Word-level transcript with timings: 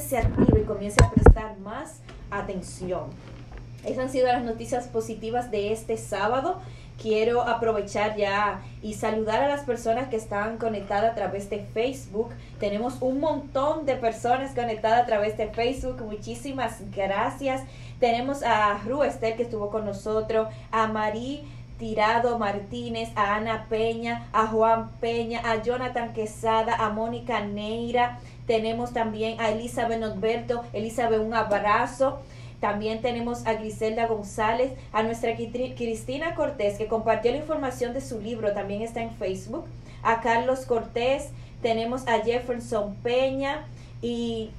se 0.00 0.18
active 0.18 0.60
y 0.60 0.64
comience 0.64 1.02
a 1.02 1.10
prestar 1.10 1.58
más 1.58 2.00
atención. 2.30 3.10
Esas 3.84 4.04
han 4.04 4.10
sido 4.10 4.26
las 4.26 4.44
noticias 4.44 4.88
positivas 4.88 5.50
de 5.50 5.72
este 5.72 5.96
sábado. 5.96 6.60
Quiero 7.00 7.42
aprovechar 7.42 8.16
ya 8.16 8.62
y 8.82 8.94
saludar 8.94 9.42
a 9.42 9.48
las 9.48 9.60
personas 9.60 10.08
que 10.08 10.16
están 10.16 10.56
conectadas 10.56 11.12
a 11.12 11.14
través 11.14 11.50
de 11.50 11.60
Facebook. 11.60 12.30
Tenemos 12.58 12.96
un 13.00 13.20
montón 13.20 13.84
de 13.84 13.96
personas 13.96 14.54
conectadas 14.54 15.02
a 15.02 15.06
través 15.06 15.36
de 15.36 15.48
Facebook. 15.48 16.02
Muchísimas 16.02 16.78
gracias. 16.90 17.62
Tenemos 18.00 18.42
a 18.42 18.78
Ru 18.78 19.02
Estel 19.02 19.36
que 19.36 19.42
estuvo 19.42 19.70
con 19.70 19.84
nosotros, 19.84 20.48
a 20.72 20.86
Marí 20.86 21.44
Tirado 21.78 22.38
Martínez, 22.38 23.10
a 23.14 23.36
Ana 23.36 23.66
Peña, 23.68 24.28
a 24.32 24.46
Juan 24.46 24.90
Peña, 25.00 25.42
a 25.44 25.62
Jonathan 25.62 26.14
Quesada, 26.14 26.74
a 26.74 26.88
Mónica 26.88 27.40
Neira. 27.40 28.18
Tenemos 28.46 28.92
también 28.92 29.40
a 29.40 29.50
Elizabeth 29.50 30.00
Norberto. 30.00 30.64
Elizabeth, 30.72 31.20
un 31.20 31.34
abrazo. 31.34 32.20
También 32.60 33.02
tenemos 33.02 33.46
a 33.46 33.54
Griselda 33.54 34.06
González, 34.06 34.72
a 34.92 35.02
nuestra 35.02 35.36
Cristina 35.36 36.34
Cortés, 36.34 36.78
que 36.78 36.86
compartió 36.86 37.30
la 37.30 37.38
información 37.38 37.92
de 37.92 38.00
su 38.00 38.20
libro, 38.20 38.52
también 38.52 38.80
está 38.80 39.02
en 39.02 39.10
Facebook. 39.10 39.66
A 40.02 40.20
Carlos 40.20 40.60
Cortés, 40.64 41.28
tenemos 41.60 42.06
a 42.08 42.20
Jefferson 42.20 42.94
Peña 43.02 43.66
y 44.00 44.50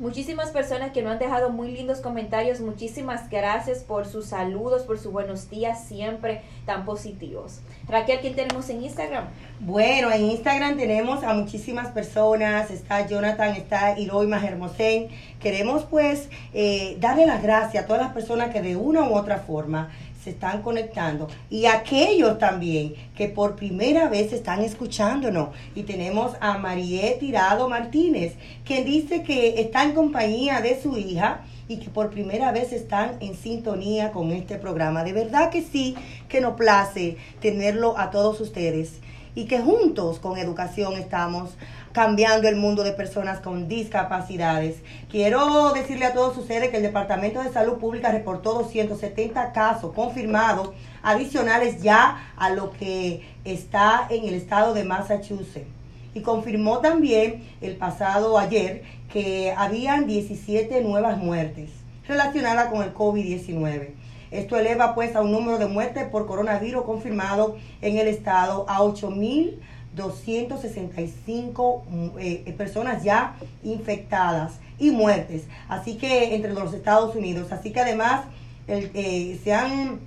Muchísimas 0.00 0.48
personas 0.48 0.92
que 0.92 1.02
nos 1.02 1.12
han 1.12 1.18
dejado 1.18 1.50
muy 1.50 1.72
lindos 1.72 2.00
comentarios. 2.00 2.58
Muchísimas 2.60 3.28
gracias 3.28 3.80
por 3.80 4.06
sus 4.06 4.24
saludos, 4.24 4.84
por 4.84 4.98
sus 4.98 5.12
buenos 5.12 5.50
días 5.50 5.84
siempre 5.84 6.40
tan 6.64 6.86
positivos. 6.86 7.60
Raquel, 7.86 8.20
¿quién 8.20 8.34
tenemos 8.34 8.70
en 8.70 8.82
Instagram? 8.82 9.26
Bueno, 9.60 10.10
en 10.10 10.22
Instagram 10.30 10.78
tenemos 10.78 11.22
a 11.22 11.34
muchísimas 11.34 11.88
personas. 11.88 12.70
Está 12.70 13.06
Jonathan, 13.06 13.54
está 13.54 13.98
Iroima 13.98 14.42
Hermosén. 14.42 15.08
Queremos 15.38 15.84
pues 15.84 16.30
eh, 16.54 16.96
darle 16.98 17.26
las 17.26 17.42
gracias 17.42 17.84
a 17.84 17.86
todas 17.86 18.00
las 18.00 18.14
personas 18.14 18.54
que 18.54 18.62
de 18.62 18.76
una 18.76 19.02
u 19.02 19.14
otra 19.14 19.40
forma 19.40 19.90
se 20.22 20.30
están 20.30 20.62
conectando 20.62 21.28
y 21.48 21.66
aquellos 21.66 22.38
también 22.38 22.94
que 23.16 23.28
por 23.28 23.56
primera 23.56 24.08
vez 24.08 24.32
están 24.32 24.60
escuchándonos. 24.60 25.50
Y 25.74 25.82
tenemos 25.84 26.32
a 26.40 26.58
Marie 26.58 27.16
Tirado 27.18 27.68
Martínez, 27.68 28.34
quien 28.64 28.84
dice 28.84 29.22
que 29.22 29.60
está 29.60 29.84
en 29.84 29.92
compañía 29.92 30.60
de 30.60 30.80
su 30.80 30.96
hija 30.96 31.42
y 31.68 31.78
que 31.78 31.88
por 31.88 32.10
primera 32.10 32.52
vez 32.52 32.72
están 32.72 33.16
en 33.20 33.36
sintonía 33.36 34.10
con 34.12 34.32
este 34.32 34.56
programa. 34.56 35.04
De 35.04 35.12
verdad 35.12 35.50
que 35.50 35.62
sí, 35.62 35.94
que 36.28 36.40
nos 36.40 36.54
place 36.54 37.16
tenerlo 37.40 37.96
a 37.96 38.10
todos 38.10 38.40
ustedes 38.40 39.00
y 39.34 39.44
que 39.44 39.60
juntos 39.60 40.18
con 40.18 40.36
educación 40.36 40.94
estamos 40.94 41.50
cambiando 41.92 42.48
el 42.48 42.56
mundo 42.56 42.82
de 42.82 42.92
personas 42.92 43.40
con 43.40 43.68
discapacidades. 43.68 44.76
Quiero 45.10 45.72
decirle 45.72 46.06
a 46.06 46.14
todos 46.14 46.36
ustedes 46.36 46.70
que 46.70 46.76
el 46.76 46.82
Departamento 46.82 47.42
de 47.42 47.52
Salud 47.52 47.78
Pública 47.78 48.12
reportó 48.12 48.54
270 48.54 49.52
casos 49.52 49.92
confirmados 49.92 50.70
adicionales 51.02 51.82
ya 51.82 52.32
a 52.36 52.50
lo 52.50 52.72
que 52.72 53.28
está 53.44 54.06
en 54.10 54.26
el 54.26 54.34
estado 54.34 54.74
de 54.74 54.84
Massachusetts. 54.84 55.66
Y 56.14 56.22
confirmó 56.22 56.78
también 56.78 57.44
el 57.60 57.76
pasado 57.76 58.38
ayer 58.38 58.82
que 59.12 59.52
habían 59.56 60.06
17 60.06 60.80
nuevas 60.82 61.18
muertes 61.18 61.70
relacionadas 62.06 62.68
con 62.68 62.82
el 62.82 62.92
COVID-19. 62.92 63.90
Esto 64.30 64.56
eleva 64.56 64.94
pues 64.94 65.16
a 65.16 65.22
un 65.22 65.32
número 65.32 65.58
de 65.58 65.66
muertes 65.66 66.08
por 66.08 66.26
coronavirus 66.26 66.84
confirmado 66.84 67.56
en 67.80 67.98
el 67.98 68.06
estado 68.06 68.64
a 68.68 68.78
8.000 68.78 69.58
265 69.94 71.84
mm, 71.88 72.18
eh, 72.18 72.42
eh, 72.46 72.52
personas 72.52 73.02
ya 73.02 73.36
infectadas 73.62 74.54
y 74.78 74.90
muertes. 74.90 75.44
Así 75.68 75.96
que 75.96 76.34
entre 76.34 76.52
los 76.52 76.72
Estados 76.74 77.14
Unidos. 77.14 77.52
Así 77.52 77.72
que 77.72 77.80
además 77.80 78.22
eh, 78.68 79.40
se 79.42 79.52
han 79.52 80.00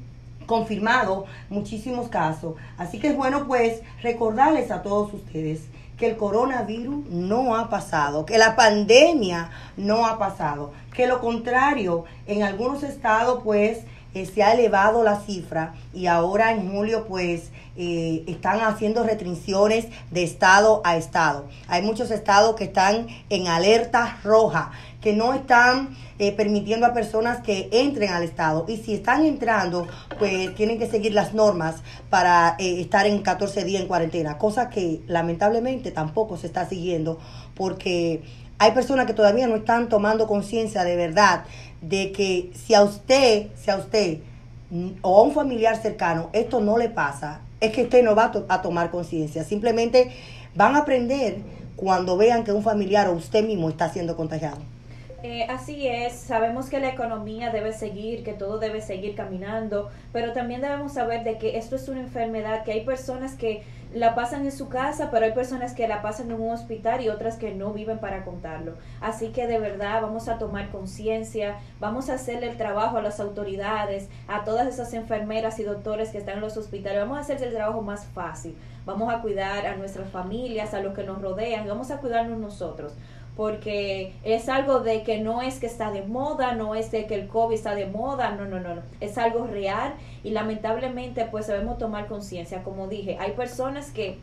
confirmado 0.45 1.25
muchísimos 1.49 2.09
casos. 2.09 2.55
Así 2.77 2.99
que 2.99 3.09
es 3.09 3.15
bueno 3.15 3.47
pues 3.47 3.81
recordarles 4.01 4.71
a 4.71 4.81
todos 4.81 5.13
ustedes 5.13 5.61
que 5.97 6.07
el 6.07 6.17
coronavirus 6.17 7.05
no 7.09 7.55
ha 7.55 7.69
pasado, 7.69 8.25
que 8.25 8.37
la 8.37 8.55
pandemia 8.55 9.51
no 9.77 10.07
ha 10.07 10.17
pasado, 10.17 10.73
que 10.93 11.05
lo 11.05 11.21
contrario, 11.21 12.05
en 12.25 12.41
algunos 12.41 12.81
estados 12.83 13.41
pues 13.43 13.79
se 14.13 14.43
ha 14.43 14.53
elevado 14.53 15.03
la 15.03 15.19
cifra 15.21 15.73
y 15.93 16.05
ahora 16.07 16.51
en 16.51 16.71
julio 16.71 17.05
pues 17.07 17.51
eh, 17.75 18.23
están 18.27 18.61
haciendo 18.61 19.03
restricciones 19.03 19.87
de 20.11 20.23
estado 20.23 20.81
a 20.83 20.95
estado. 20.95 21.47
Hay 21.67 21.81
muchos 21.81 22.11
estados 22.11 22.55
que 22.55 22.65
están 22.65 23.07
en 23.29 23.47
alerta 23.47 24.19
roja, 24.23 24.71
que 25.01 25.13
no 25.13 25.33
están 25.33 25.97
eh, 26.19 26.31
permitiendo 26.31 26.85
a 26.85 26.93
personas 26.93 27.41
que 27.41 27.69
entren 27.71 28.11
al 28.11 28.23
estado. 28.23 28.65
Y 28.67 28.77
si 28.77 28.93
están 28.93 29.25
entrando, 29.25 29.87
pues 30.19 30.53
tienen 30.55 30.77
que 30.77 30.87
seguir 30.87 31.13
las 31.13 31.33
normas 31.33 31.77
para 32.09 32.55
eh, 32.59 32.79
estar 32.79 33.07
en 33.07 33.21
14 33.21 33.63
días 33.63 33.81
en 33.81 33.87
cuarentena, 33.87 34.37
cosa 34.37 34.69
que 34.69 35.01
lamentablemente 35.07 35.91
tampoco 35.91 36.37
se 36.37 36.47
está 36.47 36.67
siguiendo 36.69 37.19
porque 37.55 38.21
hay 38.59 38.71
personas 38.71 39.07
que 39.07 39.13
todavía 39.13 39.47
no 39.47 39.55
están 39.55 39.89
tomando 39.89 40.27
conciencia 40.27 40.83
de 40.83 40.95
verdad 40.95 41.43
de 41.81 42.11
que 42.11 42.51
si 42.53 42.73
a 42.73 42.83
usted, 42.83 43.47
si 43.55 43.71
a 43.71 43.77
usted 43.77 44.19
mm, 44.69 44.89
o 45.01 45.19
a 45.19 45.23
un 45.23 45.33
familiar 45.33 45.75
cercano 45.81 46.29
esto 46.33 46.61
no 46.61 46.77
le 46.77 46.89
pasa, 46.89 47.41
es 47.63 47.71
que 47.71 47.83
usted 47.83 48.03
no 48.03 48.13
va 48.13 48.31
a, 48.49 48.61
tomar 48.61 48.91
conciencia. 48.91 49.43
Simplemente 49.43 50.11
van 50.53 50.75
a 50.75 50.79
aprender 50.79 51.37
cuando 51.77 52.17
vean 52.17 52.43
que 52.43 52.51
un 52.51 52.61
familiar 52.61 53.07
o 53.07 53.13
usted 53.13 53.43
mismo 53.45 53.69
está 53.69 53.89
siendo 53.89 54.17
contagiado. 54.17 54.57
Eh, 55.25 55.47
así 55.49 55.87
es, 55.87 56.11
sabemos 56.11 56.69
que 56.69 56.81
la 56.81 56.89
economía 56.89 57.49
debe 57.49 57.71
seguir, 57.71 58.25
que 58.25 58.33
todo 58.33 58.59
debe 58.59 58.81
seguir 58.81 59.15
caminando, 59.15 59.89
pero 60.11 60.33
también 60.33 60.59
debemos 60.59 60.91
saber 60.91 61.23
de 61.23 61.37
que 61.37 61.57
esto 61.57 61.77
es 61.77 61.87
una 61.87 62.01
enfermedad, 62.01 62.65
que 62.65 62.73
hay 62.73 62.83
personas 62.83 63.35
que 63.35 63.63
la 63.93 64.15
pasan 64.15 64.43
en 64.43 64.51
su 64.51 64.67
casa, 64.67 65.11
pero 65.11 65.23
hay 65.23 65.31
personas 65.31 65.75
que 65.75 65.87
la 65.87 66.01
pasan 66.01 66.29
en 66.29 66.41
un 66.41 66.51
hospital 66.51 66.99
y 66.99 67.07
otras 67.07 67.37
que 67.37 67.53
no 67.53 67.71
viven 67.71 67.99
para 67.99 68.25
contarlo. 68.25 68.73
Así 68.99 69.29
que 69.29 69.47
de 69.47 69.59
verdad 69.59 70.01
vamos 70.01 70.27
a 70.27 70.39
tomar 70.39 70.71
conciencia, 70.71 71.55
vamos 71.79 72.09
a 72.09 72.15
hacerle 72.15 72.49
el 72.49 72.57
trabajo 72.57 72.97
a 72.97 73.01
las 73.01 73.21
autoridades, 73.21 74.09
a 74.27 74.43
todas 74.43 74.67
esas 74.67 74.93
enfermeras 74.93 75.57
y 75.57 75.63
doctores 75.63 76.09
que 76.09 76.17
están 76.17 76.35
en 76.35 76.41
los 76.41 76.57
hospitales, 76.57 76.99
vamos 76.99 77.17
a 77.17 77.21
hacerle 77.21 77.47
el 77.47 77.53
trabajo 77.53 77.81
más 77.81 78.07
fácil, 78.07 78.57
vamos 78.85 79.13
a 79.13 79.21
cuidar 79.21 79.67
a 79.67 79.77
nuestras 79.77 80.09
familias, 80.09 80.73
a 80.73 80.81
los 80.81 80.93
que 80.93 81.05
nos 81.05 81.21
rodean, 81.21 81.65
vamos 81.65 81.91
a 81.91 81.99
cuidarnos 81.99 82.39
nosotros 82.39 82.91
porque 83.35 84.13
es 84.23 84.47
algo 84.47 84.81
de 84.81 85.01
que 85.03 85.19
no 85.19 85.41
es 85.41 85.59
que 85.59 85.65
está 85.65 85.91
de 85.91 86.03
moda, 86.03 86.53
no 86.53 86.75
es 86.75 86.91
de 86.91 87.07
que 87.07 87.15
el 87.15 87.27
COVID 87.27 87.55
está 87.55 87.73
de 87.73 87.87
moda, 87.87 88.31
no, 88.31 88.45
no, 88.45 88.59
no, 88.59 88.75
no, 88.75 88.81
es 88.99 89.17
algo 89.17 89.47
real 89.47 89.95
y 90.23 90.29
lamentablemente 90.31 91.25
pues 91.25 91.47
debemos 91.47 91.77
tomar 91.77 92.07
conciencia, 92.07 92.63
como 92.63 92.87
dije, 92.87 93.17
hay 93.19 93.31
personas 93.31 93.91
que 93.91 94.17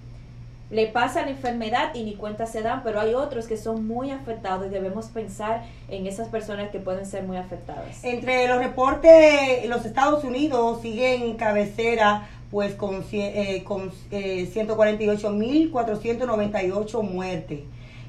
le 0.70 0.86
pasa 0.86 1.22
la 1.22 1.30
enfermedad 1.30 1.94
y 1.94 2.04
ni 2.04 2.14
cuenta 2.14 2.46
se 2.46 2.62
dan, 2.62 2.84
pero 2.84 3.00
hay 3.00 3.14
otros 3.14 3.48
que 3.48 3.56
son 3.56 3.88
muy 3.88 4.12
afectados 4.12 4.68
y 4.68 4.70
debemos 4.70 5.06
pensar 5.06 5.64
en 5.88 6.06
esas 6.06 6.28
personas 6.28 6.70
que 6.70 6.78
pueden 6.78 7.06
ser 7.06 7.24
muy 7.24 7.38
afectadas. 7.38 8.04
Entre 8.04 8.46
los 8.46 8.58
reportes, 8.58 9.68
los 9.68 9.84
Estados 9.84 10.22
Unidos 10.22 10.80
siguen 10.80 11.34
cabecera 11.34 12.28
pues 12.52 12.74
con, 12.74 13.04
eh, 13.12 13.64
con 13.64 13.90
eh, 14.12 14.48
148.498 14.54 17.02
muertes 17.02 17.60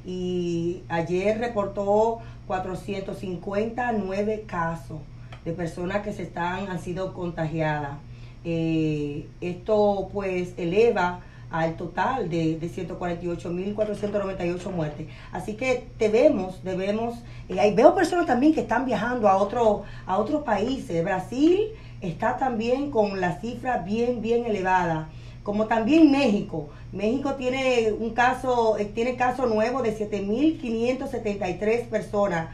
y 0.05 0.83
ayer 0.89 1.39
reportó 1.39 2.19
459 2.47 4.43
casos 4.47 4.99
de 5.45 5.53
personas 5.53 6.01
que 6.01 6.11
se 6.13 6.23
están, 6.23 6.69
han 6.69 6.79
sido 6.79 7.13
contagiadas. 7.13 7.97
Eh, 8.43 9.27
esto 9.39 10.09
pues 10.11 10.55
eleva 10.57 11.21
al 11.51 11.75
total 11.75 12.29
de, 12.29 12.57
de 12.57 12.69
148.498 12.69 14.71
muertes. 14.71 15.07
Así 15.31 15.55
que 15.55 15.87
debemos, 15.99 16.63
debemos, 16.63 17.19
eh, 17.49 17.73
veo 17.75 17.93
personas 17.93 18.25
también 18.25 18.53
que 18.53 18.61
están 18.61 18.85
viajando 18.85 19.27
a, 19.27 19.35
otro, 19.37 19.83
a 20.05 20.17
otros 20.17 20.43
países. 20.43 21.03
Brasil 21.03 21.59
está 21.99 22.37
también 22.37 22.89
con 22.89 23.19
la 23.19 23.39
cifra 23.39 23.79
bien, 23.79 24.21
bien 24.21 24.45
elevada 24.45 25.09
como 25.43 25.67
también 25.67 26.11
México. 26.11 26.69
México 26.91 27.35
tiene 27.35 27.91
un 27.91 28.11
caso, 28.11 28.77
eh, 28.77 28.85
tiene 28.85 29.15
caso 29.15 29.45
nuevo 29.45 29.81
de 29.81 29.97
7.573 29.97 31.87
personas 31.87 32.49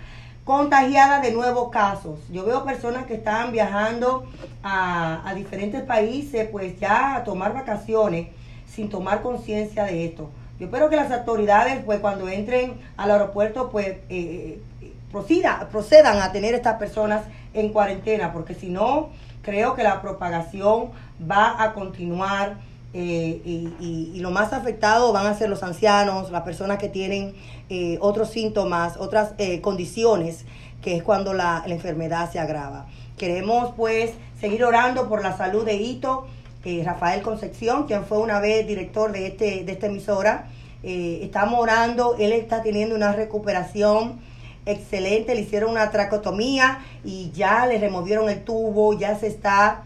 contagiadas 0.48 1.22
de 1.22 1.32
nuevos 1.32 1.70
casos. 1.72 2.20
Yo 2.32 2.46
veo 2.46 2.64
personas 2.64 3.06
que 3.06 3.16
están 3.16 3.52
viajando 3.52 4.26
a, 4.64 5.34
diferentes 5.36 5.82
países, 5.84 6.48
pues 6.50 6.80
ya 6.80 7.18
a 7.18 7.24
tomar 7.26 7.54
vacaciones 7.54 8.30
sin 8.66 8.90
tomar 8.90 9.22
conciencia 9.22 9.84
de 9.84 10.06
esto. 10.06 10.30
Yo 10.58 10.68
espero 10.68 10.90
que 10.90 10.96
las 10.96 11.12
autoridades, 11.12 11.84
pues 11.84 12.00
cuando 12.00 12.30
entren 12.30 12.80
al 12.96 13.12
aeropuerto, 13.12 13.70
pues 13.70 13.88
eh, 14.10 14.62
eh, 14.82 14.94
procedan 15.72 16.22
a 16.22 16.32
tener 16.32 16.56
estas 16.56 16.78
personas 16.78 17.24
en 17.54 17.74
cuarentena, 17.74 18.32
porque 18.32 18.56
si 18.56 18.70
no, 18.70 19.10
creo 19.42 19.76
que 19.76 19.84
la 19.84 20.02
propagación 20.02 20.92
va 21.30 21.62
a 21.62 21.74
continuar 21.74 22.56
eh, 22.94 23.42
y, 23.44 24.12
y, 24.14 24.20
lo 24.22 24.32
más 24.32 24.54
afectado 24.54 25.12
van 25.12 25.28
a 25.28 25.34
ser 25.34 25.50
los 25.50 25.62
ancianos, 25.62 26.32
las 26.32 26.44
personas 26.44 26.78
que 26.78 26.88
tienen 26.88 27.36
eh, 27.70 27.98
otros 28.00 28.30
síntomas, 28.30 28.96
otras 28.98 29.34
eh, 29.38 29.60
condiciones, 29.60 30.46
que 30.82 30.96
es 30.96 31.04
cuando 31.04 31.34
la, 31.34 31.64
la, 31.68 31.74
enfermedad 31.74 32.32
se 32.32 32.40
agrava. 32.40 32.88
Queremos 33.18 33.74
pues 33.76 34.12
seguir 34.40 34.64
orando 34.64 35.10
por 35.10 35.22
la 35.22 35.36
salud 35.36 35.66
de 35.66 35.76
Hito, 35.76 36.28
Rafael 36.84 37.22
Concepción, 37.22 37.88
quien 37.88 38.04
fue 38.04 38.18
una 38.18 38.42
vez 38.42 38.68
director 38.68 39.14
de, 39.14 39.28
este, 39.28 39.64
de 39.64 39.72
esta 39.72 39.88
emisora. 39.88 40.50
estamos 40.84 41.62
orando, 41.62 42.18
él 42.20 42.34
está 42.34 42.62
teniendo 42.62 42.94
una 42.94 43.14
recuperación 43.14 44.20
excelente, 44.66 45.34
le 45.34 45.42
hicieron 45.42 45.72
una 45.72 45.92
tracotomía 45.92 46.80
y 47.06 47.32
ya 47.32 47.66
le 47.68 47.78
removieron 47.78 48.30
el 48.30 48.44
tubo, 48.44 49.00
ya 49.00 49.18
se 49.18 49.28
está 49.28 49.86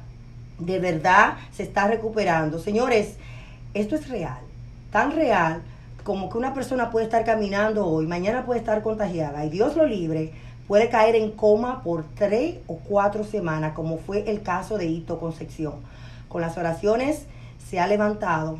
de 0.61 0.79
verdad 0.79 1.37
se 1.51 1.63
está 1.63 1.87
recuperando. 1.87 2.59
Señores, 2.59 3.15
esto 3.73 3.95
es 3.95 4.09
real, 4.09 4.39
tan 4.91 5.11
real 5.11 5.61
como 6.03 6.29
que 6.29 6.37
una 6.37 6.53
persona 6.53 6.89
puede 6.89 7.05
estar 7.05 7.23
caminando 7.23 7.85
hoy, 7.85 8.07
mañana 8.07 8.45
puede 8.45 8.59
estar 8.59 8.81
contagiada 8.81 9.45
y 9.45 9.49
Dios 9.49 9.75
lo 9.75 9.85
libre, 9.85 10.31
puede 10.67 10.89
caer 10.89 11.15
en 11.15 11.31
coma 11.31 11.83
por 11.83 12.05
tres 12.15 12.55
o 12.67 12.77
cuatro 12.77 13.23
semanas, 13.23 13.73
como 13.73 13.97
fue 13.97 14.29
el 14.29 14.41
caso 14.41 14.77
de 14.77 14.87
Hito 14.87 15.19
Concepción. 15.19 15.75
Con 16.27 16.41
las 16.41 16.57
oraciones 16.57 17.25
se 17.69 17.79
ha 17.79 17.87
levantado, 17.87 18.59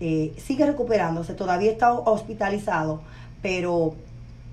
eh, 0.00 0.34
sigue 0.36 0.66
recuperándose, 0.66 1.34
todavía 1.34 1.70
está 1.70 1.92
hospitalizado, 1.92 3.00
pero 3.40 3.94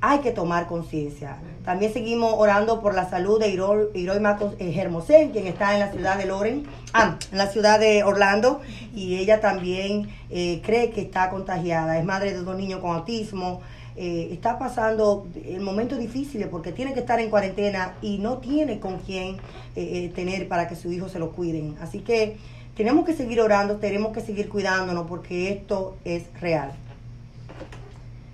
hay 0.01 0.19
que 0.19 0.31
tomar 0.31 0.67
conciencia. 0.67 1.37
También 1.65 1.93
seguimos 1.93 2.33
orando 2.37 2.81
por 2.81 2.95
la 2.95 3.09
salud 3.09 3.39
de 3.39 3.49
Hiroima 3.49 4.37
Hermosén, 4.59 5.31
quien 5.31 5.47
está 5.47 5.73
en 5.73 5.79
la 5.81 5.91
ciudad 5.91 6.17
de 6.17 6.25
Loren, 6.25 6.65
ah, 6.93 7.17
en 7.31 7.37
la 7.37 7.47
ciudad 7.47 7.79
de 7.79 8.03
Orlando, 8.03 8.61
y 8.93 9.17
ella 9.17 9.41
también 9.41 10.09
eh, 10.29 10.61
cree 10.65 10.91
que 10.91 11.01
está 11.01 11.29
contagiada. 11.29 11.97
Es 11.97 12.05
madre 12.05 12.33
de 12.33 12.39
dos 12.39 12.57
niños 12.57 12.79
con 12.79 12.95
autismo. 12.95 13.61
Eh, 13.95 14.29
está 14.31 14.57
pasando 14.57 15.27
el 15.45 15.59
momento 15.59 15.97
difícil 15.97 16.47
porque 16.49 16.71
tiene 16.71 16.93
que 16.93 17.01
estar 17.01 17.19
en 17.19 17.29
cuarentena 17.29 17.95
y 18.01 18.19
no 18.19 18.37
tiene 18.37 18.79
con 18.79 18.99
quién 18.99 19.35
eh, 19.75 20.09
tener 20.15 20.47
para 20.47 20.69
que 20.69 20.77
su 20.77 20.91
hijo 20.91 21.09
se 21.09 21.19
lo 21.19 21.31
cuiden. 21.31 21.75
Así 21.81 21.99
que 21.99 22.37
tenemos 22.77 23.05
que 23.05 23.13
seguir 23.13 23.41
orando, 23.41 23.75
tenemos 23.75 24.13
que 24.13 24.21
seguir 24.21 24.47
cuidándonos 24.47 25.05
porque 25.07 25.51
esto 25.51 25.97
es 26.05 26.23
real. 26.39 26.71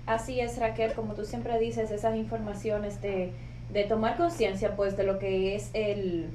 Así 0.06 0.38
es, 0.40 0.56
Raquel, 0.58 0.94
como 0.94 1.14
tú 1.14 1.24
siempre 1.24 1.58
dices, 1.58 1.90
esas 1.90 2.14
informaciones 2.14 3.02
de, 3.02 3.32
de 3.72 3.84
tomar 3.84 4.16
conciencia 4.16 4.76
pues 4.76 4.96
de 4.96 5.02
lo 5.02 5.18
que 5.18 5.56
es 5.56 5.70
el, 5.74 6.30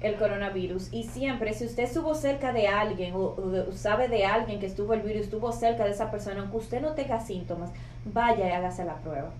el 0.00 0.16
coronavirus. 0.16 0.88
Y 0.92 1.04
siempre, 1.04 1.52
si 1.52 1.66
usted 1.66 1.82
estuvo 1.84 2.14
cerca 2.14 2.52
de 2.52 2.68
alguien 2.68 3.12
o, 3.14 3.36
sabe 3.72 4.08
de 4.08 4.24
alguien 4.24 4.60
que 4.60 4.66
estuvo 4.66 4.94
el 4.94 5.02
virus, 5.02 5.24
estuvo 5.24 5.52
cerca 5.52 5.84
de 5.84 5.90
esa 5.90 6.10
persona, 6.10 6.40
aunque 6.40 6.56
usted 6.56 6.80
no 6.80 6.92
tenga 6.92 7.20
síntomas, 7.20 7.70
vaya 8.06 8.48
y 8.48 8.52
hágase 8.52 8.84
la 8.84 8.96
prueba. 8.96 9.30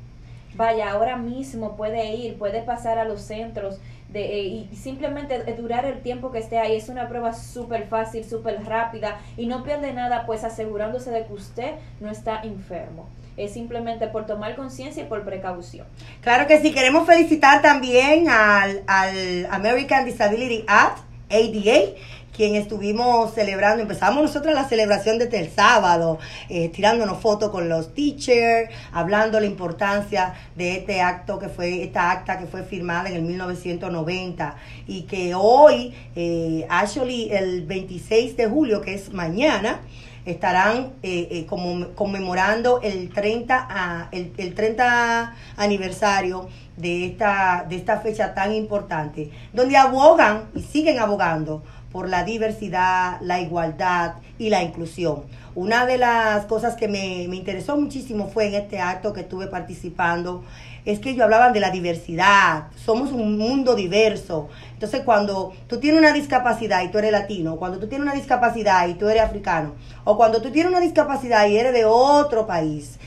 Vaya, 0.54 0.90
ahora 0.90 1.16
mismo 1.16 1.76
puede 1.76 2.14
ir, 2.14 2.36
puede 2.36 2.60
pasar 2.60 2.98
a 2.98 3.06
los 3.06 3.22
centros 3.22 3.80
de, 4.10 4.38
eh, 4.38 4.68
y 4.70 4.76
simplemente 4.76 5.38
durar 5.54 5.86
el 5.86 6.02
tiempo 6.02 6.30
que 6.30 6.40
esté 6.40 6.58
ahí. 6.58 6.76
Es 6.76 6.90
una 6.90 7.08
prueba 7.08 7.32
súper 7.32 7.86
fácil, 7.86 8.22
súper 8.22 8.62
rápida 8.66 9.18
y 9.38 9.46
no 9.46 9.64
pierde 9.64 9.94
nada 9.94 10.26
pues 10.26 10.44
asegurándose 10.44 11.10
de 11.10 11.24
que 11.24 11.32
usted 11.32 11.76
no 12.00 12.10
está 12.10 12.42
enfermo 12.42 13.08
es 13.36 13.52
simplemente 13.52 14.06
por 14.08 14.26
tomar 14.26 14.56
conciencia 14.56 15.02
y 15.02 15.06
por 15.06 15.24
precaución. 15.24 15.86
Claro 16.20 16.46
que 16.46 16.60
sí, 16.60 16.72
queremos 16.72 17.06
felicitar 17.06 17.62
también 17.62 18.28
al, 18.28 18.82
al 18.86 19.46
American 19.50 20.04
Disability 20.04 20.64
Act, 20.66 20.98
ADA, 21.30 21.94
quien 22.34 22.54
estuvimos 22.54 23.34
celebrando, 23.34 23.82
empezamos 23.82 24.22
nosotros 24.22 24.54
la 24.54 24.64
celebración 24.64 25.18
desde 25.18 25.38
el 25.38 25.50
sábado, 25.50 26.18
eh, 26.48 26.70
tirándonos 26.70 27.20
fotos 27.20 27.50
con 27.50 27.68
los 27.68 27.94
teachers, 27.94 28.70
hablando 28.92 29.38
la 29.38 29.46
importancia 29.46 30.34
de 30.56 30.76
este 30.76 31.00
acto 31.00 31.38
que 31.38 31.48
fue, 31.48 31.82
esta 31.82 32.10
acta 32.10 32.38
que 32.38 32.46
fue 32.46 32.62
firmada 32.62 33.08
en 33.08 33.16
el 33.16 33.22
1990 33.22 34.56
y 34.86 35.02
que 35.02 35.34
hoy, 35.34 35.94
eh, 36.16 36.66
actually 36.70 37.30
el 37.30 37.66
26 37.66 38.36
de 38.36 38.46
julio, 38.46 38.80
que 38.80 38.94
es 38.94 39.12
mañana, 39.12 39.80
estarán 40.24 40.92
eh, 41.02 41.28
eh, 41.30 41.46
como, 41.46 41.88
conmemorando 41.94 42.80
el 42.82 43.10
30, 43.10 43.66
a, 43.68 44.08
el, 44.12 44.32
el 44.36 44.54
30 44.54 45.34
aniversario 45.56 46.48
de 46.76 47.06
esta, 47.06 47.66
de 47.68 47.76
esta 47.76 48.00
fecha 48.00 48.34
tan 48.34 48.54
importante, 48.54 49.30
donde 49.52 49.76
abogan 49.76 50.44
y 50.54 50.62
siguen 50.62 50.98
abogando 50.98 51.62
por 51.90 52.08
la 52.08 52.24
diversidad, 52.24 53.20
la 53.20 53.40
igualdad 53.40 54.14
y 54.38 54.48
la 54.48 54.62
inclusión. 54.62 55.24
Una 55.54 55.84
de 55.84 55.98
las 55.98 56.46
cosas 56.46 56.76
que 56.76 56.88
me, 56.88 57.26
me 57.28 57.36
interesó 57.36 57.76
muchísimo 57.76 58.28
fue 58.28 58.46
en 58.46 58.54
este 58.54 58.80
acto 58.80 59.12
que 59.12 59.20
estuve 59.20 59.48
participando 59.48 60.42
es 60.84 60.98
que 60.98 61.10
ellos 61.10 61.22
hablaban 61.22 61.52
de 61.52 61.60
la 61.60 61.70
diversidad, 61.70 62.68
somos 62.76 63.12
un 63.12 63.38
mundo 63.38 63.74
diverso. 63.74 64.48
Entonces, 64.72 65.02
cuando 65.04 65.52
tú 65.68 65.78
tienes 65.78 66.00
una 66.00 66.12
discapacidad 66.12 66.82
y 66.82 66.88
tú 66.88 66.98
eres 66.98 67.12
latino, 67.12 67.56
cuando 67.56 67.78
tú 67.78 67.86
tienes 67.86 68.04
una 68.04 68.14
discapacidad 68.14 68.88
y 68.88 68.94
tú 68.94 69.08
eres 69.08 69.22
africano, 69.22 69.74
o 70.04 70.16
cuando 70.16 70.42
tú 70.42 70.50
tienes 70.50 70.70
una 70.70 70.80
discapacidad 70.80 71.46
y 71.46 71.56
eres 71.56 71.72
de 71.72 71.84
otro 71.84 72.46
país 72.46 72.98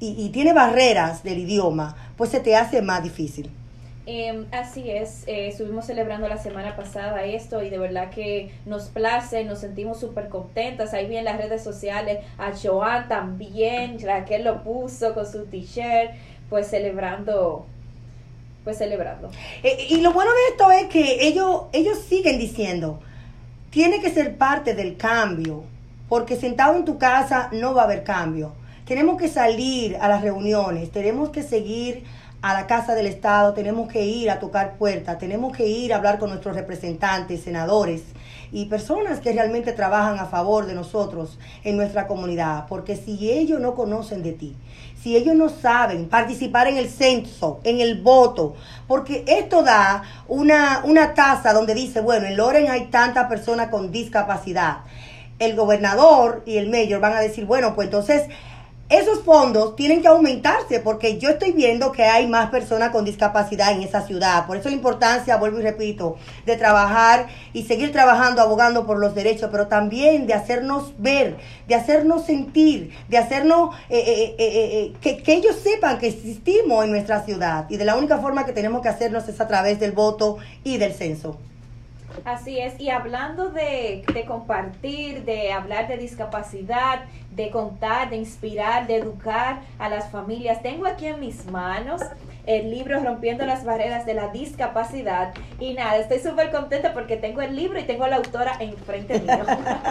y, 0.00 0.14
y 0.18 0.30
tienes 0.30 0.54
barreras 0.54 1.22
del 1.22 1.38
idioma, 1.38 1.96
pues 2.16 2.30
se 2.30 2.40
te 2.40 2.56
hace 2.56 2.82
más 2.82 3.02
difícil. 3.02 3.50
Eh, 4.04 4.46
así 4.50 4.90
es, 4.90 5.22
eh, 5.28 5.46
estuvimos 5.46 5.86
celebrando 5.86 6.28
la 6.28 6.36
semana 6.36 6.74
pasada 6.74 7.24
esto 7.24 7.62
y 7.62 7.70
de 7.70 7.78
verdad 7.78 8.10
que 8.10 8.50
nos 8.66 8.88
place, 8.88 9.44
nos 9.44 9.60
sentimos 9.60 10.00
súper 10.00 10.28
contentas. 10.28 10.92
Ahí 10.92 11.06
vi 11.06 11.18
en 11.18 11.24
las 11.24 11.36
redes 11.36 11.62
sociales 11.62 12.18
a 12.36 12.50
Joan 12.52 13.06
también, 13.06 13.98
Raquel 14.02 14.42
lo 14.42 14.64
puso 14.64 15.14
con 15.14 15.24
su 15.24 15.46
t-shirt 15.46 16.10
pues 16.52 16.68
celebrando 16.68 17.64
pues 18.62 18.76
celebrando. 18.76 19.30
Eh, 19.62 19.86
y 19.88 20.02
lo 20.02 20.12
bueno 20.12 20.30
de 20.30 20.50
esto 20.50 20.70
es 20.70 20.84
que 20.88 21.26
ellos, 21.26 21.62
ellos 21.72 21.98
siguen 21.98 22.38
diciendo, 22.38 23.00
tiene 23.70 24.02
que 24.02 24.10
ser 24.10 24.36
parte 24.36 24.74
del 24.74 24.98
cambio, 24.98 25.64
porque 26.10 26.36
sentado 26.36 26.76
en 26.76 26.84
tu 26.84 26.98
casa 26.98 27.48
no 27.52 27.72
va 27.72 27.80
a 27.80 27.84
haber 27.86 28.04
cambio. 28.04 28.52
Tenemos 28.84 29.16
que 29.16 29.28
salir 29.28 29.96
a 29.96 30.08
las 30.08 30.20
reuniones, 30.20 30.90
tenemos 30.90 31.30
que 31.30 31.42
seguir 31.42 32.04
a 32.42 32.52
la 32.52 32.66
Casa 32.66 32.94
del 32.94 33.06
Estado, 33.06 33.54
tenemos 33.54 33.90
que 33.90 34.04
ir 34.04 34.30
a 34.30 34.38
tocar 34.38 34.76
puertas, 34.76 35.18
tenemos 35.18 35.56
que 35.56 35.66
ir 35.66 35.94
a 35.94 35.96
hablar 35.96 36.18
con 36.18 36.28
nuestros 36.28 36.54
representantes, 36.54 37.42
senadores 37.42 38.02
y 38.52 38.66
personas 38.66 39.20
que 39.20 39.32
realmente 39.32 39.72
trabajan 39.72 40.18
a 40.18 40.26
favor 40.26 40.66
de 40.66 40.74
nosotros 40.74 41.38
en 41.64 41.78
nuestra 41.78 42.06
comunidad, 42.06 42.66
porque 42.68 42.96
si 42.96 43.30
ellos 43.30 43.58
no 43.58 43.74
conocen 43.74 44.22
de 44.22 44.32
ti, 44.32 44.54
si 45.02 45.16
ellos 45.16 45.34
no 45.34 45.48
saben 45.48 46.08
participar 46.08 46.68
en 46.68 46.76
el 46.76 46.88
censo, 46.88 47.60
en 47.64 47.80
el 47.80 48.00
voto, 48.00 48.54
porque 48.86 49.24
esto 49.26 49.62
da 49.62 50.02
una, 50.28 50.82
una 50.84 51.14
tasa 51.14 51.52
donde 51.52 51.74
dice, 51.74 52.00
bueno, 52.00 52.26
en 52.26 52.36
Loren 52.36 52.70
hay 52.70 52.86
tantas 52.86 53.26
personas 53.26 53.68
con 53.68 53.90
discapacidad. 53.90 54.78
El 55.40 55.56
gobernador 55.56 56.44
y 56.46 56.58
el 56.58 56.70
mayor 56.70 57.00
van 57.00 57.14
a 57.14 57.20
decir, 57.20 57.46
bueno, 57.46 57.74
pues 57.74 57.86
entonces 57.86 58.28
esos 58.92 59.22
fondos 59.22 59.74
tienen 59.74 60.02
que 60.02 60.08
aumentarse 60.08 60.78
porque 60.80 61.18
yo 61.18 61.30
estoy 61.30 61.52
viendo 61.52 61.92
que 61.92 62.04
hay 62.04 62.26
más 62.26 62.50
personas 62.50 62.90
con 62.90 63.06
discapacidad 63.06 63.72
en 63.72 63.82
esa 63.82 64.02
ciudad. 64.02 64.46
Por 64.46 64.58
eso 64.58 64.68
la 64.68 64.74
importancia, 64.74 65.36
vuelvo 65.38 65.60
y 65.60 65.62
repito, 65.62 66.16
de 66.44 66.56
trabajar 66.56 67.28
y 67.54 67.64
seguir 67.64 67.90
trabajando, 67.90 68.42
abogando 68.42 68.86
por 68.86 68.98
los 68.98 69.14
derechos, 69.14 69.48
pero 69.50 69.66
también 69.66 70.26
de 70.26 70.34
hacernos 70.34 70.92
ver, 70.98 71.38
de 71.68 71.74
hacernos 71.74 72.26
sentir, 72.26 72.92
de 73.08 73.16
hacernos 73.16 73.74
eh, 73.88 74.02
eh, 74.06 74.34
eh, 74.38 74.92
que, 75.00 75.22
que 75.22 75.34
ellos 75.34 75.56
sepan 75.56 75.98
que 75.98 76.08
existimos 76.08 76.84
en 76.84 76.90
nuestra 76.90 77.24
ciudad. 77.24 77.66
Y 77.70 77.78
de 77.78 77.86
la 77.86 77.96
única 77.96 78.18
forma 78.18 78.44
que 78.44 78.52
tenemos 78.52 78.82
que 78.82 78.90
hacernos 78.90 79.26
es 79.28 79.40
a 79.40 79.48
través 79.48 79.80
del 79.80 79.92
voto 79.92 80.36
y 80.64 80.76
del 80.76 80.92
censo. 80.92 81.38
Así 82.24 82.58
es, 82.58 82.78
y 82.80 82.90
hablando 82.90 83.50
de, 83.50 84.04
de, 84.12 84.24
compartir, 84.24 85.24
de 85.24 85.52
hablar 85.52 85.88
de 85.88 85.96
discapacidad, 85.96 87.04
de 87.30 87.50
contar, 87.50 88.10
de 88.10 88.16
inspirar, 88.16 88.86
de 88.86 88.96
educar 88.96 89.60
a 89.78 89.88
las 89.88 90.10
familias, 90.10 90.62
tengo 90.62 90.86
aquí 90.86 91.06
en 91.06 91.20
mis 91.20 91.46
manos 91.46 92.02
el 92.46 92.70
libro 92.70 92.98
Rompiendo 93.00 93.46
las 93.46 93.64
Barreras 93.64 94.04
de 94.04 94.14
la 94.14 94.28
Discapacidad. 94.28 95.32
Y 95.60 95.74
nada, 95.74 95.96
estoy 95.98 96.18
súper 96.18 96.50
contenta 96.50 96.92
porque 96.92 97.16
tengo 97.16 97.40
el 97.40 97.54
libro 97.54 97.78
y 97.78 97.84
tengo 97.84 98.04
a 98.04 98.08
la 98.08 98.16
autora 98.16 98.56
enfrente 98.60 99.20
mío. 99.20 99.44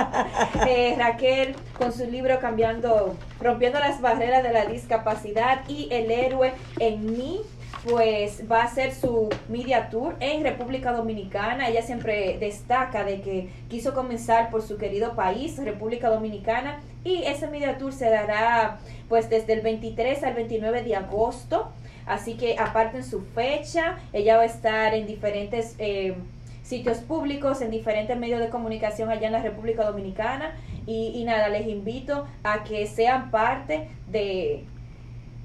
eh, 0.68 0.96
Raquel 0.98 1.56
con 1.78 1.94
su 1.94 2.06
libro 2.06 2.40
Cambiando, 2.40 3.16
Rompiendo 3.40 3.80
las 3.80 4.02
Barreras 4.02 4.44
de 4.44 4.52
la 4.52 4.66
Discapacidad 4.66 5.62
y 5.68 5.88
El 5.92 6.12
héroe 6.12 6.54
en 6.80 7.06
mí 7.06 7.42
pues 7.84 8.44
va 8.50 8.62
a 8.62 8.66
hacer 8.66 8.94
su 8.94 9.30
media 9.50 9.90
tour 9.90 10.16
en 10.20 10.44
República 10.44 10.92
Dominicana. 10.92 11.68
Ella 11.68 11.82
siempre 11.82 12.38
destaca 12.40 13.04
de 13.04 13.22
que 13.22 13.50
quiso 13.70 13.94
comenzar 13.94 14.52
por 14.52 14.62
su 14.62 14.78
querido 14.78 15.16
país, 15.16 15.58
República 15.58 16.10
Dominicana, 16.10 16.80
y 17.04 17.24
ese 17.24 17.48
media 17.48 17.78
tour 17.78 17.94
se 17.94 18.10
dará 18.10 18.80
pues 19.10 19.30
desde 19.30 19.54
el 19.54 19.62
23 19.62 20.24
al 20.24 20.36
29 20.36 20.84
de 20.84 20.96
agosto. 20.96 21.72
Así 22.06 22.36
que 22.36 22.58
aparten 22.58 23.04
su 23.04 23.22
fecha, 23.22 23.98
ella 24.14 24.38
va 24.38 24.44
a 24.44 24.48
estar 24.48 24.94
en 24.94 25.08
diferentes... 25.08 25.76
Eh, 25.80 26.16
sitios 26.64 27.00
públicos, 27.00 27.60
en 27.62 27.70
diferentes 27.70 28.18
medios 28.18 28.40
de 28.40 28.48
comunicación 28.48 29.10
allá 29.10 29.28
en 29.28 29.34
la 29.34 29.42
República 29.42 29.84
Dominicana. 29.84 30.56
Y, 30.86 31.12
y 31.16 31.26
nada, 31.26 31.50
les 31.50 31.68
invito 31.68 32.26
a 32.44 32.64
que 32.64 32.88
sean 32.88 33.30
parte 33.30 33.90
de, 34.08 34.64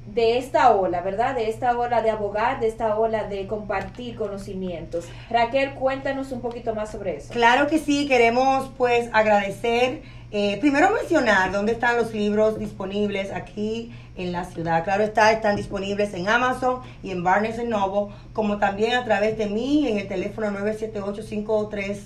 de 0.07 0.39
esta 0.39 0.73
ola, 0.73 1.01
¿verdad? 1.01 1.35
De 1.35 1.49
esta 1.49 1.77
ola 1.77 2.01
de 2.03 2.11
abogar, 2.11 2.61
de 2.61 2.69
esta 2.69 2.97
ola 2.99 3.25
de 3.25 3.47
compartir 3.47 4.17
conocimientos. 4.17 5.07
Raquel, 5.31 5.75
cuéntanos 5.75 6.33
un 6.33 6.41
poquito 6.41 6.75
más 6.75 6.93
sobre 6.93 7.17
eso. 7.17 7.33
Claro 7.33 7.67
que 7.67 7.79
sí, 7.79 8.07
queremos 8.07 8.71
pues 8.77 9.11
agradecer, 9.13 10.03
eh, 10.31 10.59
primero 10.61 10.91
mencionar 10.91 11.53
dónde 11.53 11.73
están 11.73 11.97
los 11.97 12.13
libros 12.13 12.59
disponibles 12.59 13.33
aquí 13.33 13.93
en 14.17 14.33
la 14.33 14.45
ciudad. 14.45 14.85
Claro 14.85 15.03
está, 15.03 15.33
están 15.33 15.57
disponibles 15.57 16.15
en 16.15 16.29
Amazon 16.29 16.81
y 17.03 17.11
en 17.11 17.23
Barnes 17.25 17.63
Noble, 17.65 18.15
como 18.33 18.59
también 18.59 18.95
a 18.95 19.05
través 19.05 19.37
de 19.37 19.47
mí 19.47 19.89
en 19.89 19.99
el 19.99 20.09
teléfono 20.09 20.51
978 20.51 21.23
53 21.23 22.03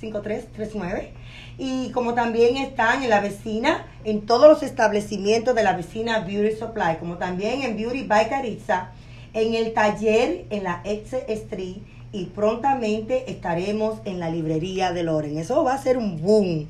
5339 0.00 1.19
y 1.58 1.90
como 1.90 2.14
también 2.14 2.56
están 2.56 3.02
en 3.02 3.10
la 3.10 3.20
vecina, 3.20 3.86
en 4.04 4.26
todos 4.26 4.48
los 4.48 4.62
establecimientos 4.62 5.54
de 5.54 5.62
la 5.62 5.74
vecina 5.74 6.20
Beauty 6.20 6.56
Supply, 6.56 6.96
como 6.98 7.18
también 7.18 7.62
en 7.62 7.76
Beauty 7.76 8.04
by 8.04 8.28
Caritza, 8.28 8.90
en 9.32 9.54
el 9.54 9.72
taller 9.72 10.46
en 10.50 10.64
la 10.64 10.80
Ex 10.84 11.12
Street 11.12 11.78
y 12.12 12.26
prontamente 12.26 13.30
estaremos 13.30 14.00
en 14.04 14.18
la 14.18 14.30
librería 14.30 14.92
de 14.92 15.02
Loren. 15.02 15.38
Eso 15.38 15.62
va 15.62 15.74
a 15.74 15.82
ser 15.82 15.96
un 15.96 16.20
boom. 16.20 16.68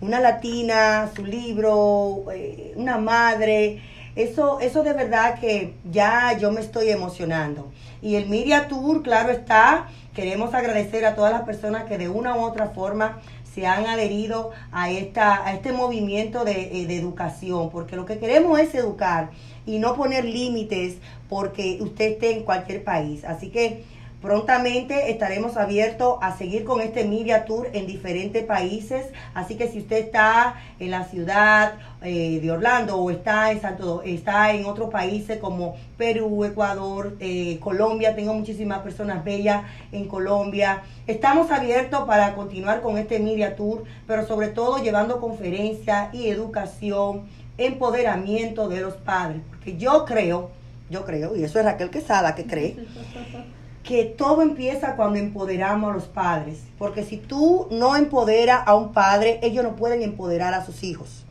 Una 0.00 0.20
latina, 0.20 1.10
su 1.14 1.24
libro, 1.24 2.24
eh, 2.34 2.74
una 2.76 2.98
madre. 2.98 3.80
Eso, 4.16 4.60
eso 4.60 4.82
de 4.82 4.92
verdad 4.92 5.38
que 5.40 5.74
ya 5.90 6.36
yo 6.38 6.52
me 6.52 6.60
estoy 6.60 6.90
emocionando. 6.90 7.70
Y 8.02 8.16
el 8.16 8.28
Media 8.28 8.68
Tour, 8.68 9.02
claro 9.02 9.30
está, 9.30 9.88
queremos 10.12 10.52
agradecer 10.52 11.06
a 11.06 11.14
todas 11.14 11.32
las 11.32 11.42
personas 11.42 11.84
que 11.84 11.96
de 11.96 12.08
una 12.08 12.36
u 12.36 12.40
otra 12.40 12.70
forma 12.70 13.20
se 13.54 13.66
han 13.66 13.86
adherido 13.86 14.50
a, 14.70 14.90
esta, 14.90 15.46
a 15.46 15.54
este 15.54 15.72
movimiento 15.72 16.44
de, 16.44 16.82
eh, 16.82 16.86
de 16.86 16.96
educación, 16.96 17.70
porque 17.70 17.96
lo 17.96 18.06
que 18.06 18.18
queremos 18.18 18.58
es 18.58 18.74
educar 18.74 19.30
y 19.66 19.78
no 19.78 19.94
poner 19.94 20.24
límites 20.24 20.96
porque 21.28 21.78
usted 21.80 22.12
esté 22.12 22.36
en 22.36 22.44
cualquier 22.44 22.82
país. 22.84 23.24
Así 23.24 23.50
que 23.50 23.84
Prontamente 24.22 25.10
estaremos 25.10 25.56
abiertos 25.56 26.16
a 26.20 26.36
seguir 26.38 26.62
con 26.62 26.80
este 26.80 27.04
Media 27.04 27.44
Tour 27.44 27.68
en 27.72 27.88
diferentes 27.88 28.44
países. 28.44 29.06
Así 29.34 29.56
que 29.56 29.66
si 29.66 29.80
usted 29.80 29.96
está 29.96 30.62
en 30.78 30.92
la 30.92 31.06
ciudad 31.06 31.72
eh, 32.02 32.38
de 32.40 32.50
Orlando 32.52 32.98
o 32.98 33.10
está 33.10 33.50
en 33.50 33.60
Santo, 33.60 34.00
está 34.04 34.52
en 34.52 34.64
otros 34.64 34.90
países 34.90 35.38
como 35.38 35.74
Perú, 35.98 36.44
Ecuador, 36.44 37.16
eh, 37.18 37.58
Colombia, 37.58 38.14
tengo 38.14 38.32
muchísimas 38.32 38.78
personas 38.78 39.24
bellas 39.24 39.64
en 39.90 40.06
Colombia. 40.06 40.82
Estamos 41.08 41.50
abiertos 41.50 42.04
para 42.06 42.36
continuar 42.36 42.80
con 42.80 42.98
este 42.98 43.18
Media 43.18 43.56
Tour, 43.56 43.82
pero 44.06 44.24
sobre 44.24 44.48
todo 44.48 44.80
llevando 44.80 45.20
conferencias 45.20 46.14
y 46.14 46.28
educación, 46.28 47.22
empoderamiento 47.58 48.68
de 48.68 48.82
los 48.82 48.94
padres. 48.94 49.40
Porque 49.50 49.76
yo 49.76 50.04
creo, 50.04 50.52
yo 50.90 51.04
creo, 51.04 51.34
y 51.34 51.42
eso 51.42 51.58
es 51.58 51.64
Raquel 51.64 51.90
Quesada 51.90 52.36
que 52.36 52.46
cree 52.46 52.76
que 53.82 54.04
todo 54.04 54.42
empieza 54.42 54.96
cuando 54.96 55.18
empoderamos 55.18 55.90
a 55.90 55.94
los 55.94 56.04
padres. 56.04 56.60
Porque 56.78 57.04
si 57.04 57.16
tú 57.16 57.68
no 57.70 57.96
empoderas 57.96 58.62
a 58.66 58.74
un 58.74 58.92
padre, 58.92 59.40
ellos 59.42 59.64
no 59.64 59.76
pueden 59.76 60.02
empoderar 60.02 60.54
a 60.54 60.64
sus 60.64 60.82
hijos. 60.84 61.24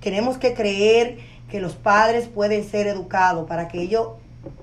Tenemos 0.00 0.36
que 0.38 0.54
creer 0.54 1.18
que 1.50 1.60
los 1.60 1.74
padres 1.74 2.26
pueden 2.26 2.68
ser 2.68 2.86
educados 2.86 3.46
para 3.46 3.68
que 3.68 3.80
ellos 3.80 4.08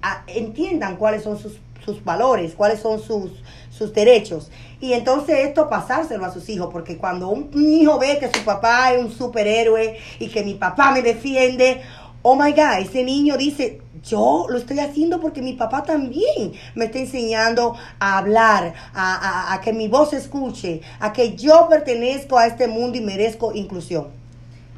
ah, 0.02 0.24
entiendan 0.28 0.98
cuáles 0.98 1.24
son 1.24 1.38
sus, 1.38 1.60
sus 1.84 2.04
valores, 2.04 2.54
cuáles 2.54 2.80
son 2.80 3.00
sus, 3.00 3.32
sus 3.70 3.94
derechos. 3.94 4.52
Y 4.80 4.94
entonces 4.94 5.48
esto 5.48 5.70
pasárselo 5.70 6.26
a 6.26 6.34
sus 6.34 6.48
hijos, 6.50 6.70
porque 6.72 6.98
cuando 6.98 7.30
un 7.30 7.50
hijo 7.56 8.00
ve 8.00 8.20
que 8.20 8.32
su 8.38 8.46
papá 8.46 8.94
es 8.94 9.04
un 9.04 9.12
superhéroe 9.12 9.98
y 10.20 10.28
que 10.28 10.44
mi 10.44 10.54
papá 10.56 10.92
me 10.92 11.02
defiende, 11.02 11.82
oh 12.24 12.36
my 12.36 12.52
God, 12.54 12.80
ese 12.80 13.04
niño 13.04 13.38
dice, 13.38 13.82
yo 14.04 14.48
lo 14.50 14.58
estoy 14.58 14.80
haciendo 14.80 15.20
porque 15.20 15.42
mi 15.42 15.54
papá 15.54 15.84
también 15.84 16.54
me 16.74 16.86
está 16.86 17.00
enseñando 17.00 17.76
a 18.00 18.18
hablar, 18.18 18.74
a, 18.94 19.60
que 19.64 19.74
mi 19.74 19.88
voz 19.88 20.10
se 20.12 20.18
escuche, 20.18 20.82
a 21.00 21.14
que 21.14 21.36
yo 21.36 21.68
pertenezco 21.70 22.38
a 22.38 22.48
este 22.48 22.68
mundo 22.68 22.98
y 22.98 23.02
merezco 23.02 23.54
inclusión. 23.54 24.08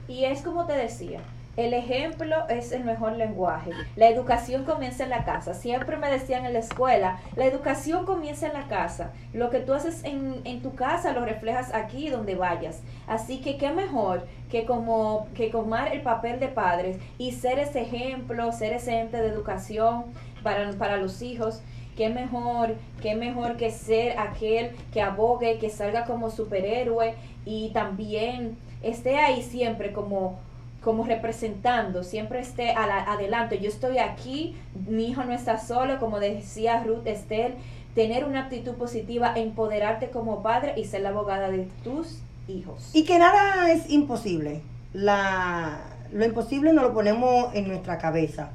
Y 0.07 0.25
es 0.25 0.41
como 0.41 0.65
te 0.65 0.73
decía, 0.73 1.21
el 1.57 1.73
ejemplo 1.73 2.47
es 2.49 2.71
el 2.71 2.83
mejor 2.83 3.13
lenguaje. 3.13 3.71
La 3.95 4.09
educación 4.09 4.65
comienza 4.65 5.03
en 5.03 5.09
la 5.09 5.23
casa. 5.23 5.53
Siempre 5.53 5.95
me 5.97 6.09
decían 6.09 6.45
en 6.45 6.53
la 6.53 6.59
escuela, 6.59 7.19
la 7.35 7.45
educación 7.45 8.05
comienza 8.05 8.47
en 8.47 8.53
la 8.53 8.67
casa. 8.67 9.11
Lo 9.33 9.49
que 9.49 9.59
tú 9.59 9.73
haces 9.73 10.03
en, 10.03 10.41
en 10.43 10.61
tu 10.61 10.75
casa 10.75 11.13
lo 11.13 11.23
reflejas 11.23 11.73
aquí 11.73 12.09
donde 12.09 12.35
vayas. 12.35 12.81
Así 13.07 13.39
que 13.39 13.57
qué 13.57 13.71
mejor 13.71 14.27
que 14.49 14.65
como 14.65 15.27
que 15.33 15.49
tomar 15.49 15.93
el 15.93 16.01
papel 16.01 16.39
de 16.39 16.49
padres 16.49 16.97
y 17.17 17.31
ser 17.31 17.59
ese 17.59 17.81
ejemplo, 17.81 18.51
ser 18.51 18.73
ese 18.73 18.99
ente 18.99 19.17
de 19.17 19.27
educación 19.27 20.05
para, 20.43 20.71
para 20.73 20.97
los 20.97 21.21
hijos. 21.21 21.61
Qué 21.95 22.09
mejor, 22.09 22.75
qué 23.01 23.15
mejor 23.15 23.55
que 23.55 23.71
ser 23.71 24.19
aquel 24.19 24.71
que 24.91 25.01
abogue, 25.01 25.57
que 25.59 25.69
salga 25.69 26.03
como 26.03 26.29
superhéroe 26.29 27.15
y 27.45 27.69
también 27.69 28.57
esté 28.83 29.17
ahí 29.17 29.41
siempre 29.41 29.93
como 29.93 30.37
como 30.85 31.03
representando, 31.03 32.03
siempre 32.03 32.39
esté 32.39 32.75
adelante. 32.75 33.59
Yo 33.59 33.69
estoy 33.69 33.97
aquí, 33.97 34.55
mi 34.87 35.07
hijo 35.07 35.23
no 35.23 35.33
está 35.33 35.57
solo, 35.57 35.99
como 35.99 36.19
decía 36.19 36.83
Ruth 36.83 37.07
Estel, 37.07 37.55
tener 37.95 38.23
una 38.23 38.41
actitud 38.41 38.75
positiva, 38.75 39.33
empoderarte 39.35 40.11
como 40.11 40.43
padre 40.43 40.75
y 40.77 40.85
ser 40.85 41.01
la 41.01 41.09
abogada 41.09 41.49
de 41.49 41.67
tus 41.83 42.19
hijos. 42.47 42.91
Y 42.93 43.03
que 43.03 43.17
nada 43.17 43.71
es 43.71 43.89
imposible. 43.89 44.61
La, 44.93 45.79
lo 46.13 46.23
imposible 46.23 46.71
no 46.71 46.83
lo 46.83 46.93
ponemos 46.93 47.55
en 47.55 47.67
nuestra 47.67 47.97
cabeza. 47.97 48.51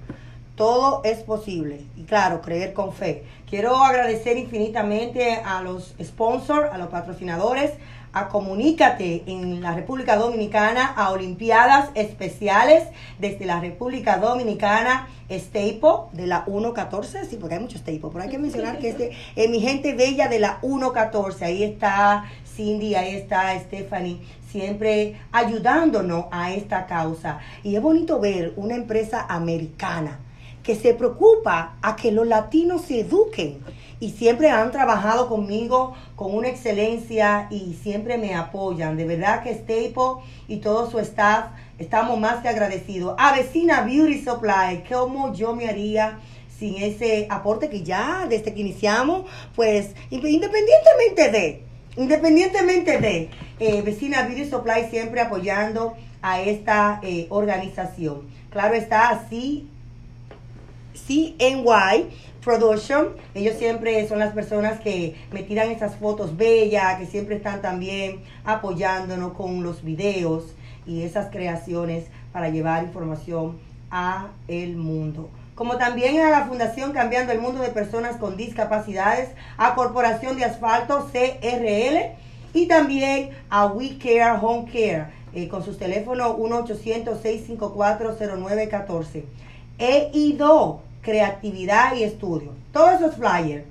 Todo 0.55 1.01
es 1.03 1.19
posible. 1.25 1.81
Y 1.97 2.05
claro, 2.05 2.43
creer 2.43 2.75
con 2.75 2.93
fe. 2.93 3.25
Quiero 3.49 3.77
agradecer 3.83 4.37
infinitamente 4.37 5.35
a 5.45 5.63
los 5.63 5.97
sponsors, 6.01 6.73
a 6.73 6.79
los 6.79 6.91
patrocinadores, 6.91 7.73
a 8.13 8.29
Comunícate 8.29 9.23
en 9.27 9.63
la 9.63 9.75
República 9.75 10.17
Dominicana, 10.17 10.87
a 10.87 11.11
Olimpiadas 11.11 11.91
Especiales 11.95 12.89
desde 13.19 13.47
la 13.47 13.61
República 13.61 14.19
Dominicana, 14.19 15.09
Staple 15.31 16.11
de 16.13 16.27
la 16.27 16.45
114, 16.45 17.25
sí, 17.25 17.37
porque 17.37 17.55
hay 17.55 17.61
muchos 17.61 17.81
Staple, 17.81 18.09
pero 18.13 18.25
hay 18.25 18.31
que 18.31 18.39
mencionar 18.39 18.79
que 18.79 18.89
este 18.89 19.13
es 19.37 19.49
mi 19.49 19.61
gente 19.61 19.95
bella 19.95 20.29
de 20.29 20.41
la 20.41 20.59
114, 20.61 21.45
ahí 21.45 21.63
está 21.63 22.25
Cindy, 22.45 22.95
ahí 22.97 23.15
está 23.15 23.59
Stephanie, 23.61 24.21
siempre 24.51 25.21
ayudándonos 25.31 26.27
a 26.33 26.53
esta 26.53 26.87
causa. 26.87 27.39
Y 27.63 27.77
es 27.77 27.83
bonito 27.83 28.19
ver 28.19 28.53
una 28.57 28.75
empresa 28.75 29.25
americana 29.29 30.19
que 30.63 30.75
se 30.75 30.95
preocupa 30.95 31.77
a 31.81 31.97
que 31.97 32.13
los 32.13 32.27
latinos 32.27 32.83
se 32.83 33.01
eduquen 33.01 33.61
y 34.01 34.11
siempre 34.11 34.51
han 34.51 34.73
trabajado 34.73 35.29
conmigo 35.29 35.95
con 36.17 36.35
una 36.35 36.49
excelencia 36.49 37.47
y 37.51 37.79
siempre 37.83 38.17
me 38.19 38.35
apoyan. 38.35 38.97
De 38.97 39.05
verdad 39.05 39.43
que 39.43 39.55
Staple 39.55 40.25
y 40.49 40.57
todo 40.57 40.91
su 40.91 40.99
staff 40.99 41.51
estamos 41.79 42.19
más 42.19 42.43
que 42.43 42.49
agradecidos. 42.49 43.15
A 43.19 43.37
Vecina 43.37 43.83
Beauty 43.83 44.23
Supply, 44.23 44.85
¿cómo 44.89 45.35
yo 45.35 45.55
me 45.55 45.69
haría 45.69 46.19
sin 46.61 46.77
ese 46.77 47.27
aporte 47.31 47.71
que 47.71 47.83
ya 47.83 48.27
desde 48.29 48.53
que 48.53 48.61
iniciamos, 48.61 49.25
pues 49.57 49.95
independientemente 50.11 51.31
de, 51.31 51.63
independientemente 51.97 52.99
de 52.99 53.31
eh, 53.59 53.83
Vecina 53.83 54.23
Beauty 54.23 54.45
Supply 54.45 54.89
siempre 54.91 55.23
apoyando 55.23 55.95
a 56.21 56.43
esta 56.43 57.01
eh, 57.03 57.27
organización. 57.31 58.29
Claro 58.51 58.75
está 58.75 59.09
así, 59.09 59.71
CNY 60.95 62.09
Production. 62.43 63.09
Ellos 63.35 63.57
siempre 63.57 64.07
son 64.09 64.19
las 64.19 64.33
personas 64.33 64.81
que 64.81 65.15
me 65.33 65.43
tiran 65.43 65.71
esas 65.71 65.97
fotos 65.97 66.37
bellas, 66.37 66.99
que 66.99 67.07
siempre 67.07 67.37
están 67.37 67.63
también 67.63 68.21
apoyándonos 68.45 69.35
con 69.35 69.63
los 69.63 69.85
videos 69.85 70.55
y 70.87 71.03
esas 71.03 71.31
creaciones 71.31 72.07
para 72.33 72.49
llevar 72.49 72.85
información 72.85 73.59
a 73.91 74.29
el 74.49 74.77
mundo. 74.77 75.29
Como 75.55 75.77
también 75.77 76.21
a 76.21 76.31
la 76.31 76.47
Fundación 76.47 76.93
Cambiando 76.93 77.33
el 77.33 77.41
Mundo 77.41 77.61
de 77.61 77.69
Personas 77.69 78.17
con 78.17 78.37
Discapacidades, 78.37 79.29
a 79.59 79.75
Corporación 79.75 80.39
de 80.39 80.47
Asfalto 80.47 81.11
CRL 81.13 82.15
y 82.55 82.67
también 82.67 83.31
a 83.51 83.67
We 83.67 83.99
Care 83.99 84.39
Home 84.41 84.71
Care 84.73 85.09
eh, 85.35 85.49
con 85.49 85.63
sus 85.65 85.77
teléfonos 85.79 86.39
1-800-654-0914. 86.39 89.25
He 89.83 90.11
ido 90.13 90.83
creatividad 91.01 91.97
y 91.97 92.03
estudio. 92.03 92.53
Todos 92.71 93.01
esos 93.01 93.17
flyers, 93.17 93.65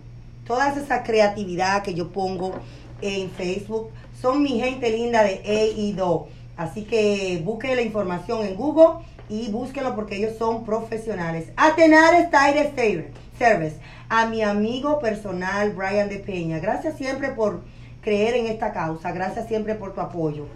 toda 0.48 0.74
esa 0.74 1.04
creatividad 1.04 1.84
que 1.84 1.94
yo 1.94 2.12
pongo 2.12 2.54
en 3.00 3.30
Facebook, 3.30 3.92
son 4.20 4.42
mi 4.42 4.60
gente 4.60 4.89
linda 4.89 5.22
de 5.22 5.42
EIDO. 5.46 6.28
Así 6.58 6.84
que 6.84 7.39
busquen 7.46 7.75
la 7.75 7.84
información 7.84 8.44
en 8.44 8.56
Google 8.56 9.06
y 9.30 9.50
búsquenlo 9.51 9.94
porque 9.96 10.16
ellos 10.16 10.36
son 10.39 10.66
profesionales. 10.66 11.50
Atenar 11.56 12.16
Style 12.25 13.12
Service. 13.38 13.78
A 14.10 14.25
mi 14.25 14.42
amigo 14.42 14.98
personal 14.98 15.74
Brian 15.74 16.10
de 16.10 16.18
Peña. 16.18 16.58
Gracias 16.58 16.98
siempre 16.98 17.30
por 17.30 17.62
creer 18.01 18.34
en 18.34 18.48
esta 18.48 18.74
causa. 18.74 19.12
Gracias 19.12 19.48
siempre 19.48 19.75
por 19.75 19.94
tu 19.94 20.01
apoyo. 20.01 20.48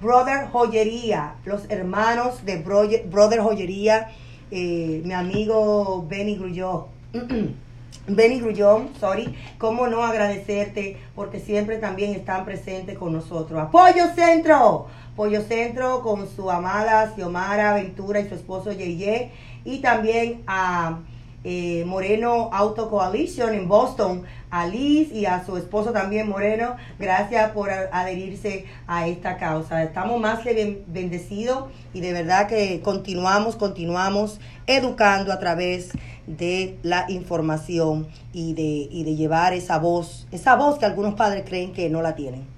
Brother 0.00 0.48
Joyería, 0.50 1.34
los 1.44 1.70
hermanos 1.70 2.44
de 2.46 2.56
Brother 2.56 3.40
Joyería, 3.40 4.08
eh, 4.52 5.00
mi 5.04 5.14
amigo 5.14 6.06
Benny 6.08 6.36
Grullón. 6.36 6.84
Benny 8.06 8.40
Grullón, 8.40 8.90
sorry, 8.98 9.34
cómo 9.58 9.86
no 9.86 10.02
agradecerte 10.02 10.98
porque 11.14 11.38
siempre 11.38 11.78
también 11.78 12.14
están 12.14 12.44
presentes 12.44 12.98
con 12.98 13.12
nosotros. 13.12 13.60
Apoyo 13.60 14.12
Centro, 14.14 14.88
Pollo 15.16 15.42
Centro 15.42 16.02
con 16.02 16.28
su 16.28 16.50
amada 16.50 17.12
Xiomara 17.14 17.74
Ventura 17.74 18.20
y 18.20 18.28
su 18.28 18.34
esposo 18.34 18.72
Yeye 18.72 19.30
y 19.64 19.78
también 19.78 20.42
a 20.46 20.98
eh, 21.44 21.84
Moreno 21.86 22.50
Auto 22.52 22.88
Coalition 22.88 23.54
en 23.54 23.68
Boston, 23.68 24.22
a 24.50 24.66
Liz 24.66 25.10
y 25.12 25.26
a 25.26 25.44
su 25.44 25.56
esposo 25.56 25.92
también 25.92 26.28
Moreno, 26.28 26.76
gracias 26.98 27.50
por 27.52 27.70
adherirse 27.70 28.66
a 28.86 29.08
esta 29.08 29.38
causa. 29.38 29.82
Estamos 29.82 30.20
más 30.20 30.40
que 30.40 30.82
bendecidos 30.86 31.70
y 31.92 32.00
de 32.00 32.12
verdad 32.12 32.48
que 32.48 32.80
continuamos, 32.82 33.56
continuamos 33.56 34.40
educando 34.66 35.32
a 35.32 35.38
través 35.38 35.90
de 36.26 36.78
la 36.82 37.06
información 37.08 38.08
y 38.32 38.54
de, 38.54 38.88
y 38.90 39.04
de 39.04 39.16
llevar 39.16 39.52
esa 39.54 39.78
voz, 39.78 40.28
esa 40.30 40.54
voz 40.54 40.78
que 40.78 40.86
algunos 40.86 41.14
padres 41.14 41.44
creen 41.46 41.72
que 41.72 41.88
no 41.90 42.02
la 42.02 42.14
tienen. 42.14 42.51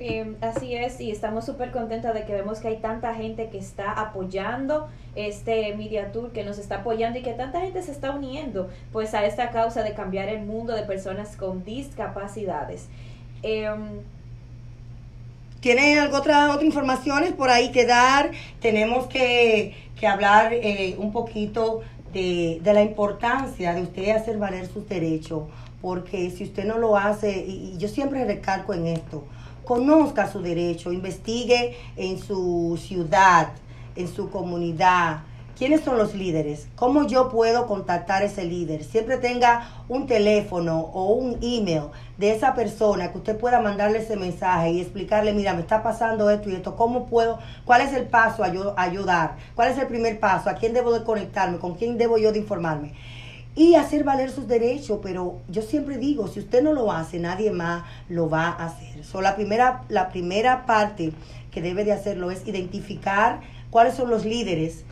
Eh, 0.00 0.36
así 0.40 0.76
es, 0.76 1.00
y 1.00 1.10
estamos 1.10 1.44
súper 1.44 1.72
contentos 1.72 2.14
de 2.14 2.24
que 2.24 2.32
vemos 2.32 2.60
que 2.60 2.68
hay 2.68 2.76
tanta 2.76 3.14
gente 3.14 3.48
que 3.48 3.58
está 3.58 3.90
apoyando 3.90 4.88
este 5.16 5.74
Media 5.74 6.12
Tour, 6.12 6.30
que 6.30 6.44
nos 6.44 6.58
está 6.58 6.76
apoyando 6.76 7.18
y 7.18 7.22
que 7.22 7.32
tanta 7.32 7.60
gente 7.60 7.82
se 7.82 7.90
está 7.90 8.12
uniendo 8.12 8.70
pues 8.92 9.12
a 9.14 9.26
esta 9.26 9.50
causa 9.50 9.82
de 9.82 9.94
cambiar 9.94 10.28
el 10.28 10.46
mundo 10.46 10.74
de 10.74 10.82
personas 10.84 11.36
con 11.36 11.64
discapacidades. 11.64 12.86
Eh, 13.42 13.68
¿Tiene 15.58 15.98
algo 15.98 16.18
otra, 16.18 16.54
otra 16.54 16.64
informaciones 16.64 17.32
por 17.32 17.50
ahí 17.50 17.72
que 17.72 17.84
dar? 17.84 18.30
Tenemos 18.60 19.08
que, 19.08 19.74
que 19.98 20.06
hablar 20.06 20.52
eh, 20.52 20.94
un 20.98 21.10
poquito 21.10 21.80
de, 22.12 22.60
de, 22.62 22.72
la 22.72 22.82
importancia 22.82 23.74
de 23.74 23.82
usted 23.82 24.10
hacer 24.10 24.38
valer 24.38 24.68
sus 24.68 24.88
derechos, 24.88 25.42
porque 25.82 26.30
si 26.30 26.44
usted 26.44 26.64
no 26.64 26.78
lo 26.78 26.96
hace, 26.96 27.44
y 27.44 27.76
yo 27.78 27.88
siempre 27.88 28.24
recalco 28.24 28.72
en 28.72 28.86
esto, 28.86 29.24
conozca 29.68 30.32
su 30.32 30.40
derecho, 30.40 30.92
investigue 30.92 31.76
en 31.94 32.18
su 32.18 32.80
ciudad, 32.82 33.48
en 33.96 34.08
su 34.08 34.30
comunidad. 34.30 35.18
¿Quiénes 35.58 35.82
son 35.82 35.98
los 35.98 36.14
líderes? 36.14 36.68
¿Cómo 36.74 37.06
yo 37.06 37.28
puedo 37.28 37.66
contactar 37.66 38.22
a 38.22 38.24
ese 38.24 38.44
líder? 38.44 38.82
Siempre 38.82 39.18
tenga 39.18 39.84
un 39.88 40.06
teléfono 40.06 40.78
o 40.78 41.12
un 41.12 41.36
email 41.42 41.88
de 42.16 42.32
esa 42.32 42.54
persona 42.54 43.12
que 43.12 43.18
usted 43.18 43.36
pueda 43.36 43.60
mandarle 43.60 43.98
ese 43.98 44.16
mensaje 44.16 44.70
y 44.70 44.80
explicarle, 44.80 45.34
mira, 45.34 45.52
me 45.52 45.60
está 45.60 45.82
pasando 45.82 46.30
esto 46.30 46.48
y 46.48 46.54
esto, 46.54 46.74
¿cómo 46.74 47.06
puedo? 47.06 47.38
¿Cuál 47.66 47.82
es 47.82 47.92
el 47.92 48.06
paso 48.06 48.44
a 48.44 48.82
ayudar? 48.82 49.36
¿Cuál 49.54 49.72
es 49.72 49.76
el 49.76 49.86
primer 49.86 50.18
paso? 50.18 50.48
¿A 50.48 50.54
quién 50.54 50.72
debo 50.72 50.92
de 50.92 51.04
conectarme? 51.04 51.58
¿Con 51.58 51.74
quién 51.74 51.98
debo 51.98 52.16
yo 52.16 52.32
de 52.32 52.38
informarme? 52.38 52.94
Y 53.58 53.74
hacer 53.74 54.04
valer 54.04 54.30
sus 54.30 54.46
derechos, 54.46 55.00
pero 55.02 55.40
yo 55.48 55.62
siempre 55.62 55.98
digo, 55.98 56.28
si 56.28 56.38
usted 56.38 56.62
no 56.62 56.72
lo 56.72 56.92
hace, 56.92 57.18
nadie 57.18 57.50
más 57.50 57.82
lo 58.08 58.30
va 58.30 58.50
a 58.50 58.66
hacer. 58.66 59.04
So, 59.04 59.20
la, 59.20 59.34
primera, 59.34 59.82
la 59.88 60.10
primera 60.10 60.64
parte 60.64 61.12
que 61.50 61.60
debe 61.60 61.84
de 61.84 61.90
hacerlo 61.90 62.30
es 62.30 62.46
identificar 62.46 63.40
cuáles 63.70 63.94
son 63.94 64.10
los 64.10 64.24
líderes 64.24 64.84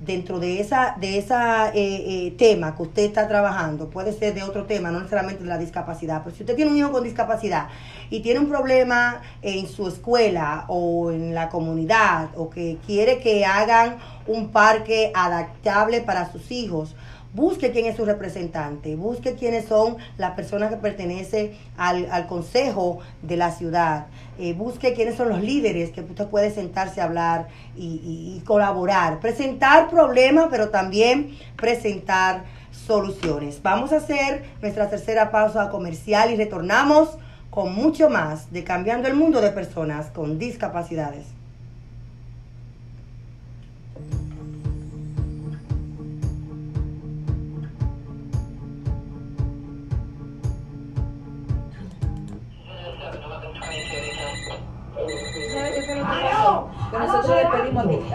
dentro 0.00 0.40
de 0.40 0.60
esa 0.60 0.96
de 1.00 1.18
esa 1.18 1.70
eh, 1.70 1.74
eh, 1.76 2.34
tema 2.38 2.76
que 2.76 2.82
usted 2.82 3.02
está 3.02 3.26
trabajando 3.26 3.90
puede 3.90 4.12
ser 4.12 4.32
de 4.32 4.44
otro 4.44 4.64
tema 4.64 4.92
no 4.92 5.00
necesariamente 5.00 5.42
de 5.42 5.48
la 5.48 5.58
discapacidad 5.58 6.22
pero 6.22 6.36
si 6.36 6.44
usted 6.44 6.54
tiene 6.54 6.70
un 6.70 6.76
hijo 6.76 6.92
con 6.92 7.02
discapacidad 7.02 7.66
y 8.08 8.20
tiene 8.20 8.38
un 8.38 8.48
problema 8.48 9.20
en 9.42 9.66
su 9.66 9.88
escuela 9.88 10.66
o 10.68 11.10
en 11.10 11.34
la 11.34 11.48
comunidad 11.48 12.28
o 12.36 12.48
que 12.48 12.78
quiere 12.86 13.18
que 13.18 13.44
hagan 13.44 13.96
un 14.28 14.50
parque 14.50 15.10
adaptable 15.16 16.00
para 16.00 16.30
sus 16.30 16.52
hijos 16.52 16.94
busque 17.34 17.70
quién 17.70 17.86
es 17.86 17.96
su 17.96 18.04
representante, 18.04 18.96
busque 18.96 19.34
quiénes 19.34 19.66
son 19.66 19.96
las 20.16 20.32
personas 20.32 20.70
que 20.70 20.76
pertenecen 20.76 21.52
al, 21.76 22.26
consejo 22.26 23.00
de 23.22 23.36
la 23.36 23.50
ciudad, 23.50 24.06
eh, 24.38 24.54
busque 24.54 24.94
quiénes 24.94 25.16
son 25.16 25.28
los 25.28 25.42
líderes 25.42 25.90
que 25.90 26.00
usted 26.00 26.26
puede 26.26 26.50
sentarse 26.50 27.00
a 27.00 27.04
hablar 27.04 27.48
y, 27.76 28.36
y 28.36 28.42
colaborar, 28.44 29.20
presentar 29.20 29.88
problemas, 29.88 30.48
pero 30.50 30.70
también 30.70 31.36
presentar 31.56 32.44
soluciones. 32.86 33.62
Vamos 33.62 33.92
a 33.92 33.96
hacer 33.96 34.44
nuestra 34.62 34.88
tercera 34.88 35.30
pausa 35.30 35.68
comercial 35.70 36.30
y 36.30 36.36
retornamos 36.36 37.18
con 37.50 37.74
mucho 37.74 38.08
más 38.08 38.52
de 38.52 38.64
Cambiando 38.64 39.08
el 39.08 39.14
Mundo 39.14 39.40
de 39.40 39.50
Personas 39.50 40.10
con 40.10 40.38
Discapacidades. 40.38 41.37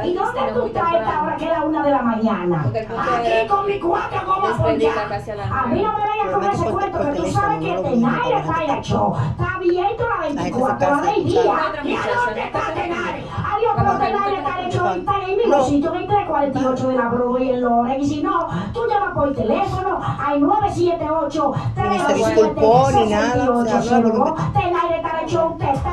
¿Y 0.04 0.14
dónde 0.14 0.42
tú 0.54 0.66
estás 0.66 0.94
esta 0.94 1.24
hora 1.24 1.38
que 1.38 1.46
es 1.46 1.52
la 1.52 1.64
una 1.64 1.84
de 1.84 1.92
la 1.92 2.02
mañana? 2.02 2.66
Aquí 2.66 3.48
con 3.48 3.66
mi 3.68 3.80
cuarto 3.80 4.26
como. 4.26 4.48
A 4.48 5.68
mí 5.68 5.82
no 5.82 5.98
me 5.98 6.08
vayas 6.08 6.34
con 6.34 6.44
ese 6.44 6.66
cuento 6.66 7.00
que 7.00 7.12
tú 7.12 7.28
sabes 7.28 7.60
que 7.60 7.90
Tenaire 7.90 8.38
está 8.40 8.78
hecho. 8.78 9.14
Está 9.32 9.56
abierto 9.56 10.10
la 10.10 10.18
24 10.28 10.88
horas 10.88 11.16
del 11.16 11.26
día. 11.26 11.44
¿Y 11.84 11.96
a 11.96 12.02
dónde 12.26 12.42
está 12.44 12.74
Tenaire? 12.74 13.24
Adiós, 13.54 13.74
pero 13.78 13.92
Tenaire 13.98 14.38
está 14.38 14.62
hecho 14.62 14.94
está 14.96 15.18
en 15.24 15.30
el 15.30 15.38
mismo 15.38 15.64
sitio 15.64 15.94
en 15.94 16.02
el 16.02 16.08
348 16.08 16.88
de 16.88 16.96
la 16.96 17.10
Broadway 17.10 17.50
en 17.50 17.62
Loren. 17.62 18.02
Y 18.02 18.06
si 18.08 18.24
no, 18.24 18.48
tú 18.74 18.82
llamas 18.90 19.14
por 19.14 19.34
teléfono 19.34 20.00
al 20.02 20.42
978 20.42 21.54
327 21.76 22.62
68 22.62 24.36
Tenaire 24.54 24.96
está 24.98 25.22
hecho, 25.22 25.48
usted 25.48 25.70
está 25.70 25.93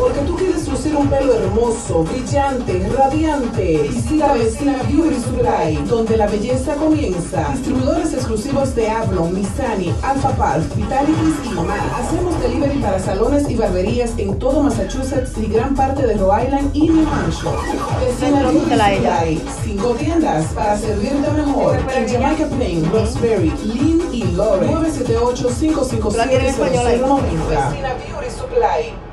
Porque 0.08 0.22
tú 0.22 0.38
quieres 0.38 0.66
lucir 0.70 0.96
un 0.96 1.10
pelo 1.10 1.34
hermoso, 1.34 2.06
brillante, 2.06 2.90
radiante. 2.98 3.90
Visita 3.90 4.32
Vecina 4.32 4.78
Beauty 4.84 5.16
Supply, 5.16 5.76
donde 5.86 6.16
la 6.16 6.28
belleza 6.28 6.76
comienza. 6.76 7.50
Distribuidores 7.52 8.14
exclusivos 8.14 8.74
de 8.74 8.90
Avalon, 8.90 9.34
Missani, 9.34 9.94
Alpha 10.02 10.30
Pulse, 10.30 10.74
Vitalities 10.78 11.36
y 11.44 11.50
más. 11.56 11.82
Hacemos 12.00 12.40
delivery 12.42 12.80
para 12.80 13.00
salones 13.00 13.50
y 13.50 13.56
barberías 13.56 14.12
en 14.18 14.40
todo 14.40 14.64
Massachusetts 14.64 15.38
y 15.38 15.48
gran 15.48 15.76
parte 15.76 16.08
de 16.08 16.14
Rhode 16.14 16.46
Island 16.46 16.70
y 16.74 16.90
New 16.90 17.06
Hampshire. 17.06 17.52
Vecina 18.00 18.44
Beauty 18.44 18.60
Supply, 18.60 19.42
cinco 19.66 19.90
tiendas 19.96 20.46
para 20.54 20.78
servirte 20.78 21.30
mejor. 21.32 21.80
En 21.94 22.08
Jamaica 22.08 22.46
Plain, 22.46 22.90
Roxbury, 22.94 23.52
Lynn 23.66 24.08
y 24.14 24.24
Lawrence. 24.38 25.04
978 25.04 25.50
557 25.60 26.46
Vecina 26.46 27.94
Beauty 27.94 28.30
Supply. 28.30 29.07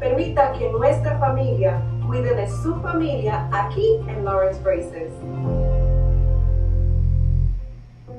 Permita 0.00 0.52
que 0.52 0.70
nuestra 0.70 1.18
familia 1.18 1.82
cuide 2.06 2.34
de 2.34 2.48
su 2.48 2.74
familia 2.80 3.48
aquí 3.52 4.00
en 4.08 4.24
Lawrence 4.24 4.62
Braces. 4.62 5.12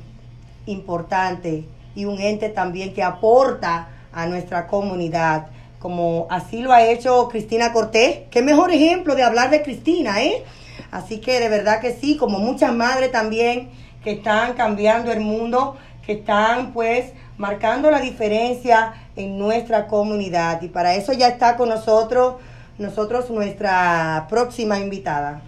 importante 0.66 1.64
y 1.94 2.04
un 2.04 2.20
ente 2.20 2.48
también 2.48 2.92
que 2.94 3.02
aporta 3.02 3.88
a 4.12 4.26
nuestra 4.26 4.66
comunidad, 4.66 5.46
como 5.78 6.26
así 6.30 6.62
lo 6.62 6.72
ha 6.72 6.82
hecho 6.82 7.28
Cristina 7.28 7.72
Cortés. 7.72 8.20
Qué 8.30 8.42
mejor 8.42 8.72
ejemplo 8.72 9.14
de 9.14 9.22
hablar 9.22 9.50
de 9.50 9.62
Cristina, 9.62 10.22
¿eh? 10.22 10.44
Así 10.90 11.18
que 11.18 11.40
de 11.40 11.48
verdad 11.48 11.80
que 11.80 11.92
sí, 11.92 12.16
como 12.16 12.38
muchas 12.38 12.72
madres 12.72 13.12
también 13.12 13.70
que 14.02 14.12
están 14.12 14.54
cambiando 14.54 15.12
el 15.12 15.20
mundo, 15.20 15.76
que 16.04 16.12
están 16.12 16.72
pues 16.72 17.12
marcando 17.36 17.90
la 17.90 18.00
diferencia 18.00 18.94
en 19.16 19.38
nuestra 19.38 19.86
comunidad. 19.86 20.62
Y 20.62 20.68
para 20.68 20.94
eso 20.94 21.12
ya 21.12 21.28
está 21.28 21.56
con 21.56 21.68
nosotros, 21.68 22.36
nosotros 22.78 23.30
nuestra 23.30 24.26
próxima 24.28 24.78
invitada. 24.78 25.42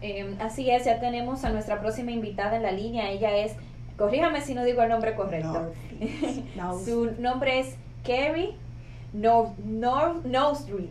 Eh, 0.00 0.36
así 0.40 0.70
es, 0.70 0.84
ya 0.84 0.98
tenemos 1.00 1.44
a 1.44 1.50
nuestra 1.50 1.80
próxima 1.80 2.10
invitada 2.10 2.56
en 2.56 2.62
la 2.62 2.72
línea. 2.72 3.10
Ella 3.10 3.36
es 3.36 3.52
corríjame 3.96 4.40
si 4.40 4.54
no 4.54 4.64
digo 4.64 4.82
el 4.82 4.88
nombre 4.88 5.14
correcto. 5.14 5.72
Su 6.84 7.12
nombre 7.18 7.60
es 7.60 7.76
Carrie 8.04 8.56
no, 9.12 9.54
no, 9.64 10.14
Noseworthy. 10.24 10.90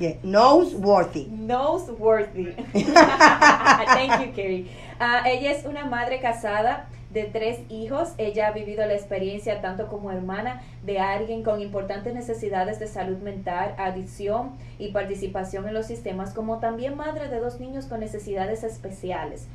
Yeah, 0.00 0.16
Noseworthy. 0.22 1.26
Noseworthy. 1.26 2.54
Thank 2.72 4.20
you, 4.20 4.32
Carrie. 4.34 4.66
Uh, 5.00 5.26
ella 5.26 5.52
es 5.52 5.64
una 5.64 5.84
madre 5.84 6.20
casada 6.20 6.88
de 7.12 7.24
tres 7.24 7.60
hijos. 7.68 8.14
Ella 8.18 8.48
ha 8.48 8.52
vivido 8.52 8.84
la 8.86 8.94
experiencia 8.94 9.60
tanto 9.60 9.88
como 9.88 10.10
hermana 10.10 10.62
de 10.84 11.00
alguien 11.00 11.42
con 11.42 11.60
importantes 11.60 12.14
necesidades 12.14 12.78
de 12.78 12.86
salud 12.86 13.18
mental, 13.18 13.74
adicción 13.78 14.52
y 14.78 14.88
participación 14.88 15.68
en 15.68 15.74
los 15.74 15.86
sistemas, 15.86 16.32
como 16.32 16.58
también 16.58 16.96
madre 16.96 17.28
de 17.28 17.40
dos 17.40 17.60
niños 17.60 17.86
con 17.86 18.00
necesidades 18.00 18.64
especiales. 18.64 19.46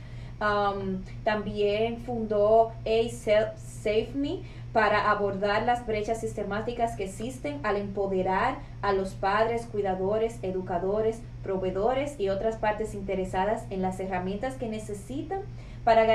Um, 0.41 1.01
también 1.23 1.99
fundó 1.99 2.73
A 2.85 3.09
Save 3.09 4.09
Me 4.13 4.41
para 4.73 5.09
abordar 5.09 5.63
las 5.63 5.87
brechas 5.87 6.19
sistemáticas 6.19 6.97
que 6.97 7.05
existen 7.05 7.61
al 7.63 7.77
empoderar 7.77 8.57
a 8.81 8.91
los 8.91 9.13
padres, 9.13 9.65
cuidadores, 9.67 10.37
educadores, 10.41 11.21
proveedores 11.43 12.19
y 12.19 12.27
otras 12.27 12.57
partes 12.57 12.93
interesadas 12.93 13.63
en 13.69 13.81
las 13.81 14.01
herramientas 14.01 14.55
que 14.55 14.67
necesitan 14.67 15.39
para, 15.85 16.05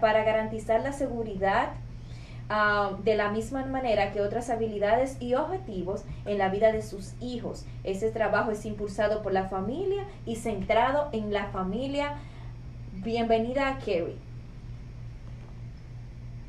para 0.00 0.24
garantizar 0.24 0.80
la 0.80 0.92
seguridad 0.92 1.68
ah, 2.48 2.92
de 3.04 3.14
la 3.14 3.30
misma 3.30 3.64
manera 3.66 4.10
que 4.10 4.20
otras 4.20 4.50
habilidades 4.50 5.16
y 5.20 5.34
objetivos 5.34 6.04
en 6.26 6.38
la 6.38 6.48
vida 6.48 6.72
de 6.72 6.82
sus 6.82 7.14
hijos. 7.20 7.64
Ese 7.84 8.10
trabajo 8.10 8.50
es 8.50 8.64
impulsado 8.64 9.22
por 9.22 9.32
la 9.32 9.44
familia 9.44 10.04
y 10.26 10.36
centrado 10.36 11.10
en 11.12 11.32
la 11.32 11.44
familia. 11.46 12.14
Bienvenida 12.94 13.68
a 13.68 13.78
Kerry. 13.78 14.16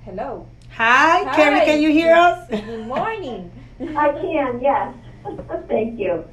Hello. 0.05 0.45
Hi, 0.77 1.25
Hi. 1.25 1.35
Carrie, 1.35 1.65
can 1.65 1.81
you 1.81 1.91
hear 1.91 2.15
us? 2.15 2.49
Good 2.49 2.87
morning. 2.87 3.51
I 3.79 4.09
can, 4.21 4.61
yes. 4.61 4.95
Thank 5.67 5.99
you. 5.99 6.23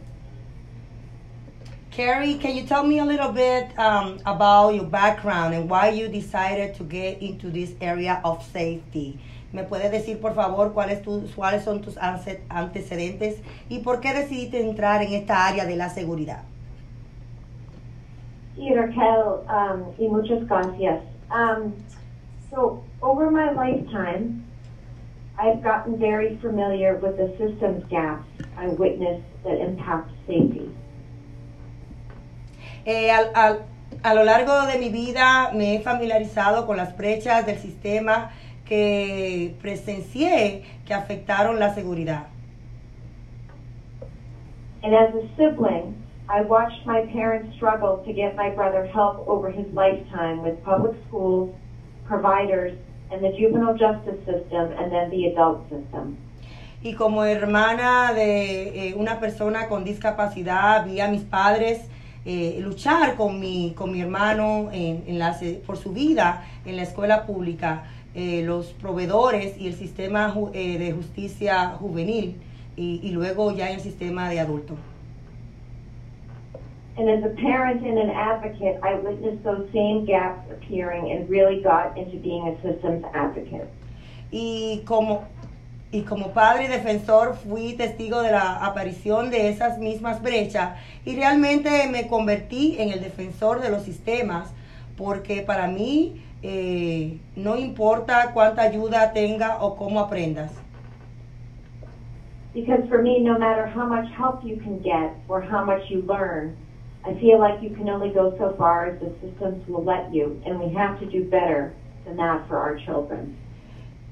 Carrie, 1.97 2.35
can 2.35 2.55
you 2.55 2.65
tell 2.65 2.85
me 2.85 2.99
a 2.99 3.05
little 3.07 3.33
bit 3.33 3.73
um, 3.79 4.19
about 4.27 4.75
your 4.75 4.85
background 4.85 5.55
and 5.55 5.67
why 5.67 5.89
you 5.89 6.09
decided 6.09 6.75
to 6.75 6.85
get 6.85 7.23
into 7.23 7.49
this 7.49 7.73
area 7.81 8.21
of 8.23 8.45
safety? 8.53 9.19
¿Me 9.51 9.63
puedes 9.63 9.91
decir, 9.91 10.21
por 10.21 10.35
favor, 10.35 10.75
cuáles, 10.75 11.03
tus, 11.03 11.35
cuáles 11.35 11.65
son 11.65 11.81
tus 11.81 11.97
antecedentes 11.97 13.41
y 13.71 13.79
por 13.79 14.03
qué 14.03 14.13
decidiste 14.13 14.61
entrar 14.61 15.01
en 15.01 15.15
esta 15.15 15.49
área 15.49 15.65
de 15.65 15.75
la 15.75 15.89
seguridad? 15.89 16.43
Sí, 18.57 18.75
Raquel, 18.75 19.47
um, 19.49 19.95
y 19.99 20.07
muchas 20.09 20.47
gracias. 20.47 21.03
Um, 21.31 21.73
so, 22.51 22.85
over 23.01 23.31
my 23.31 23.53
lifetime, 23.53 24.45
I've 25.39 25.63
gotten 25.63 25.97
very 25.99 26.37
familiar 26.43 26.97
with 26.97 27.17
the 27.17 27.35
systems 27.39 27.85
gaps 27.89 28.29
I 28.59 28.69
witnessed 28.69 29.25
that 29.45 29.59
impact 29.63 30.11
safety. 30.27 30.71
Eh, 32.87 33.11
al, 33.11 33.31
al, 33.35 33.59
a 34.05 34.15
lo 34.15 34.23
largo 34.23 34.65
de 34.67 34.79
mi 34.79 34.91
vida 34.91 35.51
me 35.53 35.75
he 35.75 35.81
familiarizado 35.81 36.67
con 36.67 36.77
las 36.77 36.97
brechas 36.97 37.45
del 37.45 37.59
sistema 37.59 38.31
que 38.65 39.57
presencié 39.61 40.63
que 40.87 40.95
afectaron 40.95 41.59
la 41.59 41.75
seguridad. 41.75 42.29
And 44.85 44.95
as 44.95 45.13
a 45.17 45.27
sibling, 45.37 45.97
I 46.29 46.43
watched 46.43 46.87
my 46.87 47.01
parents 47.13 47.57
struggle 47.57 48.05
to 48.05 48.13
get 48.13 48.37
my 48.37 48.51
brother 48.51 48.87
help 48.87 49.27
over 49.27 49.51
his 49.51 49.67
lifetime 49.75 50.45
with 50.45 50.63
public 50.63 50.95
schools, 51.09 51.51
providers, 52.07 52.79
and 53.11 53.21
the 53.21 53.33
juvenile 53.37 53.77
justice 53.77 54.19
system, 54.25 54.71
and 54.79 54.93
then 54.93 55.11
the 55.11 55.27
adult 55.27 55.69
system. 55.69 56.17
Y 56.83 56.95
como 56.95 57.25
hermana 57.25 58.13
de 58.15 58.91
eh, 58.91 58.95
una 58.95 59.19
persona 59.19 59.67
con 59.67 59.83
discapacidad, 59.83 60.85
vi 60.85 61.01
a 61.01 61.09
mis 61.09 61.25
padres 61.25 61.89
eh, 62.27 62.59
luchar 62.61 63.15
con 63.15 63.39
mi, 63.39 63.73
con 63.77 63.93
mi 63.93 64.01
hermano 64.01 64.69
en, 64.73 65.05
en 65.07 65.19
la, 65.19 65.37
por 65.65 65.77
su 65.77 65.93
vida 65.93 66.45
en 66.65 66.77
la 66.77 66.83
escuela 66.83 67.25
pública, 67.25 67.85
eh, 68.17 68.43
los 68.45 68.73
proveedores 68.73 69.57
y 69.61 69.69
el 69.69 69.75
sistema 69.75 70.35
eh, 70.53 70.77
de 70.77 70.93
justicia 70.93 71.77
juvenil 71.79 72.37
y, 72.77 73.01
y 73.03 73.11
luego 73.11 73.53
ya 73.53 73.71
en 73.71 73.77
el 73.77 73.81
sistema 73.81 74.29
de 74.29 74.41
adulto. 74.41 74.75
And 76.99 77.11
as 77.11 77.23
a 77.25 77.35
parent 77.37 77.87
and 77.87 77.99
an 77.99 78.11
advocate, 78.11 78.81
I 78.83 78.95
witnessed 78.95 79.45
those 79.45 79.69
same 79.73 80.07
gaps 80.07 80.51
appearing 80.51 81.13
and 81.13 81.29
really 81.29 81.63
got 81.63 81.97
into 81.97 82.17
being 82.17 82.49
a 82.49 82.57
systems 82.63 83.05
advocate. 83.15 83.69
Y 84.33 84.83
como 84.87 85.25
y 85.97 86.03
como 86.03 86.33
padre 86.33 86.65
y 86.65 86.69
defensor 86.69 87.37
fui 87.37 87.73
testigo 87.73 88.21
de 88.21 88.31
la 88.31 88.57
aparición 88.67 89.31
de 89.31 89.49
esas 89.49 89.79
mismas 89.79 90.23
brechas 90.23 90.79
y 91.07 91.17
realmente 91.17 91.89
me 91.91 92.07
convertí 92.07 92.77
en 92.79 92.91
el 92.91 93.01
defensor 93.01 93.63
de 93.63 93.71
los 93.71 93.83
sistemas 93.83 94.53
porque 94.99 95.41
para 95.41 95.69
mí 95.69 96.23
eh, 96.43 97.19
no 97.35 97.57
importa 97.57 98.33
cuánta 98.35 98.61
ayuda 98.61 99.15
tenga 99.15 99.63
o 99.63 99.77
cómo 99.77 100.01
aprendas. 100.01 100.53
Because 102.53 102.87
for 102.89 103.03
me, 103.03 103.21
no 103.21 103.39
matter 103.39 103.67
how 103.67 103.87
much 103.87 104.09
help 104.19 104.45
you 104.45 104.57
can 104.57 104.79
get 104.83 105.15
or 105.29 105.41
how 105.41 105.65
much 105.65 105.91
you 105.91 106.03
learn, 106.03 106.57
I 107.07 107.15
feel 107.21 107.39
like 107.39 107.63
you 107.63 107.71
can 107.71 107.89
only 107.89 108.11
go 108.11 108.35
so 108.39 108.55
far 108.59 108.87
as 108.87 109.01
the 109.01 109.13
systems 109.23 109.67
will 109.69 109.85
let 109.85 110.13
you, 110.13 110.43
and 110.45 110.59
we 110.59 110.75
have 110.75 110.99
to 111.01 111.07
do 111.07 111.25
better 111.25 111.73
than 112.05 112.17
that 112.17 112.49
for 112.49 112.57
our 112.57 112.77
children. 112.77 113.37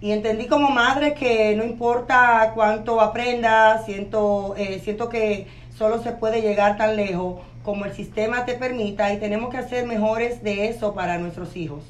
Y 0.04 0.12
entendí 0.12 0.48
como 0.48 0.68
madre 0.68 1.14
que 1.14 1.56
no 1.56 1.64
importa 1.64 2.52
cuánto 2.54 3.00
aprenda, 3.00 3.82
siento, 3.86 4.54
eh, 4.58 4.78
siento 4.84 5.08
que 5.08 5.46
solo 5.78 6.02
se 6.02 6.12
puede 6.12 6.42
llegar 6.42 6.76
tan 6.76 6.94
lejos 6.94 7.36
como 7.62 7.86
el 7.86 7.94
sistema 7.94 8.44
te 8.44 8.52
permita 8.52 9.14
y 9.14 9.18
tenemos 9.18 9.48
que 9.48 9.56
hacer 9.56 9.86
mejores 9.86 10.42
de 10.42 10.68
eso 10.68 10.92
para 10.92 11.16
nuestros 11.16 11.56
hijos. 11.56 11.84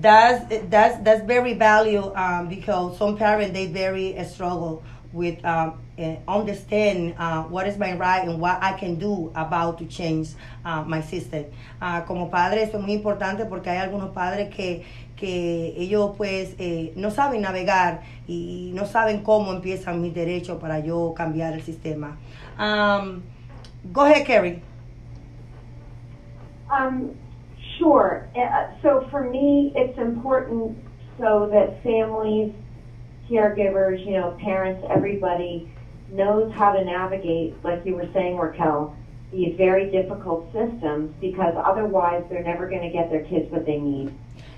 That's, 0.00 0.46
that's, 0.70 1.04
that's 1.04 1.26
very 1.26 1.52
value 1.52 2.10
um, 2.16 2.48
because 2.48 2.96
some 2.96 3.18
parents, 3.18 3.52
they 3.52 3.66
very 3.66 4.16
struggle 4.24 4.82
with 5.12 5.44
um, 5.44 5.74
uh, 5.98 6.16
understand 6.28 7.14
uh, 7.18 7.42
what 7.42 7.66
is 7.66 7.76
my 7.76 7.92
right 7.94 8.26
and 8.26 8.40
what 8.40 8.62
I 8.62 8.72
can 8.72 8.94
do 8.94 9.30
about 9.34 9.78
to 9.78 9.86
change 9.86 10.30
uh, 10.64 10.82
my 10.86 11.00
system. 11.00 11.46
Uh, 11.80 12.02
como 12.02 12.30
padre 12.30 12.62
esto 12.62 12.78
es 12.78 12.82
muy 12.82 12.94
importante 12.94 13.44
porque 13.44 13.68
hay 13.70 13.78
algunos 13.78 14.14
padres 14.14 14.54
que, 14.54 14.84
que 15.20 15.74
ellos 15.76 16.14
pues 16.16 16.56
eh, 16.58 16.92
no 16.96 17.10
saben 17.10 17.42
navegar 17.42 18.00
y 18.26 18.72
no 18.74 18.86
saben 18.86 19.22
cómo 19.22 19.52
empiezan 19.52 20.00
mis 20.00 20.14
derechos 20.14 20.58
para 20.58 20.80
yo 20.80 21.12
cambiar 21.14 21.52
el 21.52 21.62
sistema. 21.62 22.16
Um, 22.58 23.22
go 23.92 24.02
ahead, 24.02 24.26
Carrie. 24.26 24.62
Um, 26.70 27.10
sure. 27.78 28.28
Uh, 28.34 28.68
so 28.82 29.06
for 29.10 29.28
me, 29.28 29.72
it's 29.76 29.98
important 29.98 30.78
so 31.18 31.48
that 31.52 31.82
families 31.82 32.52
caregivers, 33.28 34.04
you 34.04 34.12
know, 34.12 34.36
parents, 34.40 34.84
everybody 34.90 35.70
knows 36.10 36.52
how 36.54 36.72
to 36.72 36.84
navigate, 36.84 37.54
like 37.62 37.84
you 37.84 37.94
were 37.94 38.08
saying, 38.12 38.36
Raquel, 38.36 38.96
these 39.32 39.54
very 39.56 39.90
difficult 39.90 40.52
systems 40.52 41.14
because 41.20 41.54
otherwise 41.56 42.24
they're 42.28 42.42
never 42.42 42.68
going 42.68 42.82
to 42.82 42.90
get 42.90 43.10
their 43.10 43.24
kids 43.24 43.50
what 43.52 43.64
they 43.64 43.78
need. 43.78 44.12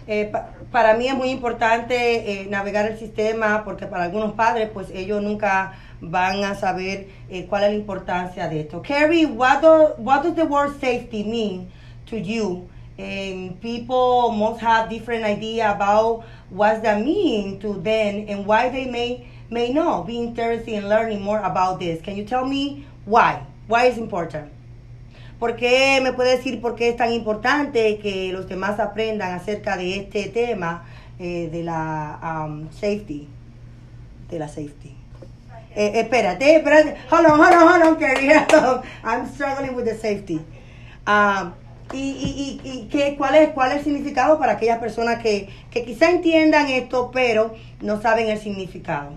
Eh, 0.07 0.29
pa 0.33 0.49
para 0.73 0.95
mí 0.95 1.07
es 1.07 1.15
muy 1.15 1.29
importante 1.29 1.95
eh, 2.33 2.47
navegar 2.49 2.87
el 2.91 2.99
sistema 2.99 3.62
porque 3.62 3.87
para 3.87 4.05
algunos 4.05 4.33
padres 4.33 4.71
pues 4.73 4.88
ellos 4.91 5.23
nunca 5.23 5.75
van 6.01 6.45
a 6.45 6.55
saber 6.55 7.09
eh, 7.29 7.47
cuál 7.47 7.65
es 7.65 7.71
la 7.71 7.77
importancia 7.77 8.49
de 8.49 8.61
esto. 8.61 8.83
Carrie, 8.83 9.27
what, 9.27 9.61
do, 9.61 9.95
what 9.99 10.23
does 10.23 10.35
the 10.35 10.45
word 10.45 10.73
safety 10.81 11.23
mean 11.23 11.71
to 12.07 12.17
you? 12.17 12.69
And 12.99 13.61
people 13.61 14.33
must 14.33 14.62
have 14.62 14.88
different 14.88 15.25
idea 15.25 15.71
about 15.71 16.25
what 16.51 16.83
that 16.83 17.03
mean 17.03 17.59
to 17.61 17.75
them 17.75 18.27
and 18.29 18.47
why 18.47 18.71
they 18.71 18.87
may 18.87 19.27
may 19.51 19.73
not 19.73 20.07
be 20.07 20.17
interested 20.17 20.73
in 20.73 20.88
learning 20.88 21.21
more 21.21 21.41
about 21.41 21.79
this. 21.79 22.01
Can 22.01 22.17
you 22.17 22.25
tell 22.25 22.47
me 22.47 22.87
why? 23.05 23.45
Why 23.69 23.87
is 23.87 23.99
important? 23.99 24.51
¿Por 25.42 25.57
qué 25.57 25.98
me 26.00 26.12
puede 26.12 26.37
decir 26.37 26.61
por 26.61 26.76
qué 26.76 26.90
es 26.90 26.96
tan 26.96 27.12
importante 27.12 27.98
que 27.98 28.33
los 28.33 28.46
demás 28.46 28.78
aprendan 28.78 29.33
acerca 29.33 29.76
de 29.76 29.96
este 29.96 30.28
tema 30.28 30.85
eh, 31.18 31.48
de 31.50 31.64
la 31.64 32.46
um, 32.46 32.70
safety? 32.70 33.26
De 34.31 34.38
la 34.38 34.46
safety. 34.46 34.94
Eh, 35.74 35.98
espérate, 35.98 36.55
espérate. 36.55 36.94
Hold 37.11 37.26
on, 37.26 37.40
hold 37.40 37.55
on, 37.55 37.68
hold 37.68 37.83
on, 37.83 37.96
Carrie. 37.96 38.31
I'm 39.02 39.26
struggling 39.35 39.74
with 39.74 39.85
the 39.85 39.96
safety. 39.96 40.40
Um, 41.09 41.55
y, 41.92 41.98
y, 41.98 42.61
y, 42.62 42.70
y 42.70 42.88
qué, 42.88 43.16
cuál, 43.18 43.35
es, 43.35 43.48
cuál 43.48 43.72
es 43.72 43.78
el 43.78 43.83
significado 43.83 44.38
para 44.38 44.52
aquellas 44.52 44.78
personas 44.78 45.20
que, 45.20 45.48
que 45.72 45.85
quizá 45.85 46.09
entiendan 46.09 46.68
esto, 46.68 47.11
pero 47.12 47.52
no 47.81 48.00
saben 48.00 48.28
el 48.28 48.38
significado. 48.38 49.11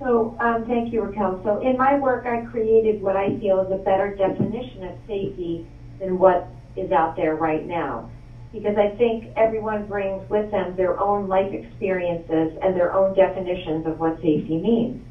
So, 0.00 0.36
um, 0.40 0.66
thank 0.66 0.92
you, 0.92 1.02
Raquel. 1.02 1.40
So, 1.44 1.60
in 1.60 1.76
my 1.76 1.98
work, 1.98 2.26
I 2.26 2.44
created 2.46 3.00
what 3.00 3.16
I 3.16 3.38
feel 3.38 3.60
is 3.60 3.72
a 3.72 3.82
better 3.82 4.14
definition 4.14 4.84
of 4.84 4.96
safety 5.06 5.66
than 5.98 6.18
what 6.18 6.48
is 6.76 6.90
out 6.90 7.16
there 7.16 7.36
right 7.36 7.64
now. 7.64 8.10
because 8.54 8.76
I 8.78 8.90
think 8.96 9.32
everyone 9.36 9.86
brings 9.86 10.22
with 10.30 10.50
them 10.52 10.76
their 10.76 10.98
own 11.00 11.26
life 11.26 11.52
experiences 11.52 12.56
and 12.62 12.76
their 12.76 12.94
own 12.94 13.12
definitions 13.14 13.84
of 13.84 13.98
what 13.98 14.14
safety 14.22 14.56
means. 14.56 15.02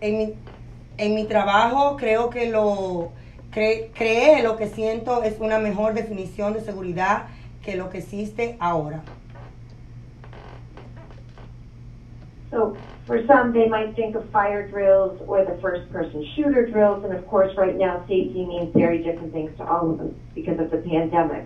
En 0.00 0.18
mi, 0.18 0.34
en 0.98 1.14
mi 1.14 1.24
trabajo 1.24 1.96
creo 1.96 2.30
que 2.30 2.50
lo 2.50 3.10
cre, 3.50 3.90
creé 3.94 4.44
lo 4.44 4.56
que 4.56 4.68
siento 4.68 5.24
es 5.24 5.40
una 5.40 5.58
mejor 5.58 5.94
definición 5.94 6.52
de 6.52 6.60
seguridad 6.60 7.26
que 7.62 7.76
lo 7.76 7.90
que 7.90 7.98
existe 7.98 8.56
ahora. 8.60 9.02
So 12.56 12.74
for 13.06 13.24
some, 13.26 13.52
they 13.52 13.68
might 13.68 13.94
think 13.94 14.16
of 14.16 14.24
fire 14.30 14.66
drills 14.66 15.20
or 15.28 15.44
the 15.44 15.58
first 15.60 15.92
person 15.92 16.26
shooter 16.34 16.64
drills, 16.66 17.04
and 17.04 17.12
of 17.12 17.26
course, 17.28 17.54
right 17.56 17.76
now, 17.76 18.00
safety 18.08 18.46
means 18.46 18.72
very 18.74 19.02
different 19.02 19.32
things 19.34 19.54
to 19.58 19.64
all 19.64 19.90
of 19.90 20.00
us 20.00 20.14
because 20.34 20.58
of 20.58 20.70
the 20.70 20.78
pandemic. 20.78 21.44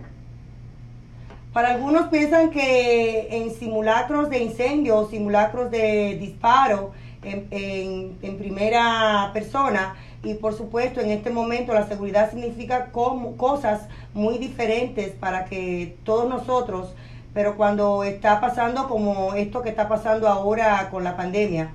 Para 1.53 1.75
algunos 1.75 2.07
piensan 2.11 2.51
que 2.51 3.27
en 3.29 3.51
simulacros 3.51 4.31
de 4.31 4.39
incendio, 4.39 5.09
simulacros 5.09 5.73
de 5.73 6.17
disparo 6.21 6.93
en, 7.25 7.49
en, 7.51 8.17
en, 8.23 8.39
primera 8.39 9.33
persona, 9.35 9.97
y 10.23 10.35
por 10.35 10.53
supuesto 10.53 11.01
en 11.01 11.11
este 11.11 11.31
momento 11.31 11.75
la 11.75 11.89
seguridad 11.89 12.31
significa 12.31 12.93
como, 12.93 13.37
cosas 13.37 13.89
muy 14.15 14.39
diferentes 14.39 15.11
para 15.11 15.47
que 15.47 15.97
todos 16.05 16.29
nosotros 16.29 16.95
pero 17.33 17.57
cuando 17.57 18.03
está 18.03 18.41
pasando 18.41 18.89
como 18.89 19.35
esto 19.35 19.63
que 19.63 19.71
está 19.71 19.89
pasando 19.89 20.29
ahora 20.29 20.89
con 20.91 21.05
la 21.05 21.17
pandemia. 21.17 21.71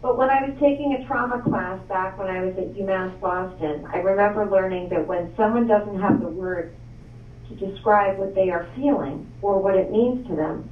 But 0.00 0.18
when 0.18 0.30
I 0.30 0.42
was 0.42 0.58
taking 0.58 0.94
a 0.94 1.06
trauma 1.06 1.40
class 1.42 1.78
back 1.88 2.18
when 2.18 2.28
I 2.28 2.42
was 2.42 2.58
at 2.58 2.74
UMass 2.74 3.20
Boston, 3.20 3.86
I 3.92 3.98
remember 3.98 4.50
learning 4.50 4.88
that 4.88 5.06
when 5.06 5.32
someone 5.36 5.68
doesn't 5.68 6.00
have 6.00 6.20
the 6.20 6.28
words 6.28 6.74
to 7.48 7.54
describe 7.54 8.18
what 8.18 8.34
they 8.34 8.50
are 8.50 8.66
feeling 8.74 9.30
or 9.42 9.60
what 9.60 9.76
it 9.76 9.92
means 9.92 10.26
to 10.26 10.34
them, 10.34 10.68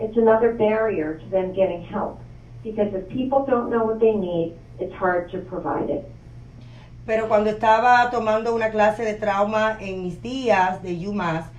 it's 0.00 0.16
another 0.16 0.54
barrier 0.54 1.18
to 1.18 1.26
them 1.28 1.52
getting 1.52 1.84
help. 1.84 2.18
Because 2.64 2.94
if 2.94 3.08
people 3.10 3.44
don't 3.44 3.68
know 3.68 3.84
what 3.84 4.00
they 4.00 4.14
need, 4.14 4.56
it's 4.78 4.94
hard 4.94 5.30
to 5.32 5.38
provide 5.40 5.90
it. 5.90 6.08
Pero 7.04 7.28
cuando 7.28 7.50
estaba 7.50 8.08
tomando 8.10 8.54
una 8.54 8.70
clase 8.70 9.04
de 9.04 9.14
trauma 9.14 9.76
en 9.80 10.04
mis 10.04 10.22
días 10.22 10.82
de 10.82 10.94
UMass, 11.06 11.50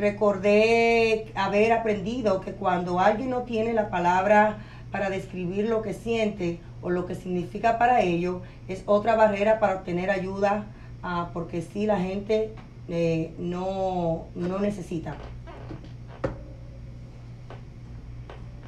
recordé 0.00 1.30
haber 1.34 1.72
aprendido 1.72 2.40
que 2.40 2.52
cuando 2.52 2.98
alguien 2.98 3.30
no 3.30 3.42
tiene 3.42 3.72
la 3.74 3.90
palabra 3.90 4.58
para 4.90 5.10
describir 5.10 5.68
lo 5.68 5.82
que 5.82 5.92
siente 5.92 6.58
o 6.82 6.90
lo 6.90 7.06
que 7.06 7.14
significa 7.14 7.78
para 7.78 8.00
ello, 8.00 8.40
es 8.66 8.82
otra 8.86 9.14
barrera 9.14 9.60
para 9.60 9.76
obtener 9.76 10.10
ayuda, 10.10 10.64
uh, 11.04 11.32
porque 11.32 11.60
si 11.60 11.86
la 11.86 11.98
gente 12.00 12.52
eh, 12.88 13.32
no, 13.38 14.26
no 14.34 14.58
necesita. 14.58 15.14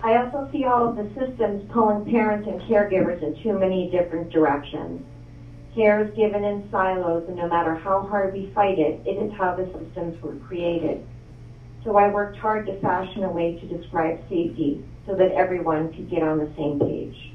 I 0.05 0.17
also 0.17 0.49
see 0.53 0.65
all 0.65 0.89
of 0.89 0.97
the 0.97 1.09
systems 1.15 1.63
pulling 1.73 2.05
parents 2.05 2.49
and 2.49 2.61
caregivers 2.63 3.23
in 3.23 3.41
too 3.43 3.57
many 3.57 3.89
different 3.91 4.31
directions. 4.31 5.01
Care 5.77 6.05
is 6.05 6.15
given 6.15 6.45
in 6.45 6.69
silos, 6.71 7.25
and 7.29 7.37
no 7.37 7.49
matter 7.49 7.75
how 7.75 8.03
hard 8.11 8.35
we 8.35 8.51
fight 8.53 8.79
it, 8.79 9.01
it 9.07 9.17
is 9.23 9.33
how 9.39 9.55
the 9.55 9.65
systems 9.67 10.21
were 10.21 10.35
created. 10.47 11.07
So 11.85 11.97
I 11.97 12.09
worked 12.09 12.39
hard 12.39 12.67
to 12.67 12.79
fashion 12.81 13.25
a 13.25 13.31
way 13.31 13.59
to 13.59 13.67
describe 13.67 14.21
safety 14.29 14.85
so 15.07 15.15
that 15.17 15.33
everyone 15.33 15.93
could 15.93 16.09
get 16.09 16.23
on 16.23 16.39
the 16.39 16.49
same 16.57 16.79
page. 16.79 17.33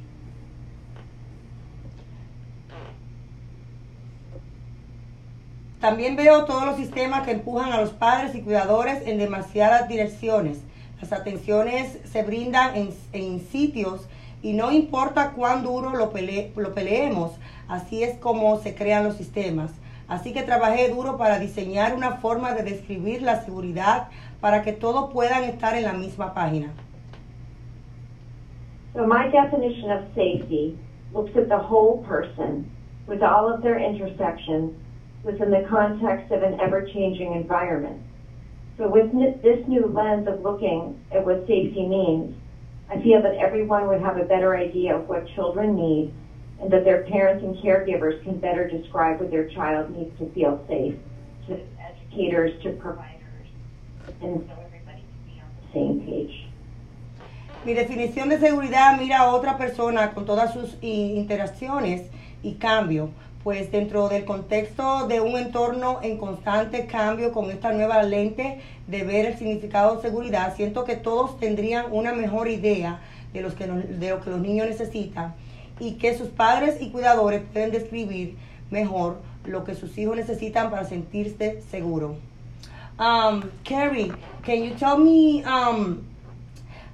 También 5.81 6.15
veo 6.15 6.45
todos 6.45 6.65
los 6.65 6.77
sistemas 6.77 7.23
que 7.23 7.31
empujan 7.31 7.71
a 7.71 7.81
los 7.81 7.91
padres 7.91 8.33
y 8.35 8.41
cuidadores 8.41 9.05
en 9.05 9.19
demasiadas 9.19 9.87
direcciones. 9.87 10.59
Las 10.99 11.13
atenciones 11.13 11.99
se 12.05 12.23
brindan 12.23 12.75
en, 12.75 12.89
en 13.13 13.39
sitios 13.39 14.07
y 14.41 14.53
no 14.53 14.71
importa 14.71 15.31
cuán 15.31 15.63
duro 15.63 15.91
lo, 15.91 16.11
pele, 16.11 16.51
lo 16.55 16.73
peleemos, 16.73 17.33
así 17.67 18.01
es 18.03 18.17
como 18.17 18.57
se 18.59 18.73
crean 18.73 19.03
los 19.03 19.17
sistemas. 19.17 19.71
Así 20.07 20.31
que 20.31 20.43
trabajé 20.43 20.89
duro 20.89 21.17
para 21.17 21.37
diseñar 21.37 21.93
una 21.93 22.13
forma 22.13 22.53
de 22.53 22.63
describir 22.63 23.21
la 23.21 23.43
seguridad 23.43 24.07
para 24.41 24.63
que 24.63 24.73
todos 24.73 25.11
puedan 25.11 25.43
estar 25.45 25.75
en 25.75 25.83
la 25.83 25.93
misma 25.93 26.33
página. 26.33 26.69
So 28.93 29.05
my 29.05 29.27
definition 29.27 29.91
of 29.91 30.05
safety 30.15 30.77
looks 31.13 31.35
at 31.35 31.49
the 31.49 31.57
whole 31.57 32.03
person 32.07 32.69
with 33.05 33.21
all 33.21 33.51
of 33.51 33.61
their 33.61 33.79
intersections 33.79 34.73
within 35.23 35.51
the 35.51 35.65
context 35.69 36.31
of 36.31 36.43
an 36.43 36.59
ever-changing 36.59 37.33
environment. 37.33 38.01
So 38.77 38.87
with 38.87 39.11
this 39.41 39.67
new 39.67 39.87
lens 39.87 40.27
of 40.27 40.41
looking 40.41 40.99
at 41.11 41.25
what 41.25 41.47
safety 41.47 41.87
means, 41.87 42.35
I 42.89 43.01
feel 43.01 43.21
that 43.21 43.35
everyone 43.35 43.87
would 43.87 44.01
have 44.01 44.17
a 44.17 44.23
better 44.23 44.55
idea 44.55 44.95
of 44.95 45.09
what 45.09 45.27
children 45.35 45.75
need 45.75 46.13
and 46.61 46.71
that 46.71 46.83
their 46.83 47.03
parents 47.03 47.43
and 47.43 47.55
caregivers 47.57 48.23
can 48.23 48.39
better 48.39 48.67
describe 48.67 49.19
what 49.19 49.29
their 49.29 49.47
child 49.49 49.95
needs 49.95 50.17
to 50.19 50.31
feel 50.33 50.63
safe, 50.67 50.95
to 51.47 51.59
educators, 51.79 52.51
to 52.63 52.73
Mi 57.65 57.73
definición 57.73 58.29
de 58.29 58.39
seguridad 58.39 58.97
mira 58.97 59.19
a 59.19 59.35
otra 59.35 59.57
persona 59.57 60.13
con 60.13 60.25
todas 60.25 60.53
sus 60.53 60.77
interacciones 60.81 62.03
y 62.41 62.53
cambio, 62.53 63.09
pues 63.43 63.71
dentro 63.71 64.09
del 64.09 64.25
contexto 64.25 65.07
de 65.07 65.19
un 65.19 65.37
entorno 65.37 65.99
en 66.01 66.17
constante 66.17 66.85
cambio 66.85 67.31
con 67.31 67.51
esta 67.51 67.71
nueva 67.71 68.03
lente 68.03 68.61
de 68.87 69.03
ver 69.03 69.25
el 69.25 69.37
significado 69.37 69.95
de 69.95 70.01
seguridad, 70.01 70.55
siento 70.55 70.85
que 70.85 70.95
todos 70.95 71.39
tendrían 71.39 71.87
una 71.91 72.13
mejor 72.13 72.47
idea 72.47 73.01
de, 73.33 73.41
los 73.41 73.53
que, 73.53 73.67
de 73.67 74.09
lo 74.09 74.21
que 74.21 74.29
los 74.29 74.39
niños 74.39 74.67
necesitan 74.67 75.35
y 75.79 75.93
que 75.93 76.17
sus 76.17 76.29
padres 76.29 76.81
y 76.81 76.89
cuidadores 76.89 77.41
pueden 77.51 77.71
describir 77.71 78.35
mejor 78.69 79.17
lo 79.45 79.63
que 79.63 79.75
sus 79.75 79.97
hijos 79.97 80.15
necesitan 80.15 80.69
para 80.71 80.85
sentirse 80.85 81.61
seguros. 81.69 82.15
Um, 82.99 83.51
Carrie, 83.63 84.11
can 84.41 84.63
you 84.63 84.71
tell 84.71 84.97
me, 84.97 85.43
um, 85.43 86.03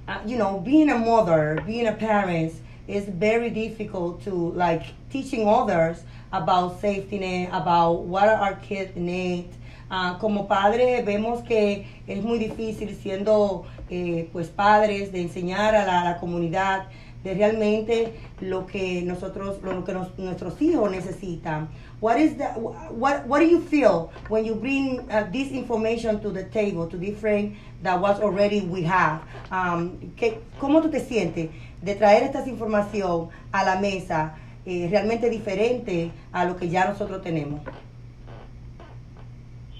uh, 0.06 0.20
you 0.26 0.36
know, 0.36 0.60
being 0.60 0.90
a 0.90 0.98
mother, 0.98 1.62
being 1.66 1.86
a 1.86 1.92
parent 1.92 2.52
is 2.86 3.04
very 3.06 3.48
difficult 3.48 4.22
to 4.24 4.52
like 4.52 4.82
teaching 5.10 5.48
others 5.48 6.02
about 6.30 6.78
safety 6.80 7.18
net, 7.18 7.48
about 7.52 8.02
what 8.02 8.28
our 8.28 8.54
kids 8.56 8.94
need. 8.96 9.48
Uh, 9.90 10.18
como 10.18 10.44
padre 10.44 11.02
vemos 11.02 11.46
que 11.46 11.86
es 12.06 12.22
muy 12.22 12.38
difícil 12.38 12.94
siendo 12.96 13.64
eh, 13.88 14.28
pues 14.32 14.48
padres 14.48 15.12
de 15.12 15.22
enseñar 15.22 15.74
a 15.74 15.86
la, 15.86 16.04
la 16.04 16.18
comunidad 16.18 16.86
de 17.22 17.34
realmente 17.34 18.12
lo 18.40 18.66
que 18.66 19.02
nosotros, 19.02 19.62
lo 19.62 19.84
que 19.84 19.94
nos, 19.94 20.18
nuestros 20.18 20.60
hijos 20.60 20.90
necesitan. 20.90 21.68
What 22.04 22.20
is 22.20 22.34
the, 22.34 22.48
what, 22.52 23.26
what 23.26 23.38
do 23.38 23.46
you 23.46 23.62
feel 23.62 24.12
when 24.28 24.44
you 24.44 24.54
bring 24.54 25.10
uh, 25.10 25.26
this 25.32 25.50
information 25.50 26.20
to 26.20 26.28
the 26.28 26.44
table, 26.44 26.86
to 26.86 26.98
different 26.98 27.56
that 27.82 27.98
was 27.98 28.20
already 28.20 28.60
we 28.60 28.82
have? 28.82 29.22
Um, 29.50 30.12
que, 30.14 30.42
¿Cómo 30.60 30.82
tú 30.82 30.90
te 30.90 31.00
sientes 31.00 31.48
de 31.80 31.94
traer 31.94 32.24
esta 32.24 32.44
información 32.46 33.30
a 33.54 33.64
la 33.64 33.80
mesa 33.80 34.34
eh, 34.66 34.86
realmente 34.90 35.30
diferente 35.30 36.10
a 36.30 36.44
lo 36.44 36.56
que 36.58 36.68
ya 36.68 36.84
nosotros 36.86 37.22
tenemos? 37.22 37.62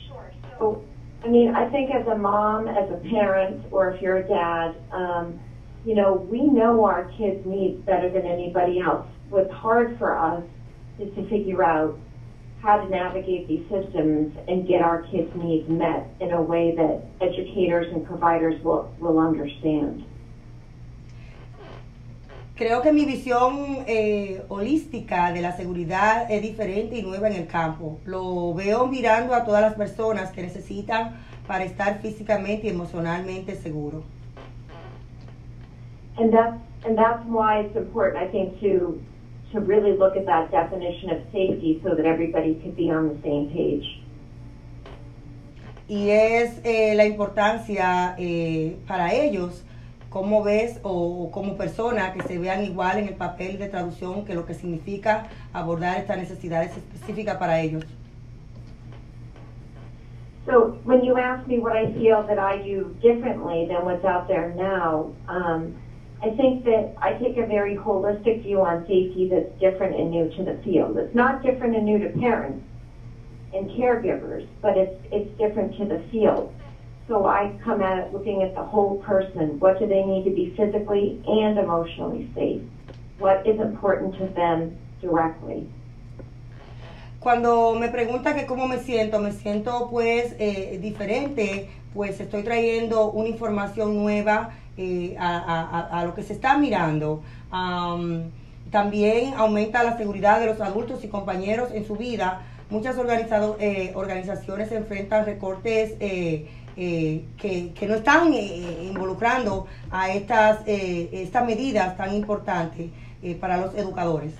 Sure. 0.09 0.33
So, 0.59 0.83
I 1.23 1.29
mean, 1.29 1.55
I 1.55 1.69
think 1.69 1.91
as 1.91 2.07
a 2.07 2.17
mom, 2.17 2.69
as 2.69 2.91
a 2.91 3.03
parent, 3.11 3.67
or 3.71 3.91
if 3.91 4.01
you're 4.01 4.17
a 4.17 4.27
dad, 4.27 4.75
um, 4.93 5.39
you 5.85 5.95
know, 5.95 6.15
we 6.15 6.41
know 6.41 6.87
our 6.87 7.05
kids' 7.19 7.45
needs 7.45 7.85
better 7.85 8.09
than 8.09 8.25
anybody 8.25 8.81
else. 8.81 9.07
What's 9.29 9.53
hard 9.53 9.99
for 9.99 10.17
us 10.17 10.43
is 10.99 11.15
to 11.17 11.29
figure 11.29 11.63
out 11.63 11.99
how 12.65 12.77
to 12.81 12.89
navigate 12.89 13.47
these 13.47 13.65
systems 13.69 14.35
and 14.49 14.67
get 14.67 14.81
our 14.81 15.03
kids' 15.11 15.31
needs 15.35 15.69
met 15.69 16.09
in 16.21 16.33
a 16.33 16.41
way 16.41 16.75
that 16.75 17.05
educators 17.21 17.93
and 17.93 18.07
providers 18.07 18.57
will, 18.65 18.91
will 18.99 19.19
understand. 19.19 20.05
Creo 22.57 22.83
que 22.83 22.93
mi 22.93 23.05
visión 23.05 23.85
eh, 23.89 24.43
holística 24.49 25.33
de 25.33 25.43
la 25.43 25.53
seguridad 25.53 26.31
es 26.31 26.41
diferente 26.41 26.97
y 26.97 27.03
nueva 27.03 27.29
en 27.29 27.35
el 27.35 27.47
campo. 27.49 27.99
Lo 28.05 28.55
veo 28.55 28.87
mirando 28.87 29.35
a 29.35 29.45
todas 29.45 29.61
las 29.61 29.75
personas 29.75 30.31
que 30.31 30.43
necesitan 30.43 31.17
para 31.49 31.65
estar 31.65 32.01
físicamente 32.01 32.69
y 32.69 32.71
emocionalmente 32.71 33.57
seguros. 33.57 34.05
and 36.17 36.33
that's 36.33 36.61
and 36.85 36.99
that's 36.99 37.25
why 37.27 37.61
it's 37.61 37.77
important, 37.77 38.23
I 38.23 38.29
think, 38.31 38.61
to 38.61 39.03
to 39.55 39.61
really 39.61 39.97
look 39.97 40.17
at 40.17 40.27
that 40.27 40.51
definition 40.51 41.11
of 41.11 41.19
safety 41.33 41.81
so 41.83 41.95
that 41.95 42.05
everybody 42.05 42.57
could 42.57 42.77
be 42.77 42.91
on 42.91 43.09
the 43.09 43.23
same 43.23 43.49
page. 43.51 44.01
Y 45.87 46.11
es 46.11 46.61
eh, 46.65 46.95
la 46.97 47.05
importancia 47.07 48.17
eh, 48.19 48.77
para 48.89 49.13
ellos, 49.15 49.65
como 50.11 50.43
ves, 50.43 50.81
o 50.83 51.31
como 51.31 51.57
persona, 51.57 52.13
que 52.13 52.23
se 52.23 52.39
vean 52.39 52.65
igual 52.65 52.99
en 52.99 53.09
el 53.09 53.15
papel 53.15 53.59
de 53.59 53.69
traducción 53.69 54.25
que 54.25 54.35
lo 54.35 54.45
que 54.45 54.55
significa 54.55 55.29
abordar 55.53 55.99
estas 55.99 56.17
necesidades 56.17 56.77
específicas 56.77 57.37
para 57.37 57.61
ellos. 57.61 57.85
So 60.47 60.79
when 60.85 61.03
you 61.05 61.17
ask 61.17 61.47
me 61.47 61.59
what 61.59 61.75
I 61.75 61.93
feel 61.95 62.23
that 62.27 62.39
I 62.39 62.59
do 62.59 62.95
differently 63.01 63.67
than 63.67 63.85
what's 63.85 64.05
out 64.05 64.27
there 64.29 64.53
now, 64.55 65.13
um, 65.27 65.75
I 66.25 66.31
think 66.37 66.65
that 66.65 66.95
I 67.03 67.13
take 67.13 67.37
a 67.37 67.45
very 67.45 67.77
holistic 67.77 68.45
view 68.45 68.63
on 68.63 68.87
safety 68.87 69.29
that's 69.31 69.53
different 69.61 69.95
and 69.95 70.11
new 70.11 70.31
to 70.39 70.43
the 70.43 70.59
field. 70.65 70.97
It's 70.97 71.15
not 71.15 71.43
different 71.43 71.77
and 71.77 71.85
new 71.85 71.99
to 71.99 72.19
parents 72.19 72.65
and 73.53 73.69
caregivers, 73.69 74.49
but 74.63 74.79
it's 74.79 74.99
it's 75.13 75.29
different 75.37 75.77
to 75.77 75.85
the 75.85 76.03
field. 76.11 76.51
So 77.09 77.27
I 77.27 77.53
come 77.63 77.83
at 77.83 77.99
it 77.99 78.15
looking 78.15 78.43
at 78.43 78.55
the 78.55 78.63
whole 78.63 79.03
person. 79.03 79.61
What 79.61 79.79
do 79.79 79.87
they 79.87 80.03
need 80.03 80.25
to 80.25 80.31
be 80.31 80.55
physically 80.57 81.23
and 81.27 81.59
emotionally 81.59 82.31
safe? 82.35 82.63
What 83.19 83.47
is 83.47 83.61
important 83.61 84.17
to 84.17 84.27
them 84.29 84.79
directly? 85.03 85.69
Cuando 87.21 87.75
me 87.75 87.89
pregunta 87.89 88.35
que 88.35 88.47
cómo 88.47 88.67
me 88.67 88.79
siento, 88.79 89.19
me 89.19 89.33
siento 89.33 89.91
pues 89.91 90.35
eh, 90.39 90.79
diferente, 90.81 91.69
pues 91.93 92.19
estoy 92.19 92.43
trayendo 92.43 93.13
una 93.13 93.29
información 93.29 93.95
nueva 93.97 94.55
eh, 94.77 95.17
a, 95.19 95.39
a, 95.39 96.01
a, 96.01 96.05
lo 96.05 96.15
que 96.15 96.23
se 96.23 96.33
está 96.33 96.59
mirando. 96.59 97.23
Um, 97.53 98.31
también 98.71 99.35
aumenta 99.35 99.83
la 99.85 99.97
seguridad 99.97 100.41
de 100.41 100.47
los 100.47 100.61
adultos 100.61 101.05
y 101.05 101.09
compañeros 101.09 101.71
en 101.73 101.87
su 101.87 101.97
vida. 101.97 102.43
Muchas 102.71 102.99
organizado, 102.99 103.57
eh, 103.61 103.93
organizaciones 103.95 104.73
enfrentan 104.73 105.27
recortes 105.27 105.95
eh, 106.01 106.49
eh, 106.77 107.25
que, 107.37 107.73
que, 107.73 107.87
no 107.87 107.95
están 107.95 108.33
eh, 108.33 108.83
involucrando 108.83 109.67
a 109.93 110.11
estas, 110.11 110.67
eh, 110.67 111.09
estas 111.13 111.47
medidas 111.47 111.97
tan 111.97 112.13
importantes 112.13 112.91
para 113.41 113.59
los 113.59 113.75
educadores. 113.77 114.35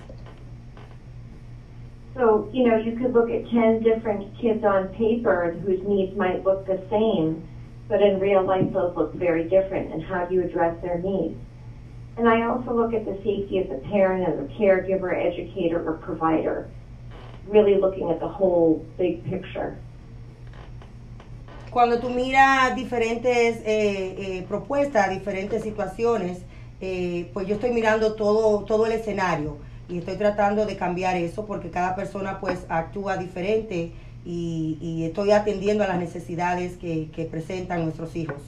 So, 2.13 2.49
you 2.53 2.67
know, 2.67 2.77
you 2.77 2.97
could 2.97 3.13
look 3.13 3.29
at 3.31 3.49
10 3.49 3.83
different 3.83 4.37
kids 4.37 4.63
on 4.63 4.89
paper 4.89 5.55
whose 5.63 5.81
needs 5.87 6.15
might 6.15 6.43
look 6.43 6.65
the 6.65 6.79
same, 6.89 7.41
but 7.87 8.01
in 8.01 8.19
real 8.19 8.43
life 8.43 8.71
those 8.73 8.95
look 8.95 9.13
very 9.13 9.43
different, 9.49 9.93
and 9.93 10.03
how 10.03 10.25
do 10.25 10.35
you 10.35 10.43
address 10.43 10.75
their 10.81 10.99
needs? 10.99 11.37
And 12.17 12.29
I 12.29 12.43
also 12.47 12.73
look 12.73 12.93
at 12.93 13.05
the 13.05 13.15
safety 13.23 13.59
of 13.59 13.69
the 13.69 13.81
parent 13.89 14.27
and 14.27 14.47
the 14.47 14.53
caregiver, 14.53 15.13
educator, 15.13 15.85
or 15.85 15.93
provider, 15.97 16.69
really 17.47 17.75
looking 17.75 18.09
at 18.09 18.19
the 18.19 18.27
whole 18.27 18.85
big 18.97 19.23
picture. 19.25 19.77
Cuando 21.71 21.99
tú 21.99 22.09
miras 22.09 22.73
diferentes 22.73 23.57
eh, 23.65 24.15
eh, 24.17 24.45
propuestas, 24.47 25.09
diferentes 25.09 25.61
situaciones, 25.61 26.45
eh, 26.79 27.29
pues 27.33 27.47
yo 27.47 27.55
estoy 27.55 27.71
mirando 27.71 28.15
todo, 28.15 28.63
todo 28.63 28.85
el 28.85 28.93
escenario 28.93 29.57
y 29.89 29.97
estoy 29.97 30.15
tratando 30.15 30.65
de 30.65 30.77
cambiar 30.77 31.17
eso 31.17 31.45
porque 31.45 31.69
cada 31.69 31.95
persona 31.95 32.39
pues 32.39 32.65
actúa 32.69 33.17
diferente 33.17 33.91
y, 34.25 34.77
y 34.81 35.05
estoy 35.05 35.31
atendiendo 35.31 35.83
a 35.83 35.87
las 35.87 35.99
necesidades 35.99 36.77
que, 36.77 37.09
que 37.11 37.25
presentan 37.25 37.83
nuestros 37.83 38.15
hijos. 38.15 38.41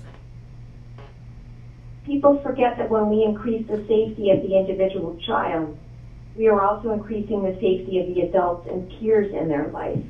People 2.05 2.39
forget 2.41 2.77
that 2.77 2.89
when 2.89 3.09
we 3.09 3.23
increase 3.23 3.67
the 3.67 3.77
safety 3.87 4.31
of 4.31 4.41
the 4.41 4.57
individual 4.57 5.17
child, 5.25 5.77
we 6.37 6.47
are 6.47 6.61
also 6.61 6.91
increasing 6.91 7.43
the 7.43 7.53
safety 7.55 7.99
of 7.99 8.13
the 8.13 8.21
adults 8.21 8.67
and 8.69 8.89
peers 8.97 9.33
in 9.33 9.49
their 9.49 9.67
life. 9.67 10.01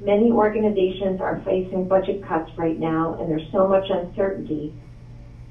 Many 0.00 0.30
organizations 0.30 1.20
are 1.20 1.40
facing 1.44 1.88
budget 1.88 2.26
cuts 2.26 2.50
right 2.56 2.78
now, 2.78 3.16
and 3.20 3.30
there's 3.30 3.50
so 3.52 3.68
much 3.68 3.88
uncertainty, 3.90 4.72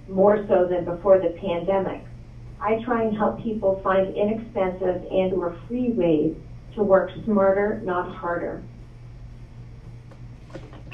more 0.07 0.45
so 0.47 0.65
than 0.65 0.85
before 0.85 1.19
the 1.19 1.29
pandemic. 1.39 2.03
I 2.59 2.83
try 2.83 3.03
and 3.03 3.15
help 3.15 3.41
people 3.43 3.79
find 3.83 4.15
inexpensive 4.15 5.05
and 5.11 5.33
or 5.33 5.57
free 5.67 5.89
ways 5.89 6.35
to 6.75 6.83
work 6.83 7.11
smarter, 7.25 7.81
not 7.83 8.13
harder. 8.15 8.63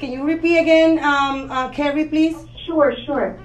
Can 0.04 0.12
you 0.12 0.24
repeat 0.24 0.58
again, 0.58 0.98
um, 0.98 1.50
uh, 1.50 1.70
Carrie, 1.70 2.04
please? 2.04 2.36
Sure, 2.66 2.92
sure. 3.06 3.40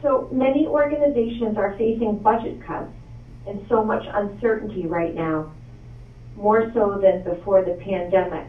So 0.00 0.28
many 0.30 0.64
organizations 0.64 1.56
are 1.56 1.74
facing 1.76 2.18
budget 2.18 2.64
cuts 2.64 2.92
and 3.48 3.66
so 3.68 3.84
much 3.84 4.04
uncertainty 4.14 4.86
right 4.86 5.12
now, 5.12 5.50
more 6.36 6.70
so 6.72 7.00
than 7.02 7.24
before 7.24 7.64
the 7.64 7.72
pandemic. 7.82 8.46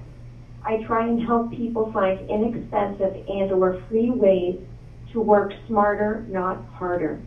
I 0.63 0.83
try 0.83 1.07
and 1.07 1.25
help 1.25 1.49
people 1.49 1.91
find 1.91 2.29
inexpensive 2.29 3.15
and 3.27 3.51
or 3.51 3.81
free 3.89 4.11
ways 4.11 4.59
to 5.13 5.19
work 5.19 5.51
smarter, 5.65 6.27
not 6.29 6.63
harder. 6.75 7.19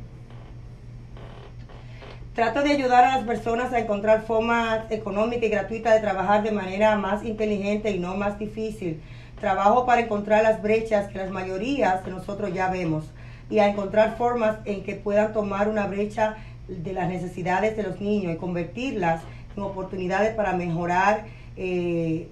Trato 2.37 2.63
de 2.63 2.71
ayudar 2.71 3.05
a 3.05 3.17
las 3.17 3.27
personas 3.27 3.73
a 3.73 3.81
encontrar 3.81 4.23
formas 4.23 4.89
económicas 4.93 5.43
y 5.43 5.49
gratuitas 5.49 5.95
de 5.95 6.01
trabajar 6.01 6.45
de 6.45 6.53
manera 6.53 6.97
más 6.97 7.25
inteligente 7.25 7.91
y 7.91 7.99
no 7.99 8.17
más 8.17 8.39
difícil. 8.39 9.03
Trabajo 9.43 9.87
para 9.87 10.03
encontrar 10.03 10.45
las 10.45 10.63
brechas 10.63 11.09
que 11.09 11.19
las 11.19 11.33
mayorías 11.33 12.05
de 12.05 12.13
nosotros 12.13 12.55
ya 12.55 12.71
vemos 12.71 13.11
y 13.51 13.59
a 13.59 13.67
encontrar 13.67 14.17
formas 14.17 14.59
en 14.67 14.85
que 14.85 14.95
puedan 14.95 15.33
tomar 15.33 15.69
una 15.69 15.89
brecha 15.89 16.37
de 16.69 16.93
las 16.93 17.09
necesidades 17.09 17.77
de 17.77 17.83
los 17.83 18.01
niños 18.01 18.33
y 18.33 18.37
convertirlas 18.37 19.21
en 19.57 19.65
oportunidades 19.65 20.33
para 20.37 20.53
mejorar 20.53 21.25
eh, 21.57 22.29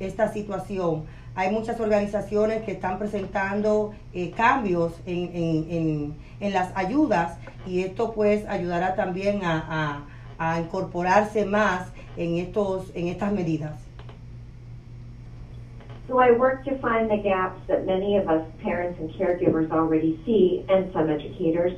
esta 0.00 0.32
situación. 0.32 1.04
Hay 1.36 1.52
muchas 1.52 1.78
organizaciones 1.78 2.64
que 2.64 2.72
están 2.72 2.98
presentando 2.98 3.94
eh, 4.12 4.32
cambios 4.32 4.92
en, 5.06 5.30
en, 5.36 5.70
en, 5.70 6.14
en, 6.40 6.52
las 6.52 6.76
ayudas 6.76 7.38
y 7.64 7.82
esto 7.82 8.12
pues 8.12 8.44
ayudará 8.48 8.96
también 8.96 9.44
a, 9.44 10.02
a, 10.38 10.54
a 10.54 10.60
incorporarse 10.60 11.44
más 11.44 11.92
en, 12.16 12.38
estos, 12.38 12.90
en 12.96 13.06
estas 13.06 13.30
medidas. 13.30 13.83
So 16.08 16.18
I 16.18 16.32
work 16.32 16.64
to 16.66 16.78
find 16.78 17.10
the 17.10 17.16
gaps 17.16 17.60
that 17.68 17.86
many 17.86 18.16
of 18.16 18.28
us 18.28 18.46
parents 18.62 18.98
and 19.00 19.10
caregivers 19.14 19.70
already 19.70 20.20
see 20.26 20.64
and 20.68 20.92
some 20.92 21.08
educators 21.08 21.72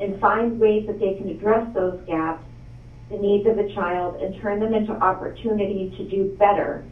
and 0.00 0.20
find 0.20 0.60
ways 0.60 0.86
that 0.86 1.00
they 1.00 1.14
can 1.14 1.28
address 1.28 1.72
those 1.74 2.00
gaps 2.06 2.44
the 3.12 3.18
needs 3.18 3.46
of 3.46 3.56
the 3.56 3.70
child 3.74 4.20
and 4.22 4.40
turn 4.40 4.58
them 4.58 4.74
into 4.74 4.92
opportunities 4.92 5.94
to 5.96 6.04
do 6.08 6.34
better. 6.38 6.82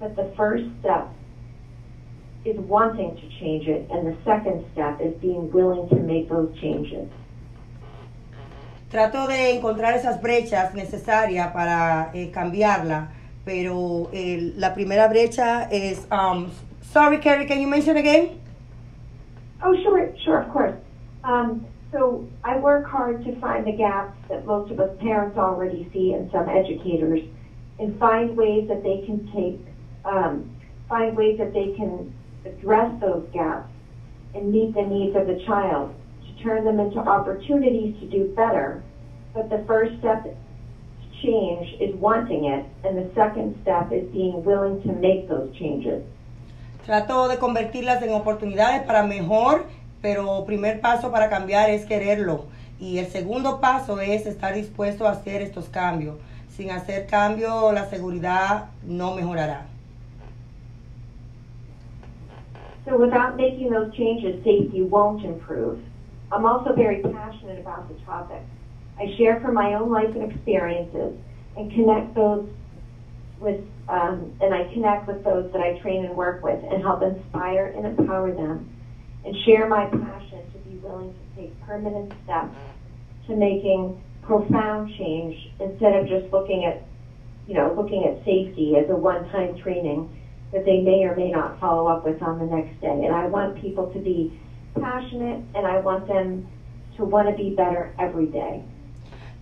But 0.00 0.16
the 0.16 0.32
first 0.36 0.64
step 0.80 1.08
is 2.44 2.56
wanting 2.60 3.16
to 3.16 3.40
change 3.40 3.66
it, 3.68 3.86
and 3.90 4.06
the 4.06 4.16
second 4.24 4.64
step 4.72 5.00
is 5.00 5.14
being 5.20 5.50
willing 5.50 5.88
to 5.90 5.96
make 5.96 6.28
those 6.28 6.50
changes. 6.60 7.08
Trato 8.90 9.26
de 9.26 9.56
encontrar 9.56 9.94
esas 9.94 10.20
brechas 10.20 10.72
necesarias 10.74 11.48
para 11.52 12.10
eh, 12.14 12.30
cambiarla, 12.30 13.10
pero 13.46 14.10
eh, 14.12 14.52
la 14.56 14.74
primera 14.74 15.08
brecha 15.08 15.68
es. 15.70 16.06
Um, 16.10 16.50
sorry, 16.82 17.18
Carrie, 17.18 17.46
can 17.46 17.60
you 17.60 17.68
mention 17.68 17.96
again? 17.96 18.40
Oh, 19.62 19.74
sure, 19.82 20.12
sure, 20.24 20.42
of 20.42 20.52
course. 20.52 20.74
Um, 21.22 21.64
so 21.92 22.28
I 22.44 22.58
work 22.58 22.86
hard 22.86 23.24
to 23.24 23.40
find 23.40 23.64
the 23.64 23.72
gaps 23.72 24.18
that 24.28 24.44
most 24.44 24.72
of 24.72 24.80
us 24.80 24.90
parents 25.00 25.38
already 25.38 25.88
see 25.92 26.12
and 26.12 26.30
some 26.32 26.48
educators 26.48 27.20
and 27.78 27.96
find 27.98 28.36
ways 28.36 28.66
that 28.68 28.82
they 28.82 29.06
can 29.06 29.30
take, 29.32 29.60
um, 30.04 30.50
find 30.88 31.16
ways 31.16 31.38
that 31.38 31.54
they 31.54 31.72
can 31.76 32.12
address 32.44 32.92
those 33.00 33.28
gaps 33.32 33.70
and 34.34 34.52
meet 34.52 34.74
the 34.74 34.82
needs 34.82 35.14
of 35.16 35.28
the 35.28 35.40
child 35.46 35.94
to 36.26 36.42
turn 36.42 36.64
them 36.64 36.80
into 36.80 36.98
opportunities 36.98 37.94
to 38.00 38.06
do 38.06 38.24
better. 38.34 38.82
But 39.34 39.50
the 39.50 39.64
first 39.68 39.98
step 40.00 40.26
change 41.22 41.76
is 41.80 41.94
wanting 41.96 42.44
it, 42.46 42.64
and 42.84 42.96
the 42.96 43.08
second 43.14 43.58
step 43.62 43.92
is 43.92 44.04
being 44.12 44.44
willing 44.44 44.82
to 44.82 44.92
make 44.92 45.28
those 45.28 45.54
changes. 45.56 46.02
Trato 46.84 47.28
de 47.28 47.38
convertirlas 47.38 48.02
en 48.02 48.12
oportunidades 48.12 48.82
para 48.82 49.02
mejor 49.02 49.66
pero 50.02 50.44
primer 50.44 50.80
paso 50.80 51.10
para 51.10 51.28
cambiar 51.28 51.70
es 51.70 51.84
quererlo 51.84 52.44
y 52.78 52.98
el 52.98 53.06
segundo 53.06 53.60
paso 53.60 54.00
es 54.00 54.24
estar 54.26 54.54
dispuesto 54.54 55.06
a 55.06 55.10
hacer 55.10 55.42
estos 55.42 55.68
cambios. 55.68 56.16
Sin 56.50 56.70
hacer 56.70 57.06
cambio, 57.06 57.72
la 57.72 57.86
seguridad 57.86 58.66
no 58.86 59.14
mejorará. 59.14 59.66
So 62.84 62.96
without 62.96 63.36
making 63.36 63.70
those 63.70 63.92
changes, 63.96 64.36
safety 64.44 64.82
won't 64.82 65.24
improve. 65.24 65.80
I'm 66.30 66.46
also 66.46 66.72
very 66.72 67.02
passionate 67.02 67.58
about 67.58 67.88
the 67.88 67.94
topic. 68.04 68.42
I 68.98 69.06
share 69.16 69.36
from 69.36 69.54
my 69.54 69.72
own 69.74 69.90
life 69.90 70.10
and 70.14 70.22
experiences 70.22 71.10
and 71.56 71.68
connect 71.70 72.14
those 72.14 72.40
with, 73.40 73.56
um, 73.88 74.30
and 74.40 74.52
I 74.52 74.62
connect 74.62 75.06
with 75.06 75.22
those 75.22 75.44
that 75.52 75.60
I 75.60 75.70
train 75.70 76.02
and 76.02 76.14
work 76.14 76.42
with 76.42 76.58
and 76.70 76.80
help 76.80 77.02
inspire 77.02 77.70
and 77.74 77.84
empower 77.84 78.32
them 78.32 78.64
and 79.24 79.34
share 79.44 79.66
my 79.66 79.84
passion 79.86 80.46
to 80.52 80.58
be 80.58 80.76
willing 80.82 81.10
to 81.10 81.36
take 81.36 81.50
permanent 81.60 82.06
steps 82.24 82.48
to 83.26 83.34
making 83.34 83.90
profound 84.22 84.86
change 84.96 85.34
instead 85.60 85.94
of 85.94 86.06
just 86.06 86.22
looking 86.32 86.64
at, 86.64 86.74
you 87.46 87.54
know, 87.54 87.72
looking 87.74 88.04
at 88.04 88.12
safety 88.24 88.76
as 88.76 88.88
a 88.88 88.96
one-time 88.96 89.52
training 89.52 90.04
that 90.52 90.64
they 90.64 90.78
may 90.78 91.02
or 91.02 91.12
may 91.12 91.28
not 91.28 91.52
follow 91.58 91.86
up 91.86 92.02
with 92.04 92.20
on 92.22 92.38
the 92.38 92.44
next 92.44 92.70
day. 92.80 93.00
And 93.02 93.12
I 93.12 93.24
want 93.24 93.54
people 93.54 93.84
to 93.92 93.98
be 93.98 94.26
passionate 94.78 95.38
and 95.54 95.66
I 95.66 95.76
want 95.76 96.06
them 96.06 96.40
to 96.96 97.04
want 97.04 97.26
to 97.26 97.32
be 97.32 97.50
better 97.50 97.88
every 97.98 98.26
day. 98.26 98.60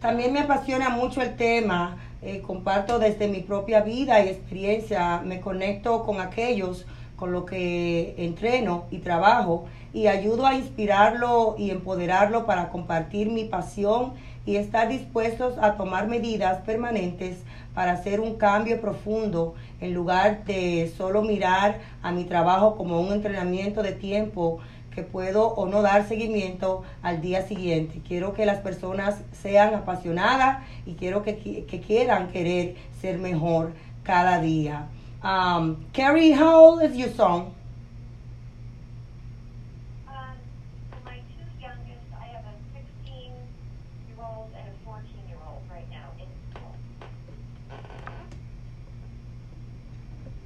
También 0.04 0.34
me 0.34 0.40
apasiona 0.40 0.90
mucho 0.90 1.22
el 1.22 1.34
tema, 1.34 1.96
eh, 2.20 2.42
comparto 2.42 2.98
desde 2.98 3.26
mi 3.26 3.40
propia 3.40 3.80
vida 3.80 4.22
y 4.22 4.28
experiencia, 4.28 5.22
me 5.24 5.40
conecto 5.40 6.04
con 6.04 6.20
aquellos 6.20 6.84
con 7.16 7.32
lo 7.32 7.46
que 7.46 8.14
entreno 8.18 8.84
y 8.90 8.98
trabajo 8.98 9.64
y 9.94 10.08
ayudo 10.08 10.44
a 10.44 10.56
inspirarlo 10.56 11.54
y 11.56 11.70
empoderarlo 11.70 12.44
para 12.44 12.68
compartir 12.68 13.30
mi 13.30 13.46
pasión 13.46 14.12
y 14.44 14.56
estar 14.56 14.90
dispuestos 14.90 15.56
a 15.56 15.78
tomar 15.78 16.06
medidas 16.06 16.60
permanentes 16.66 17.38
para 17.72 17.92
hacer 17.92 18.20
un 18.20 18.34
cambio 18.34 18.82
profundo 18.82 19.54
en 19.80 19.94
lugar 19.94 20.44
de 20.44 20.92
solo 20.98 21.22
mirar 21.22 21.80
a 22.02 22.12
mi 22.12 22.24
trabajo 22.24 22.76
como 22.76 23.00
un 23.00 23.10
entrenamiento 23.10 23.82
de 23.82 23.92
tiempo 23.92 24.60
que 24.94 25.02
puedo 25.02 25.48
o 25.48 25.66
no 25.66 25.82
dar 25.82 26.06
seguimiento 26.06 26.84
al 27.02 27.20
día 27.20 27.46
siguiente. 27.46 28.00
Quiero 28.06 28.32
que 28.34 28.46
las 28.46 28.58
personas 28.58 29.22
sean 29.32 29.74
apasionadas 29.74 30.62
y 30.86 30.94
quiero 30.94 31.22
que, 31.22 31.36
que 31.36 31.80
quieran 31.80 32.28
querer 32.28 32.76
ser 33.00 33.18
mejor 33.18 33.72
cada 34.02 34.40
día. 34.40 34.88
Um, 35.22 35.76
Carrie, 35.92 36.32
how 36.32 36.60
old 36.60 36.82
is 36.82 36.96
your 36.96 37.10
son? 37.10 37.52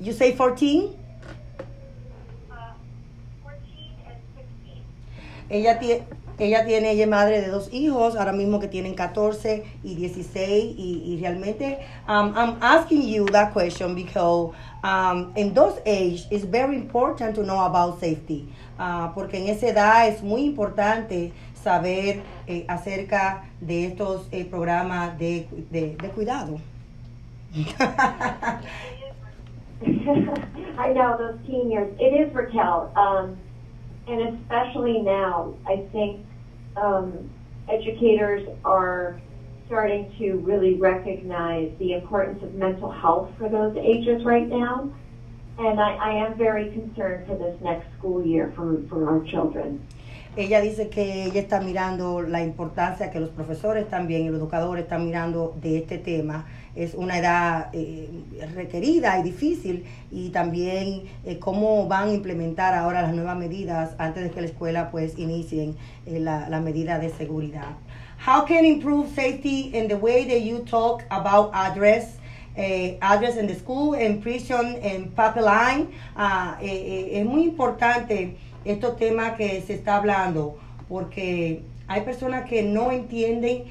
You 0.00 0.12
say 0.12 0.32
14? 0.32 0.96
Ella, 5.50 5.78
tiene, 5.78 6.04
ella 6.38 6.64
tiene, 6.66 6.92
ella 6.92 7.04
es 7.04 7.10
madre 7.10 7.40
de 7.40 7.48
dos 7.48 7.72
hijos, 7.72 8.16
ahora 8.16 8.32
mismo 8.32 8.60
que 8.60 8.68
tienen 8.68 8.94
14 8.94 9.64
y 9.82 9.94
16, 9.94 10.74
y, 10.76 11.02
y 11.06 11.20
realmente 11.20 11.78
um, 12.06 12.34
I'm 12.36 12.56
asking 12.60 13.08
you 13.08 13.24
that 13.26 13.52
question 13.52 13.94
because 13.94 14.52
um, 14.84 15.32
in 15.36 15.54
those 15.54 15.80
age 15.86 16.26
it's 16.30 16.44
very 16.44 16.76
important 16.76 17.34
to 17.34 17.42
know 17.42 17.60
about 17.64 17.98
safety, 17.98 18.46
uh, 18.78 19.12
porque 19.14 19.38
en 19.38 19.48
esa 19.48 19.68
edad 19.68 20.08
es 20.08 20.22
muy 20.22 20.44
importante 20.44 21.32
saber 21.54 22.20
eh, 22.46 22.64
acerca 22.68 23.44
de 23.60 23.86
estos 23.86 24.28
eh, 24.30 24.44
programas 24.44 25.18
de, 25.18 25.48
de, 25.70 25.96
de 25.96 26.08
cuidado. 26.10 26.60
I 30.78 30.92
know 30.92 31.16
those 31.16 31.38
years. 31.48 31.92
It 31.98 32.12
is 32.12 32.32
Raquel. 32.34 32.90
Um, 32.94 33.36
and 34.08 34.40
especially 34.40 35.00
now, 35.00 35.54
I 35.66 35.86
think 35.92 36.24
um, 36.76 37.30
educators 37.68 38.48
are 38.64 39.20
starting 39.66 40.10
to 40.18 40.36
really 40.38 40.74
recognize 40.74 41.70
the 41.78 41.92
importance 41.92 42.42
of 42.42 42.54
mental 42.54 42.90
health 42.90 43.30
for 43.36 43.48
those 43.48 43.76
ages 43.76 44.24
right 44.24 44.48
now. 44.48 44.90
And 45.58 45.80
I, 45.80 45.94
I 45.94 46.26
am 46.26 46.38
very 46.38 46.70
concerned 46.70 47.26
for 47.26 47.36
this 47.36 47.60
next 47.60 47.86
school 47.98 48.24
year 48.24 48.52
for, 48.56 48.80
for 48.88 49.08
our 49.08 49.24
children. 49.24 49.86
Ella 50.36 50.60
dice 50.60 50.88
que 50.88 51.24
ella 51.24 51.40
está 51.40 51.60
mirando 51.60 52.22
la 52.22 52.42
importancia 52.42 53.10
que 53.10 53.18
los 53.18 53.30
profesores 53.30 53.88
también 53.88 54.22
y 54.22 54.28
los 54.28 54.38
educadores 54.38 54.84
están 54.84 55.04
mirando 55.04 55.54
de 55.60 55.78
este 55.78 55.98
tema. 55.98 56.46
Es 56.78 56.94
una 56.94 57.18
edad 57.18 57.70
eh, 57.72 58.08
requerida 58.54 59.18
y 59.18 59.24
difícil 59.24 59.84
y 60.12 60.28
también 60.28 61.02
eh, 61.24 61.40
cómo 61.40 61.88
van 61.88 62.10
a 62.10 62.12
implementar 62.12 62.72
ahora 62.72 63.02
las 63.02 63.12
nuevas 63.12 63.36
medidas 63.36 63.96
antes 63.98 64.22
de 64.22 64.30
que 64.30 64.40
la 64.40 64.46
escuela 64.46 64.88
pues 64.92 65.18
inicien 65.18 65.74
eh, 66.06 66.20
la, 66.20 66.48
la 66.48 66.60
medida 66.60 67.00
de 67.00 67.10
seguridad. 67.10 67.76
How 68.24 68.44
can 68.46 68.64
improve 68.64 69.08
safety 69.08 69.72
in 69.74 69.88
the 69.88 69.96
way 69.96 70.24
that 70.26 70.42
you 70.42 70.60
talk 70.60 71.02
about 71.10 71.50
address? 71.52 72.16
Uh, 72.56 72.96
address 73.00 73.36
in 73.36 73.48
the 73.48 73.56
school, 73.56 73.94
in 73.94 74.20
prison, 74.20 74.76
in 74.80 75.10
pipeline. 75.16 75.88
Uh, 76.16 76.54
es 76.60 77.24
muy 77.24 77.42
importante 77.42 78.36
estos 78.64 78.96
temas 78.96 79.36
que 79.36 79.62
se 79.62 79.74
está 79.74 79.96
hablando, 79.96 80.58
porque 80.88 81.62
hay 81.88 82.02
personas 82.02 82.48
que 82.48 82.62
no 82.62 82.90
entienden 82.90 83.64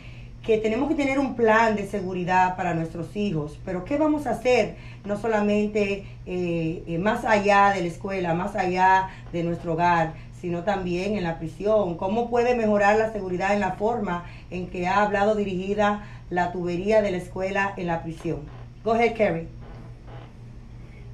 que 0.43 0.57
tenemos 0.57 0.87
que 0.87 0.95
tener 0.95 1.19
un 1.19 1.35
plan 1.35 1.75
de 1.75 1.85
seguridad 1.85 2.55
para 2.55 2.73
nuestros 2.73 3.15
hijos, 3.15 3.59
pero 3.65 3.83
¿qué 3.83 3.97
vamos 3.97 4.27
a 4.27 4.31
hacer? 4.31 4.75
No 5.05 5.17
solamente 5.17 6.05
eh, 6.25 6.83
eh, 6.87 6.97
más 6.97 7.25
allá 7.25 7.73
de 7.73 7.81
la 7.81 7.87
escuela, 7.87 8.33
más 8.33 8.55
allá 8.55 9.09
de 9.33 9.43
nuestro 9.43 9.73
hogar, 9.73 10.13
sino 10.33 10.63
también 10.63 11.17
en 11.17 11.23
la 11.23 11.39
prisión. 11.39 11.97
¿Cómo 11.97 12.29
puede 12.29 12.55
mejorar 12.55 12.97
la 12.97 13.11
seguridad 13.11 13.53
en 13.53 13.59
la 13.59 13.71
forma 13.73 14.25
en 14.49 14.67
que 14.67 14.87
ha 14.87 15.03
hablado 15.03 15.35
dirigida 15.35 16.03
la 16.29 16.51
tubería 16.51 17.01
de 17.01 17.11
la 17.11 17.17
escuela 17.17 17.73
en 17.75 17.87
la 17.87 18.03
prisión? 18.03 18.39
Go 18.83 18.91
ahead, 18.91 19.17
Carrie. 19.17 19.47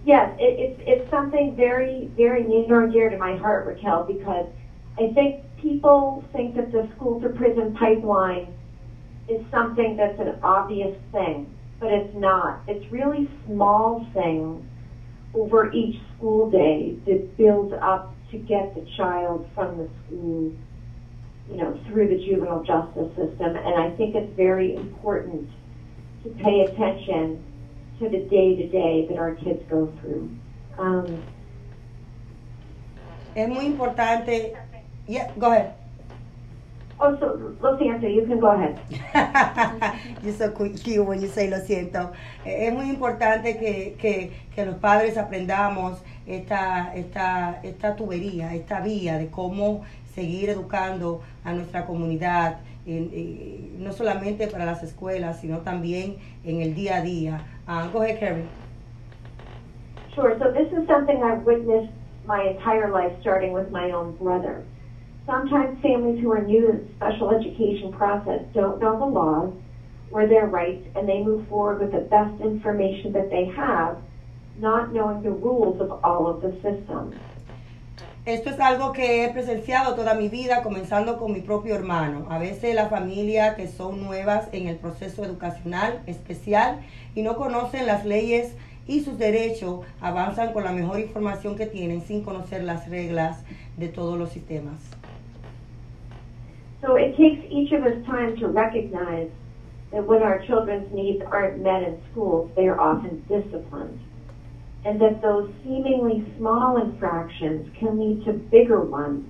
Yes, 0.05 0.30
it, 0.38 0.59
it's 0.59 0.82
it's 0.86 1.09
something 1.09 1.55
very 1.55 2.09
very 2.17 2.43
near 2.43 2.84
and 2.84 2.91
dear 2.91 3.09
to 3.09 3.17
my 3.17 3.38
heart, 3.38 3.65
Raquel, 3.65 4.03
because 4.03 4.47
I 4.99 5.13
think 5.13 5.41
people 5.61 6.26
think 6.34 6.55
that 6.55 6.74
the 6.74 6.89
school 6.95 7.21
to 7.21 7.30
prison 7.30 7.74
pipeline 7.74 8.47
is 9.28 9.43
something 9.51 9.95
that's 9.95 10.19
an 10.19 10.39
obvious 10.43 10.95
thing, 11.11 11.53
but 11.80 11.91
it's 11.91 12.15
not. 12.15 12.61
It's 12.67 12.91
really 12.91 13.30
small 13.45 14.05
things 14.13 14.65
over 15.34 15.71
each 15.71 15.99
school 16.15 16.49
day 16.49 16.97
that 17.05 17.38
build 17.38 17.74
up 17.74 18.13
to 18.32 18.38
get 18.38 18.76
the 18.76 18.86
child 18.97 19.49
from 19.55 19.78
the 19.78 19.89
school, 20.05 20.51
you 21.49 21.57
know, 21.57 21.80
through 21.88 22.09
the 22.09 22.24
juvenile 22.26 22.63
justice 22.63 23.09
system. 23.15 23.55
And 23.55 23.76
I 23.76 23.95
think 23.95 24.15
it's 24.15 24.36
very 24.36 24.76
important 24.76 25.49
to 26.24 26.30
pay 26.30 26.61
attention 26.61 27.43
to 27.99 28.09
the 28.09 28.19
day 28.19 28.55
to 28.55 28.67
day 28.69 29.05
that 29.09 29.17
our 29.17 29.36
kids 29.36 29.61
go 29.69 29.91
through. 30.01 30.30
Um, 30.78 31.24
es 33.36 33.47
muy 33.47 33.65
importante. 33.65 34.55
Yeah, 35.07 35.32
go 35.38 35.51
ahead. 35.51 35.83
Oh, 37.00 37.18
so, 37.20 37.56
lo 37.62 37.78
siento, 37.78 38.08
you 38.08 38.26
can 38.28 38.39
go 38.39 38.52
ahead. 38.52 38.80
You're 40.24 40.34
so 40.34 40.52
cute 40.52 41.06
when 41.06 41.22
you 41.22 41.28
say 41.28 41.50
lo 41.50 41.58
siento. 41.58 42.12
Es 42.46 42.72
muy 42.72 42.89
importante 42.89 43.58
que, 43.58 43.96
que, 44.00 44.32
que 44.56 44.66
los 44.66 44.76
padres 44.76 45.18
aprendamos 45.18 46.02
esta, 46.26 46.94
esta, 46.96 47.60
esta 47.64 47.96
tubería, 47.96 48.54
esta 48.54 48.80
vía 48.82 49.18
de 49.18 49.28
cómo 49.30 49.84
seguir 50.14 50.50
educando 50.50 51.22
a 51.44 51.54
nuestra 51.54 51.86
comunidad, 51.86 52.60
en, 52.86 53.10
en, 53.14 53.84
no 53.84 53.91
solamente 53.91 54.48
para 54.48 54.66
las 54.66 54.84
escuelas, 54.84 55.39
sino 55.39 55.60
también 55.60 56.18
en 56.44 56.62
el 56.62 56.76
día 56.76 56.98
a 56.98 57.02
día. 57.02 57.41
Uh, 57.68 57.89
go 57.91 58.02
ahead, 58.02 58.20
Carrie. 58.20 58.46
Sure. 60.14 60.38
So 60.38 60.52
this 60.52 60.72
is 60.72 60.88
something 60.88 61.24
I've 61.24 61.44
witnessed 61.44 61.91
my 62.26 62.44
entire 62.44 62.91
life, 62.91 63.14
starting 63.22 63.52
with 63.52 63.72
my 63.72 63.91
own 63.91 64.16
brother. 64.18 64.64
Sometimes 65.26 65.82
families 65.82 66.21
who 66.21 66.34
are 66.34 66.43
new 66.43 66.67
to 66.67 66.74
the 66.74 66.84
special 66.97 67.30
education 67.32 67.93
process 67.93 68.41
don't 68.53 68.82
know 68.82 68.99
the 68.99 69.05
laws 69.05 69.53
or 70.11 70.28
their 70.28 70.47
rights, 70.47 70.86
and 70.95 71.07
they 71.07 71.24
move 71.24 71.47
forward 71.47 71.80
with 71.80 71.91
the 71.91 72.01
best 72.09 72.41
information 72.41 73.13
that 73.13 73.30
they 73.30 73.45
have, 73.45 73.97
not 74.59 74.93
knowing 74.93 75.24
the 75.24 75.32
rules 75.32 75.80
of 75.80 75.91
all 76.03 76.28
of 76.28 76.41
the 76.41 76.51
systems. 76.61 77.15
Esto 78.26 78.49
es 78.51 78.59
algo 78.59 78.93
que 78.93 79.24
he 79.24 79.30
presenciado 79.34 79.95
toda 79.95 80.13
mi 80.13 80.28
vida, 80.30 80.61
comenzando 80.61 81.17
con 81.17 81.32
mi 81.32 81.41
propio 81.41 81.76
hermano. 81.76 82.28
A 82.30 82.38
veces 82.38 82.76
la 82.76 82.89
familia 82.89 83.55
que 83.55 83.67
son 83.67 84.03
nuevas 84.03 84.49
en 84.51 84.67
el 84.67 84.76
proceso 84.76 85.24
educacional 85.24 86.01
especial 86.05 86.82
y 87.15 87.21
no 87.21 87.36
conocen 87.36 87.86
las 87.86 88.05
leyes 88.05 88.55
y 88.88 89.01
sus 89.01 89.17
derechos, 89.17 89.86
avanzan 90.01 90.51
con 90.51 90.65
la 90.65 90.74
mejor 90.74 90.99
información 90.99 91.55
que 91.55 91.65
tienen 91.65 92.01
sin 92.01 92.24
conocer 92.24 92.63
las 92.63 92.89
reglas 92.89 93.43
de 93.78 93.88
todos 93.88 94.17
los 94.17 94.30
sistemas. 94.30 94.80
So 96.84 96.96
it 96.96 97.16
takes 97.16 97.44
each 97.50 97.72
of 97.72 97.84
us 97.84 98.06
time 98.06 98.36
to 98.38 98.48
recognize 98.48 99.32
that 99.92 100.06
when 100.06 100.22
our 100.22 100.46
children's 100.46 100.94
needs 100.94 101.24
aren't 101.26 101.64
met 101.64 101.82
in 101.84 102.00
schools, 102.12 102.52
they 102.56 102.68
are 102.68 102.80
often 102.80 103.24
disciplined. 103.30 104.00
and 104.86 105.00
that 105.00 105.22
those 105.22 105.50
seemingly 105.64 106.26
small 106.38 106.82
infractions 106.82 107.70
can 107.80 107.98
lead 108.00 108.26
to 108.26 108.34
bigger 108.34 108.82
ones. 108.82 109.26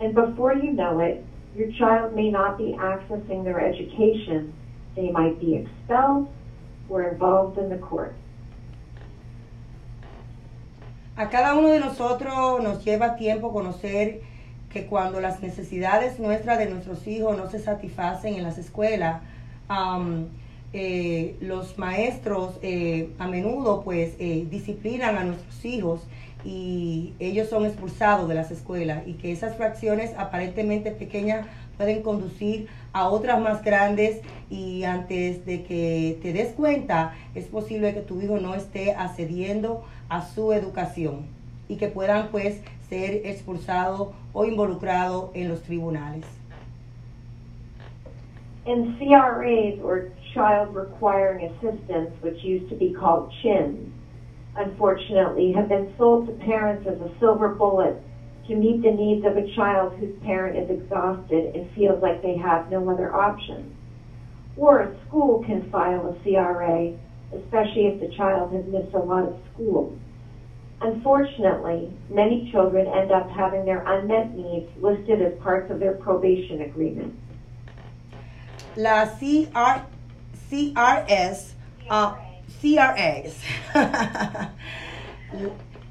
And 0.00 0.14
before 0.14 0.54
you 0.54 0.72
know 0.72 1.00
it, 1.00 1.24
your 1.56 1.70
child 1.72 2.14
may 2.14 2.30
not 2.30 2.58
be 2.58 2.76
accessing 2.78 3.44
their 3.44 3.60
education. 3.60 4.52
They 4.96 5.10
might 5.10 5.40
be 5.40 5.54
expelled 5.54 6.28
or 6.88 7.04
involved 7.04 7.58
in 7.58 7.70
the 7.70 7.78
court. 7.78 8.14
A 11.16 11.26
cada 11.26 11.54
uno 11.56 11.68
de 11.68 11.80
nosotros 11.80 12.62
nos 12.62 12.84
lleva 12.84 13.16
tiempo 13.18 13.52
conocer 13.52 14.22
que 14.72 14.86
cuando 14.86 15.20
las 15.20 15.42
necesidades 15.42 16.18
nuestras 16.18 16.58
de 16.58 16.66
nuestros 16.66 17.06
hijos 17.06 17.36
no 17.36 17.50
se 17.50 17.58
satisfacen 17.58 18.34
en 18.34 18.42
las 18.42 18.58
escuelas, 18.58 19.20
eh, 20.72 21.36
los 21.40 21.78
maestros 21.78 22.58
eh, 22.62 23.10
a 23.18 23.28
menudo 23.28 23.82
pues 23.82 24.14
eh, 24.18 24.46
disciplinan 24.50 25.18
a 25.18 25.24
nuestros 25.24 25.64
hijos 25.64 26.00
y 26.44 27.12
ellos 27.18 27.48
son 27.48 27.66
expulsados 27.66 28.28
de 28.28 28.34
las 28.34 28.50
escuelas 28.50 29.06
y 29.06 29.14
que 29.14 29.32
esas 29.32 29.56
fracciones 29.56 30.12
aparentemente 30.16 30.90
pequeñas 30.90 31.46
pueden 31.76 32.02
conducir 32.02 32.68
a 32.94 33.08
otras 33.08 33.40
más 33.40 33.62
grandes 33.62 34.20
y 34.50 34.84
antes 34.84 35.44
de 35.44 35.62
que 35.62 36.18
te 36.22 36.32
des 36.32 36.52
cuenta 36.54 37.14
es 37.34 37.44
posible 37.46 37.92
que 37.92 38.00
tu 38.00 38.20
hijo 38.20 38.38
no 38.38 38.54
esté 38.54 38.94
accediendo 38.94 39.84
a 40.08 40.26
su 40.26 40.52
educación 40.52 41.26
y 41.68 41.76
que 41.76 41.88
puedan 41.88 42.28
pues 42.28 42.60
ser 42.92 43.22
expulsados 43.24 44.08
o 44.34 44.44
involucrados 44.44 45.30
en 45.34 45.48
los 45.48 45.62
tribunales. 45.62 46.26
In 48.66 48.96
CRAs 48.98 49.80
or 49.82 50.12
child 50.34 50.74
requiring 50.74 51.46
assistance, 51.46 52.12
which 52.20 52.44
used 52.44 52.68
to 52.68 52.76
be 52.76 52.92
called 52.92 53.32
CHINs, 53.40 53.90
unfortunately, 54.56 55.52
have 55.52 55.70
been 55.70 55.94
sold 55.96 56.26
to 56.26 56.32
parents 56.44 56.86
as 56.86 57.00
a 57.00 57.10
silver 57.18 57.48
bullet 57.48 57.96
to 58.46 58.54
meet 58.54 58.82
the 58.82 58.90
needs 58.90 59.24
of 59.24 59.38
a 59.38 59.54
child 59.54 59.94
whose 59.94 60.14
parent 60.22 60.58
is 60.58 60.68
exhausted 60.68 61.56
and 61.56 61.70
feels 61.74 62.02
like 62.02 62.20
they 62.20 62.36
have 62.36 62.70
no 62.70 62.90
other 62.90 63.14
option. 63.14 63.74
Or 64.54 64.80
a 64.80 64.94
school 65.06 65.42
can 65.44 65.70
file 65.70 66.06
a 66.08 66.22
CRA, 66.22 66.92
especially 67.32 67.86
if 67.86 68.00
the 68.00 68.14
child 68.14 68.52
has 68.52 68.66
missed 68.66 68.94
a 68.94 68.98
lot 68.98 69.24
of 69.24 69.40
school. 69.54 69.96
Unfortunately, 70.82 71.92
many 72.10 72.50
children 72.50 72.86
end 72.88 73.12
up 73.12 73.30
having 73.30 73.64
their 73.64 73.86
unmet 73.86 74.34
needs 74.34 74.68
listed 74.80 75.22
as 75.22 75.32
parts 75.40 75.70
of 75.70 75.78
their 75.78 75.92
probation 75.92 76.62
agreement. 76.62 77.14
La 78.76 79.06
CR, 79.06 79.86
CRS, 80.50 81.52
uh, 81.88 82.14
CRAs, 82.60 83.38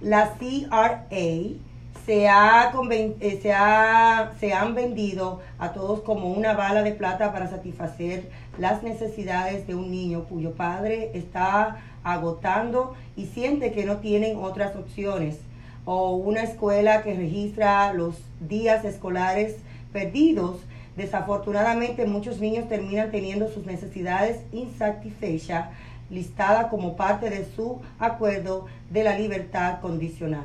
la 0.02 0.36
CRA 0.36 1.60
se, 2.06 2.28
ha, 2.28 2.72
eh, 3.20 3.40
se, 3.42 3.54
ha, 3.54 4.32
se 4.40 4.54
han 4.54 4.76
vendido 4.76 5.42
a 5.60 5.72
todos 5.74 6.02
como 6.02 6.32
una 6.32 6.54
bala 6.54 6.84
de 6.84 6.92
plata 6.92 7.32
para 7.32 7.48
satisfacer 7.48 8.30
las 8.58 8.84
necesidades 8.84 9.68
de 9.68 9.76
un 9.76 9.92
niño 9.92 10.26
cuyo 10.26 10.54
padre 10.54 11.12
está 11.14 11.82
agotando 12.04 12.96
y 13.16 13.26
siente 13.28 13.72
que 13.72 13.86
no 13.86 13.98
tienen 13.98 14.38
otras 14.38 14.76
opciones 14.76 15.40
o 15.86 16.16
una 16.16 16.44
escuela 16.44 17.02
que 17.02 17.16
registra 17.16 17.94
los 17.94 18.22
días 18.40 18.86
escolares 18.86 19.58
perdidos. 19.92 20.58
Desafortunadamente 20.96 22.06
muchos 22.06 22.40
niños 22.40 22.68
terminan 22.68 23.12
teniendo 23.12 23.48
sus 23.48 23.66
necesidades 23.66 24.42
insatisfechas 24.52 25.70
listadas 26.10 26.68
como 26.68 26.98
parte 26.98 27.30
de 27.30 27.46
su 27.46 27.80
acuerdo 27.98 28.66
de 28.90 29.04
la 29.04 29.18
libertad 29.18 29.80
condicional. 29.80 30.44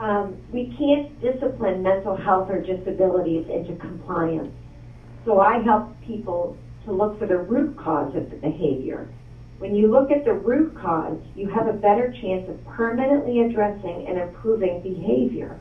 Um, 0.00 0.34
we 0.50 0.74
can't 0.78 1.20
discipline 1.20 1.82
mental 1.82 2.16
health 2.16 2.48
or 2.50 2.60
disabilities 2.60 3.46
into 3.48 3.76
compliance. 3.76 4.50
So 5.26 5.40
I 5.40 5.60
help 5.62 5.92
people 6.06 6.56
to 6.90 6.96
look 6.96 7.18
for 7.20 7.26
the 7.26 7.38
root 7.38 7.76
cause 7.78 8.16
of 8.16 8.30
the 8.30 8.36
behavior. 8.36 9.06
When 9.60 9.76
you 9.76 9.88
look 9.88 10.10
at 10.10 10.24
the 10.24 10.34
root 10.34 10.74
cause, 10.74 11.18
you 11.36 11.48
have 11.48 11.68
a 11.68 11.72
better 11.72 12.08
chance 12.22 12.48
of 12.48 12.64
permanently 12.64 13.40
addressing 13.40 14.04
and 14.08 14.18
improving 14.18 14.80
behavior. 14.82 15.56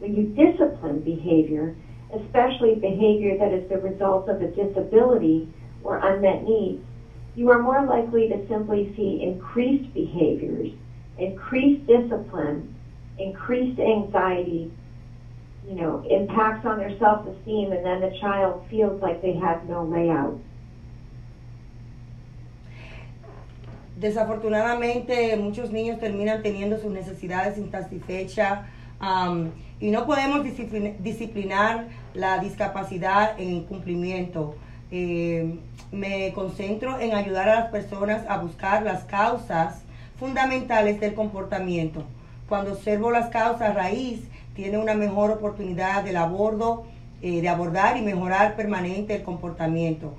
When 0.00 0.14
you 0.14 0.24
discipline 0.24 1.00
behavior, 1.00 1.72
especially 2.14 2.74
behavior 2.74 3.34
that 3.36 3.52
is 3.52 3.62
the 3.70 3.78
result 3.78 4.28
of 4.28 4.40
a 4.40 4.46
disability 4.46 5.44
or 5.84 5.98
unmet 6.02 6.42
needs, 6.42 6.78
you 7.36 7.50
are 7.50 7.58
more 7.58 7.82
likely 7.82 8.26
to 8.28 8.38
simply 8.48 8.88
see 8.96 9.18
increased 9.20 9.92
behaviors, 9.94 10.68
increased 11.18 11.78
discipline, 11.86 12.66
increased 13.18 13.78
anxiety, 13.78 14.68
you 15.66 15.74
know, 15.74 16.00
impacts 16.10 16.64
on 16.64 16.78
their 16.78 16.92
self-esteem, 16.98 17.72
and 17.72 17.84
then 17.84 18.00
the 18.00 18.08
child 18.20 18.56
feels 18.70 18.96
like 19.02 19.20
they 19.22 19.34
have 19.34 19.62
no 19.62 19.82
way 19.82 20.08
out. 20.08 20.34
Desafortunadamente, 24.02 25.34
muchos 25.36 25.70
niños 25.70 25.98
terminan 25.98 26.42
teniendo 26.42 26.78
sus 26.78 26.92
necesidades 26.92 27.56
insatisfechas 27.56 28.66
um, 29.00 29.48
y 29.80 29.90
no 29.90 30.04
podemos 30.04 30.44
disciplinar 30.44 31.86
la 32.12 32.38
discapacidad 32.38 33.40
en 33.40 33.62
cumplimiento. 33.62 34.56
Eh, 34.90 35.58
me 35.90 36.32
concentro 36.34 37.00
en 37.00 37.14
ayudar 37.14 37.48
a 37.48 37.54
las 37.60 37.70
personas 37.70 38.28
a 38.28 38.36
buscar 38.38 38.82
las 38.82 39.04
causas 39.04 39.82
fundamentales 40.18 41.00
del 41.00 41.14
comportamiento 41.14 42.04
cuando 42.52 42.72
observo 42.72 43.10
las 43.10 43.30
causas 43.30 43.74
raíz, 43.74 44.28
tiene 44.54 44.76
una 44.76 44.92
mejor 44.92 45.30
oportunidad 45.30 46.04
de, 46.04 46.14
abordo, 46.14 46.84
eh, 47.22 47.40
de 47.40 47.48
abordar 47.48 47.96
y 47.96 48.02
mejorar 48.02 48.56
permanente 48.56 49.14
el 49.14 49.22
comportamiento. 49.22 50.12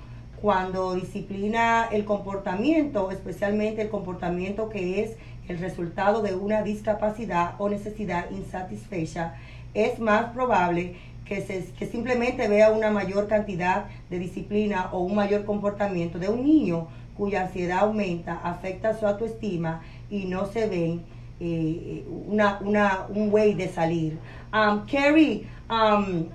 Cuando 0.43 0.93
disciplina 0.95 1.87
el 1.89 2.03
comportamiento, 2.03 3.11
especialmente 3.11 3.81
el 3.81 3.87
comportamiento 3.87 4.67
que 4.67 5.01
es 5.01 5.15
el 5.47 5.57
resultado 5.57 6.21
de 6.21 6.35
una 6.35 6.63
discapacidad 6.63 7.55
o 7.59 7.69
necesidad 7.69 8.29
insatisfecha, 8.29 9.35
es 9.73 9.99
más 9.99 10.33
probable 10.33 10.97
que, 11.23 11.39
se, 11.43 11.63
que 11.79 11.85
simplemente 11.85 12.49
vea 12.49 12.71
una 12.71 12.91
mayor 12.91 13.29
cantidad 13.29 13.85
de 14.09 14.19
disciplina 14.19 14.89
o 14.91 14.99
un 14.99 15.15
mayor 15.15 15.45
comportamiento 15.45 16.19
de 16.19 16.27
un 16.27 16.43
niño 16.43 16.89
cuya 17.15 17.43
ansiedad 17.43 17.79
aumenta, 17.79 18.33
afecta 18.43 18.99
su 18.99 19.07
autoestima 19.07 19.81
y 20.09 20.25
no 20.25 20.45
se 20.47 20.67
ven 20.67 21.03
eh, 21.39 22.03
una, 22.27 22.59
una, 22.59 23.05
un 23.07 23.33
way 23.33 23.53
de 23.53 23.69
salir. 23.69 24.19
Um, 24.51 24.85
Carrie, 24.87 25.47
um, 25.69 26.25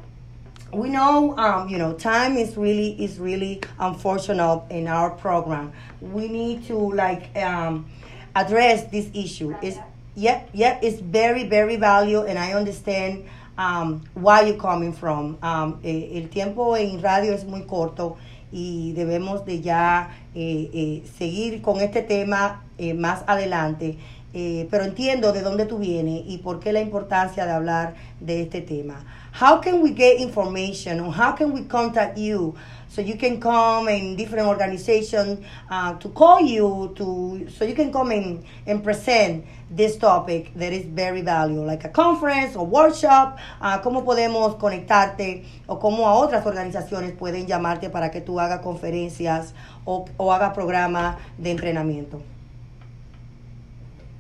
we 0.73 0.91
know, 0.91 1.37
um, 1.37 1.69
you 1.69 1.79
know, 1.79 1.95
time 1.95 2.37
is 2.37 2.57
really 2.57 2.91
is 3.03 3.19
really 3.19 3.61
unfortunate 3.79 4.63
in 4.71 4.87
our 4.87 5.11
program. 5.11 5.73
We 6.01 6.29
need 6.29 6.67
to 6.67 6.77
like 6.77 7.35
um, 7.37 7.87
address 8.35 8.85
this 8.91 9.09
issue. 9.15 9.55
It's 9.63 9.79
yep, 10.15 10.49
yep. 10.53 10.81
It's 10.83 11.01
very 11.01 11.45
very 11.49 11.77
valuable, 11.77 12.29
and 12.29 12.39
I 12.39 12.53
understand 12.53 13.25
um, 13.57 14.05
why 14.15 14.43
you're 14.43 14.61
coming 14.61 14.93
from. 14.93 15.39
Um, 15.43 15.81
el 15.83 16.29
tiempo 16.29 16.75
en 16.77 17.01
radio 17.01 17.33
es 17.33 17.45
muy 17.45 17.63
corto 17.63 18.17
y 18.53 18.93
debemos 18.95 19.45
de 19.45 19.61
ya 19.61 20.11
eh, 20.35 20.71
eh, 20.73 21.03
seguir 21.19 21.63
con 21.63 21.81
este 21.81 22.03
tema 22.03 22.63
eh, 22.79 22.95
más 22.95 23.25
adelante. 23.27 23.99
Eh, 24.35 24.69
pero 24.71 24.85
entiendo 24.85 25.33
de 25.33 25.41
dónde 25.41 25.65
tú 25.65 25.79
vienes 25.79 26.23
y 26.27 26.39
por 26.39 26.61
qué 26.61 26.73
la 26.73 26.81
importancia 26.81 27.47
de 27.47 27.53
hablar 27.53 27.95
de 28.21 28.43
este 28.43 28.61
tema. 28.61 29.05
How 29.39 29.59
can 29.59 29.83
we 29.83 29.93
get 29.93 30.19
information 30.19 30.99
or 30.99 31.13
how 31.13 31.31
can 31.31 31.53
we 31.53 31.63
contact 31.63 32.19
you 32.19 32.57
so 32.89 33.01
you 33.01 33.15
can 33.17 33.41
come 33.41 33.87
in 33.87 34.17
different 34.17 34.49
organizations 34.49 35.47
uh, 35.71 35.95
to 35.95 36.09
call 36.09 36.41
you 36.41 36.93
to 36.97 37.47
so 37.49 37.65
you 37.65 37.77
can 37.77 37.93
come 37.93 38.11
in 38.11 38.43
and 38.67 38.83
present 38.83 39.45
this 39.71 39.97
topic 39.97 40.51
that 40.57 40.73
is 40.73 40.87
very 40.87 41.23
valuable, 41.23 41.65
like 41.65 41.85
a 41.85 41.89
conference 41.89 42.57
or 42.57 42.67
workshop, 42.67 43.39
uh, 43.61 43.79
cómo 43.79 44.05
podemos 44.05 44.59
conectarte 44.59 45.45
o 45.69 45.79
cómo 45.79 46.09
a 46.09 46.15
otras 46.15 46.45
organizaciones 46.45 47.13
pueden 47.13 47.47
llamarte 47.47 47.91
para 47.91 48.11
que 48.11 48.21
tú 48.21 48.41
hagas 48.41 48.61
conferencias 48.61 49.55
o, 49.85 50.05
o 50.17 50.33
hagas 50.33 50.53
programas 50.53 51.17
de 51.39 51.53
entrenamiento. 51.53 52.21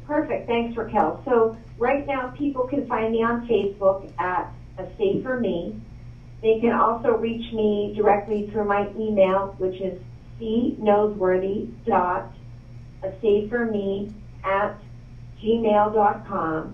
Perfect. 0.06 0.46
Thanks, 0.46 0.76
Raquel. 0.76 1.20
So 1.24 1.56
right 1.76 2.06
now, 2.06 2.32
people 2.38 2.68
can 2.68 2.86
find 2.86 3.10
me 3.10 3.24
on 3.24 3.48
Facebook 3.48 4.12
at 4.20 4.52
A 4.78 4.84
Safer 4.98 5.36
Me. 5.36 5.74
They 6.42 6.54
can 6.54 6.72
also 6.72 7.10
reach 7.10 7.52
me 7.52 7.92
directly 7.96 8.46
through 8.52 8.68
my 8.68 8.84
email, 8.96 9.50
which 9.58 9.80
is 9.80 9.94
cnoseworthy 10.40 11.66
dot 11.86 12.24
me 13.66 14.08
at 14.44 14.72
gmail.com. 15.42 16.72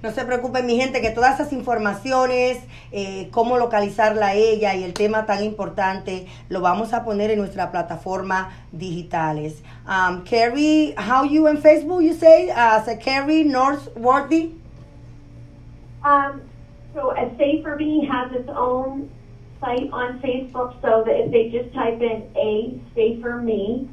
No 0.02 0.10
se 0.10 0.24
preocupen, 0.24 0.66
mi 0.66 0.76
gente, 0.76 1.00
que 1.00 1.10
todas 1.10 1.34
esas 1.34 1.52
informaciones, 1.52 2.66
eh, 2.90 3.28
cómo 3.30 3.56
localizarla 3.56 4.28
a 4.28 4.34
ella 4.34 4.74
y 4.74 4.82
el 4.82 4.94
tema 4.94 5.26
tan 5.26 5.44
importante, 5.44 6.26
lo 6.48 6.60
vamos 6.60 6.92
a 6.92 7.04
poner 7.04 7.30
en 7.30 7.38
nuestra 7.38 7.70
plataforma 7.70 8.50
digitales. 8.72 9.62
Um, 9.86 10.24
Carrie, 10.24 10.92
how 10.98 11.24
you 11.24 11.46
in 11.46 11.58
Facebook, 11.58 12.02
you 12.02 12.14
say? 12.14 12.50
As 12.50 12.88
a 12.88 12.96
Carrie 12.96 13.44
Northworthy? 13.44 14.54
Um, 16.04 16.40
so 16.94 17.12
a 17.12 17.30
Safer 17.38 17.76
Me 17.76 18.04
has 18.10 18.32
its 18.32 18.48
own 18.48 19.08
site 19.60 19.88
on 19.92 20.18
Facebook, 20.18 20.74
so 20.82 21.04
that 21.06 21.14
if 21.14 21.30
they 21.30 21.48
just 21.48 21.72
type 21.74 22.00
in 22.00 22.24
a 22.36 22.80
Safer 22.96 23.36
Me 23.36 23.88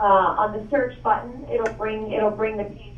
uh, 0.00 0.02
on 0.42 0.52
the 0.54 0.68
search 0.70 1.00
button, 1.04 1.46
it'll 1.52 1.72
bring 1.74 2.10
it'll 2.10 2.32
bring 2.32 2.56
the 2.56 2.64
page 2.64 2.89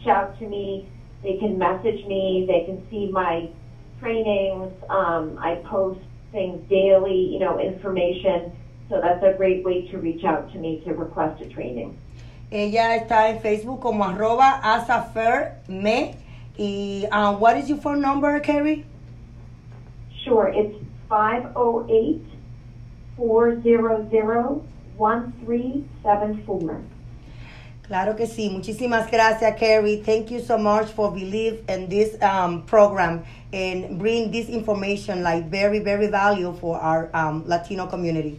reach 0.00 0.08
out 0.08 0.38
to 0.38 0.46
me. 0.46 0.88
They 1.22 1.36
can 1.38 1.58
message 1.58 2.06
me. 2.06 2.46
They 2.48 2.64
can 2.64 2.88
see 2.90 3.10
my 3.10 3.48
trainings. 4.00 4.72
Um, 4.88 5.38
I 5.38 5.56
post 5.64 6.00
things 6.32 6.66
daily, 6.68 7.28
you 7.32 7.38
know, 7.38 7.60
information. 7.60 8.52
So 8.88 9.00
that's 9.00 9.22
a 9.22 9.34
great 9.36 9.64
way 9.64 9.86
to 9.88 9.98
reach 9.98 10.24
out 10.24 10.52
to 10.52 10.58
me 10.58 10.80
to 10.84 10.94
request 10.94 11.42
a 11.42 11.48
training. 11.48 11.98
Ella 12.50 12.96
está 12.96 13.28
en 13.28 13.40
Facebook 13.40 13.80
como 13.80 14.04
arroba 14.04 14.60
asaferme. 14.62 16.16
Y 16.58 17.06
um, 17.12 17.38
what 17.38 17.56
is 17.56 17.68
your 17.68 17.78
phone 17.78 18.00
number, 18.00 18.40
Carrie? 18.40 18.84
Sure, 20.24 20.48
it's 20.48 20.74
508 21.08 22.22
400 23.16 24.10
1374. 24.96 26.84
Claro 27.90 28.14
que 28.14 28.28
sí. 28.28 28.48
Muchísimas 28.48 29.10
gracias, 29.10 29.58
Carrie. 29.58 29.96
Thank 29.96 30.30
you 30.30 30.38
so 30.38 30.56
much 30.56 30.92
for 30.92 31.10
believe 31.10 31.64
in 31.68 31.88
this 31.88 32.16
um, 32.22 32.62
program 32.62 33.24
and 33.52 33.98
bring 33.98 34.30
this 34.30 34.48
information 34.48 35.24
like 35.24 35.50
very, 35.50 35.80
very 35.80 36.06
valuable 36.06 36.56
for 36.56 36.78
our 36.78 37.10
um, 37.12 37.42
Latino 37.48 37.88
community. 37.88 38.38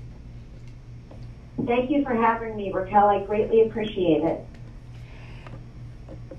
Thank 1.68 1.92
you 1.92 2.02
for 2.02 2.16
having 2.16 2.56
me, 2.56 2.72
Raquel. 2.72 3.10
I 3.10 3.26
greatly 3.26 3.64
appreciate 3.68 4.24
it. 4.24 4.40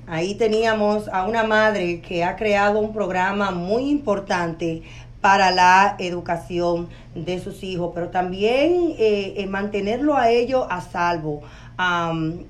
Ahí 0.09 0.35
teníamos 0.39 1.07
a 1.13 1.27
una 1.29 1.45
madre 1.45 2.01
que 2.01 2.25
ha 2.25 2.35
creado 2.37 2.81
un 2.81 2.95
programa 2.95 3.51
muy 3.51 3.91
importante 3.91 4.85
para 5.21 5.51
la 5.51 5.97
educación 5.99 6.89
de 7.15 7.39
sus 7.41 7.63
hijos, 7.63 7.93
pero 7.95 8.09
también 8.09 8.95
eh, 8.99 9.47
mantenerlo 9.51 10.17
a 10.17 10.31
ellos 10.31 10.67
a 10.71 10.81
salvo 10.81 11.43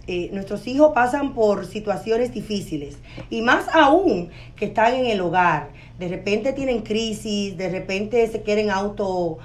eh, 0.07 0.31
nuestros 0.33 0.67
hijos 0.67 0.93
pasan 0.95 1.35
por 1.35 1.67
situaciones 1.67 2.33
difíciles 2.33 2.99
y 3.31 3.43
más 3.43 3.67
aún 3.73 4.31
que 4.57 4.67
están 4.67 4.95
en 4.95 5.07
el 5.07 5.21
hogar. 5.21 5.71
De 5.99 6.09
repente 6.09 6.53
tienen 6.53 6.81
crisis, 6.81 7.57
de 7.57 7.69
repente 7.69 8.27
se 8.29 8.43
quieren 8.43 8.71
auto... 8.71 9.39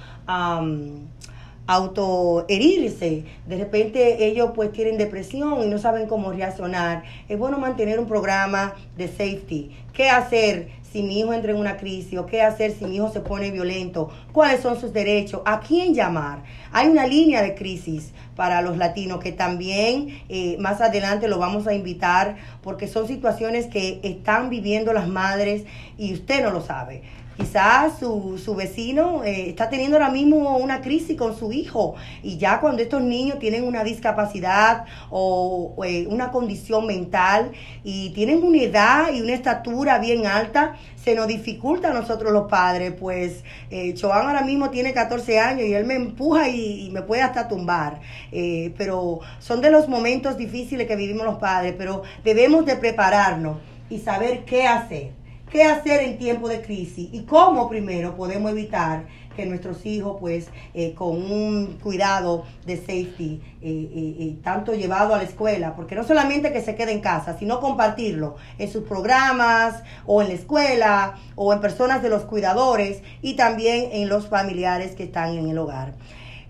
auto 1.70 2.46
herirse, 2.48 3.26
de 3.46 3.58
repente 3.58 4.26
ellos 4.26 4.52
pues 4.56 4.72
tienen 4.72 4.98
depresión 4.98 5.62
y 5.66 5.68
no 5.68 5.78
saben 5.78 6.08
cómo 6.08 6.32
reaccionar. 6.32 7.04
Es 7.28 7.38
bueno 7.38 7.60
mantener 7.60 8.00
un 8.00 8.08
programa 8.08 8.74
de 8.96 9.10
safety. 9.10 9.72
¿Qué 9.92 10.10
hacer 10.10 10.70
si 10.92 11.04
mi 11.04 11.20
hijo 11.20 11.34
entra 11.34 11.52
en 11.52 11.58
una 11.58 11.78
crisis 11.78 12.18
o 12.18 12.26
qué 12.26 12.42
hacer 12.42 12.72
si 12.72 12.86
mi 12.86 12.96
hijo 12.96 13.12
se 13.12 13.20
pone 13.20 13.52
violento? 13.52 14.10
¿Cuáles 14.32 14.62
son 14.62 14.80
sus 14.80 14.94
derechos? 14.94 15.42
¿A 15.46 15.60
quién 15.60 15.94
llamar? 15.94 16.44
Hay 16.72 16.88
una 16.88 17.06
línea 17.06 17.42
de 17.42 17.56
crisis 17.56 18.12
para 18.36 18.62
los 18.62 18.78
latinos, 18.78 19.20
que 19.20 19.32
también 19.32 20.22
eh, 20.30 20.58
más 20.60 20.80
adelante 20.80 21.28
lo 21.28 21.40
vamos 21.40 21.68
a 21.68 21.74
invitar, 21.74 22.38
porque 22.62 22.88
son 22.88 23.08
situaciones 23.08 23.66
que 23.66 24.00
están 24.04 24.50
viviendo 24.50 24.94
las 24.94 25.08
madres 25.08 25.64
y 25.98 26.14
usted 26.14 26.44
no 26.44 26.52
lo 26.52 26.62
sabe. 26.62 27.02
Quizás 27.38 28.00
su, 28.00 28.40
su 28.44 28.56
vecino 28.56 29.24
eh, 29.24 29.50
está 29.50 29.70
teniendo 29.70 29.98
ahora 29.98 30.10
mismo 30.10 30.58
una 30.58 30.82
crisis 30.82 31.16
con 31.16 31.38
su 31.38 31.52
hijo 31.52 31.94
y 32.24 32.38
ya 32.38 32.60
cuando 32.60 32.82
estos 32.82 33.02
niños 33.02 33.38
tienen 33.38 33.64
una 33.64 33.84
discapacidad 33.84 34.86
o, 35.12 35.76
eh, 35.86 36.08
una 36.10 36.32
condición 36.32 36.88
mental 36.88 37.52
y 37.84 38.10
tienen 38.12 38.44
una 38.44 38.58
edad 38.58 39.14
y 39.14 39.22
una 39.22 39.34
estatura 39.34 40.00
bien 40.00 40.26
alta, 40.26 40.76
se 40.96 41.16
nos 41.16 41.28
dificulta 41.28 41.92
a 41.92 41.94
nosotros 41.94 42.34
los 42.34 42.50
padres. 42.50 42.94
Pues 43.00 43.44
eh, 43.70 43.94
ahora 44.04 44.42
mismo 44.42 44.70
tiene 44.72 44.94
14 44.94 45.40
años 45.40 45.68
y 45.68 45.74
él 45.74 45.86
me 45.86 45.96
empuja 45.96 46.50
y, 46.50 46.90
me 46.92 47.02
puede 47.02 47.22
hasta 47.22 47.48
tumbar. 47.48 48.00
Eh, 48.32 48.74
pero 48.78 49.20
son 49.40 49.62
de 49.62 49.70
los 49.70 49.88
momentos 49.88 50.38
difíciles 50.38 50.88
que 50.88 50.96
vivimos 50.96 51.26
los 51.26 51.38
padres, 51.38 51.76
pero 51.78 52.02
debemos 52.24 52.66
de 52.66 52.76
prepararnos 52.78 53.58
y 53.90 54.00
saber 54.00 54.44
qué 54.44 54.68
hacer 54.68 55.12
qué 55.52 55.64
hacer 55.64 56.02
en 56.04 56.18
tiempo 56.18 56.50
de 56.50 56.62
crisis 56.62 57.10
y 57.12 57.24
cómo 57.24 57.70
primero 57.70 58.16
podemos 58.16 58.52
evitar 58.52 59.06
que 59.36 59.46
nuestros 59.46 59.86
hijos, 59.86 60.18
pues, 60.20 60.50
eh, 60.74 60.94
con 60.96 61.10
un 61.10 61.78
cuidado 61.82 62.44
de 62.66 62.76
safety, 62.76 63.40
eh, 63.62 64.16
eh, 64.20 64.36
tanto 64.44 64.74
llevado 64.74 65.14
a 65.14 65.18
la 65.18 65.24
escuela, 65.24 65.76
porque 65.76 65.94
no 65.94 66.04
solamente 66.04 66.52
que 66.52 66.62
se 66.62 66.76
quede 66.76 66.92
en 66.92 67.02
casa, 67.02 67.38
sino 67.38 67.62
compartirlo 67.62 68.36
en 68.58 68.70
sus 68.70 68.84
programas 68.84 69.84
o 70.08 70.24
en 70.24 70.30
la 70.30 70.34
escuela 70.34 71.16
o 71.36 71.54
en 71.54 71.62
personas 71.62 72.02
de 72.02 72.10
los 72.10 72.24
cuidadores 72.24 73.04
y 73.22 73.36
también 73.36 73.90
en 73.92 74.10
los 74.10 74.28
familiares 74.28 74.96
que 74.96 75.04
están 75.04 75.38
en 75.38 75.48
el 75.50 75.58
hogar. 75.60 75.94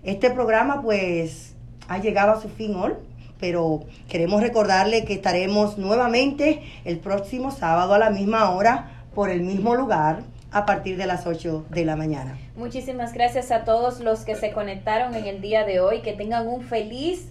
Este 0.02 0.30
programa, 0.30 0.80
pues, 0.80 1.54
ha 1.88 1.98
llegado 1.98 2.32
a 2.32 2.40
su 2.40 2.48
fin 2.48 2.74
hoy 2.74 2.94
pero 3.38 3.80
queremos 4.08 4.40
recordarle 4.40 5.04
que 5.04 5.14
estaremos 5.14 5.78
nuevamente 5.78 6.62
el 6.84 6.98
próximo 6.98 7.50
sábado 7.50 7.94
a 7.94 7.98
la 7.98 8.10
misma 8.10 8.50
hora 8.50 9.04
por 9.14 9.30
el 9.30 9.42
mismo 9.42 9.74
lugar 9.74 10.22
a 10.50 10.64
partir 10.64 10.96
de 10.96 11.06
las 11.06 11.26
8 11.26 11.66
de 11.70 11.84
la 11.84 11.96
mañana. 11.96 12.38
Muchísimas 12.56 13.12
gracias 13.12 13.50
a 13.50 13.64
todos 13.64 14.00
los 14.00 14.20
que 14.24 14.34
se 14.34 14.52
conectaron 14.52 15.14
en 15.14 15.26
el 15.26 15.40
día 15.40 15.64
de 15.64 15.80
hoy, 15.80 16.00
que 16.00 16.12
tengan 16.12 16.48
un 16.48 16.62
feliz 16.62 17.28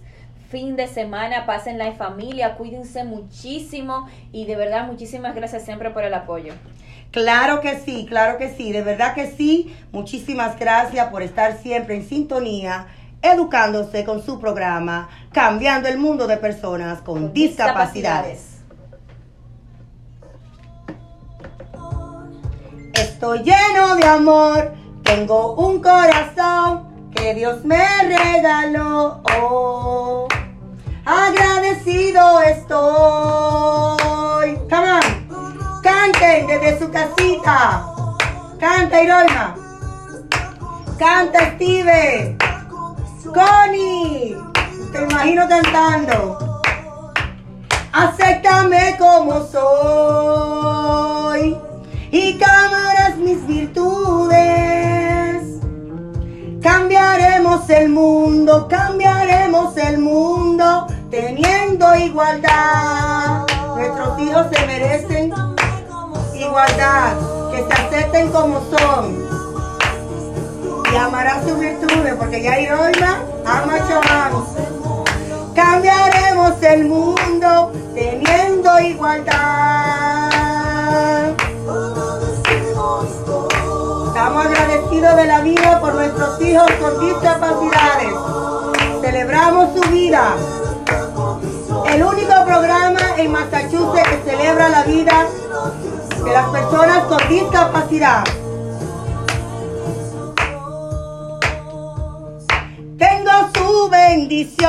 fin 0.48 0.76
de 0.76 0.86
semana, 0.86 1.44
pásenla 1.44 1.86
en 1.86 1.96
familia, 1.96 2.54
cuídense 2.54 3.04
muchísimo 3.04 4.08
y 4.32 4.46
de 4.46 4.56
verdad 4.56 4.86
muchísimas 4.86 5.34
gracias 5.34 5.64
siempre 5.64 5.90
por 5.90 6.04
el 6.04 6.14
apoyo. 6.14 6.54
Claro 7.10 7.60
que 7.60 7.78
sí, 7.78 8.06
claro 8.08 8.38
que 8.38 8.50
sí, 8.50 8.72
de 8.72 8.82
verdad 8.82 9.14
que 9.14 9.30
sí. 9.30 9.74
Muchísimas 9.92 10.58
gracias 10.58 11.08
por 11.08 11.22
estar 11.22 11.58
siempre 11.58 11.96
en 11.96 12.06
sintonía 12.06 12.86
educándose 13.22 14.04
con 14.04 14.22
su 14.22 14.38
programa 14.38 15.08
Cambiando 15.32 15.88
el 15.88 15.98
Mundo 15.98 16.26
de 16.26 16.36
Personas 16.36 17.00
con, 17.02 17.32
discapacidades. 17.32 18.58
Estoy 22.94 23.40
lleno 23.40 23.96
de 23.96 24.06
amor, 24.06 24.72
tengo 25.02 25.54
un 25.54 25.80
corazón 25.80 27.10
que 27.14 27.34
Dios 27.34 27.64
me 27.64 27.84
regaló. 28.02 29.22
Oh, 29.40 30.28
agradecido 31.04 32.40
estoy. 32.42 32.78
Come 34.70 34.92
on. 34.92 35.02
Canten 35.82 36.46
desde 36.46 36.78
su 36.78 36.90
casita. 36.90 37.84
Canta 38.58 39.02
Irolma. 39.02 39.54
Canta 40.98 41.54
Steve. 41.54 42.36
Connie, 43.32 44.36
te 44.92 45.02
imagino 45.02 45.48
cantando. 45.48 46.60
Acéptame 47.92 48.96
como 48.98 49.44
soy 49.46 50.78
y 52.10 52.38
cámaras 52.38 53.16
mis 53.16 53.46
virtudes. 53.46 54.38
Cambiaremos 56.62 57.68
el 57.70 57.88
mundo, 57.90 58.66
cambiaremos 58.68 59.76
el 59.76 59.98
mundo 59.98 60.86
teniendo 61.10 61.94
igualdad. 61.96 63.46
Nuestros 63.76 64.20
hijos 64.20 64.46
se 64.52 64.66
merecen 64.66 65.32
igualdad, 66.34 67.16
que 67.50 67.58
se 67.58 67.72
acepten 67.72 68.30
como 68.30 68.60
son 68.70 69.37
y 70.92 70.96
amará 70.96 71.42
sus 71.42 71.58
virtudes, 71.58 72.14
porque 72.14 72.42
ya 72.42 72.60
Irolma 72.60 73.22
ama 73.44 73.76
a 73.76 74.30
Cambiaremos 75.54 76.62
el 76.62 76.84
mundo 76.86 77.72
teniendo 77.94 78.80
igualdad. 78.80 79.38
Estamos 84.06 84.46
agradecidos 84.46 85.16
de 85.16 85.24
la 85.26 85.40
vida 85.40 85.80
por 85.80 85.94
nuestros 85.94 86.40
hijos 86.40 86.70
con 86.80 87.00
discapacidades. 87.00 88.14
Celebramos 89.00 89.70
su 89.74 89.90
vida. 89.90 90.36
El 91.92 92.02
único 92.02 92.44
programa 92.44 93.00
en 93.16 93.32
Massachusetts 93.32 94.08
que 94.08 94.30
celebra 94.30 94.68
la 94.68 94.84
vida 94.84 95.26
de 96.24 96.32
las 96.32 96.48
personas 96.50 97.04
con 97.04 97.18
discapacidad. 97.28 98.24
Su 103.54 103.88
bendición. 103.88 104.68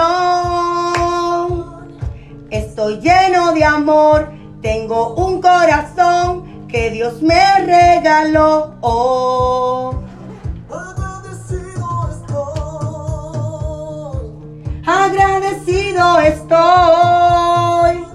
Estoy 2.49 2.99
lleno 2.99 3.53
de 3.53 3.63
amor, 3.63 4.31
tengo 4.61 5.13
un 5.15 5.41
corazón 5.41 6.67
que 6.67 6.91
Dios 6.91 7.21
me 7.21 7.59
regaló. 7.65 8.75
Oh. 8.81 9.93
Agradecido 14.85 16.19
estoy. 16.19 18.05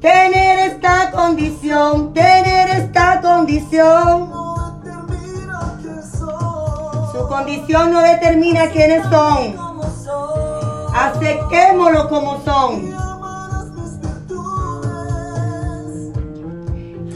Tener 0.00 0.70
esta 0.70 1.10
condición, 1.10 2.12
tener 2.14 2.68
esta 2.70 3.20
condición 3.20 4.33
condición 7.34 7.90
no 7.90 8.00
determina 8.00 8.70
quiénes 8.70 9.02
son. 9.10 9.56
Aceptémoslo 10.94 12.08
como 12.08 12.40
son. 12.44 12.94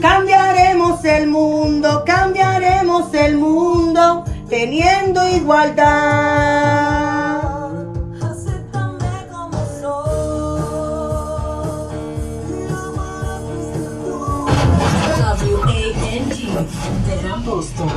Cambiaremos 0.01 1.05
el 1.05 1.27
mundo, 1.27 2.03
cambiaremos 2.05 3.13
el 3.13 3.37
mundo 3.37 4.25
teniendo 4.49 5.25
igualdad. 5.29 5.79
W-A-N-G, 15.39 16.39
de 17.05 17.49
Boston. 17.49 17.89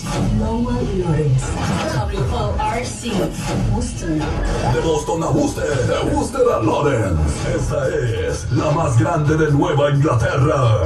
Power 0.00 0.82
Lorenza. 0.96 1.46
WORC, 2.30 3.12
Worcester. 3.74 4.08
De 4.72 4.80
Boston 4.80 5.22
a 5.22 5.28
Worcester, 5.28 5.86
de 5.86 6.14
Worcester 6.14 6.40
a 6.50 6.62
Lawrence. 6.62 7.54
Esta 7.54 7.88
es 7.88 8.50
la 8.52 8.70
más 8.70 8.98
grande 8.98 9.36
de 9.36 9.50
Nueva 9.52 9.90
Inglaterra. 9.90 10.84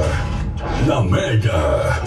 La 0.87 1.01
Mega. 1.01 2.01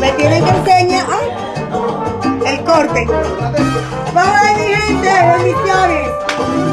Me 0.00 0.10
tienen 0.12 0.44
que 0.44 0.50
enseñar 0.50 1.06
el 2.44 2.64
corte. 2.64 3.06
Vamos 4.14 4.36
a 4.36 4.54
mi 4.54 4.66
gente, 4.74 5.10
bendiciones. 5.36 6.08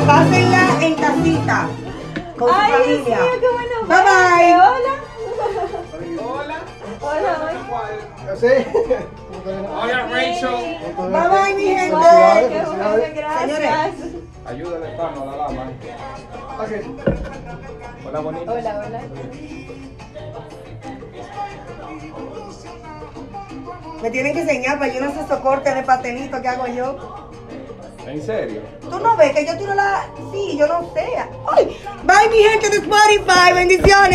Pásenla 0.08 0.82
en 0.82 0.96
casita 0.96 1.68
con 2.40 2.50
su 2.50 2.56
Ay, 2.56 2.72
Dios 2.72 3.00
familia. 3.00 3.18
mío, 3.18 3.32
qué 3.40 3.48
bueno 3.50 3.88
Bye 3.88 3.98
bye. 4.04 4.56
Hola. 4.56 5.05
Hola. 7.86 8.36
Sí. 8.36 8.48
Hola, 9.46 10.08
Rachel. 10.08 10.78
Bye 10.98 11.30
bye, 11.30 11.54
mi 11.56 11.64
gente. 11.64 11.88
Igual, 11.88 12.50
qué 12.50 12.64
bueno, 12.66 12.98
gracias. 13.16 13.52
Señores. 13.52 14.16
Ayúdale, 14.46 14.88
Pano, 14.98 15.22
a 15.22 15.26
la 15.26 15.38
dama. 15.38 15.72
Hola, 18.08 18.20
bonita. 18.20 18.52
Hola, 18.52 18.84
hola. 18.88 19.02
Me 24.02 24.12
tienen 24.12 24.34
que 24.34 24.42
enseñar 24.42 24.80
para 24.80 24.94
yo 24.94 25.02
no 25.02 25.12
sé 25.14 25.22
esos 25.22 25.40
cortes 25.40 25.76
de 25.76 25.84
patelito 25.84 26.42
que 26.42 26.48
hago 26.48 26.68
yo. 26.68 27.30
¿En 28.06 28.22
serio? 28.22 28.62
Tú 28.82 29.00
no 29.00 29.18
ves 29.18 29.34
que 29.34 29.46
yo 29.48 29.58
tiro 29.58 29.74
la. 29.74 30.06
Sí, 30.32 30.56
yo 30.58 30.68
no 30.68 30.92
sé. 30.94 31.08
Ay, 31.52 31.76
bye, 32.04 32.30
mi 32.30 32.38
gente 32.44 32.70
de 32.70 32.78
Spotify. 32.78 33.54
Bendiciones. 33.54 34.10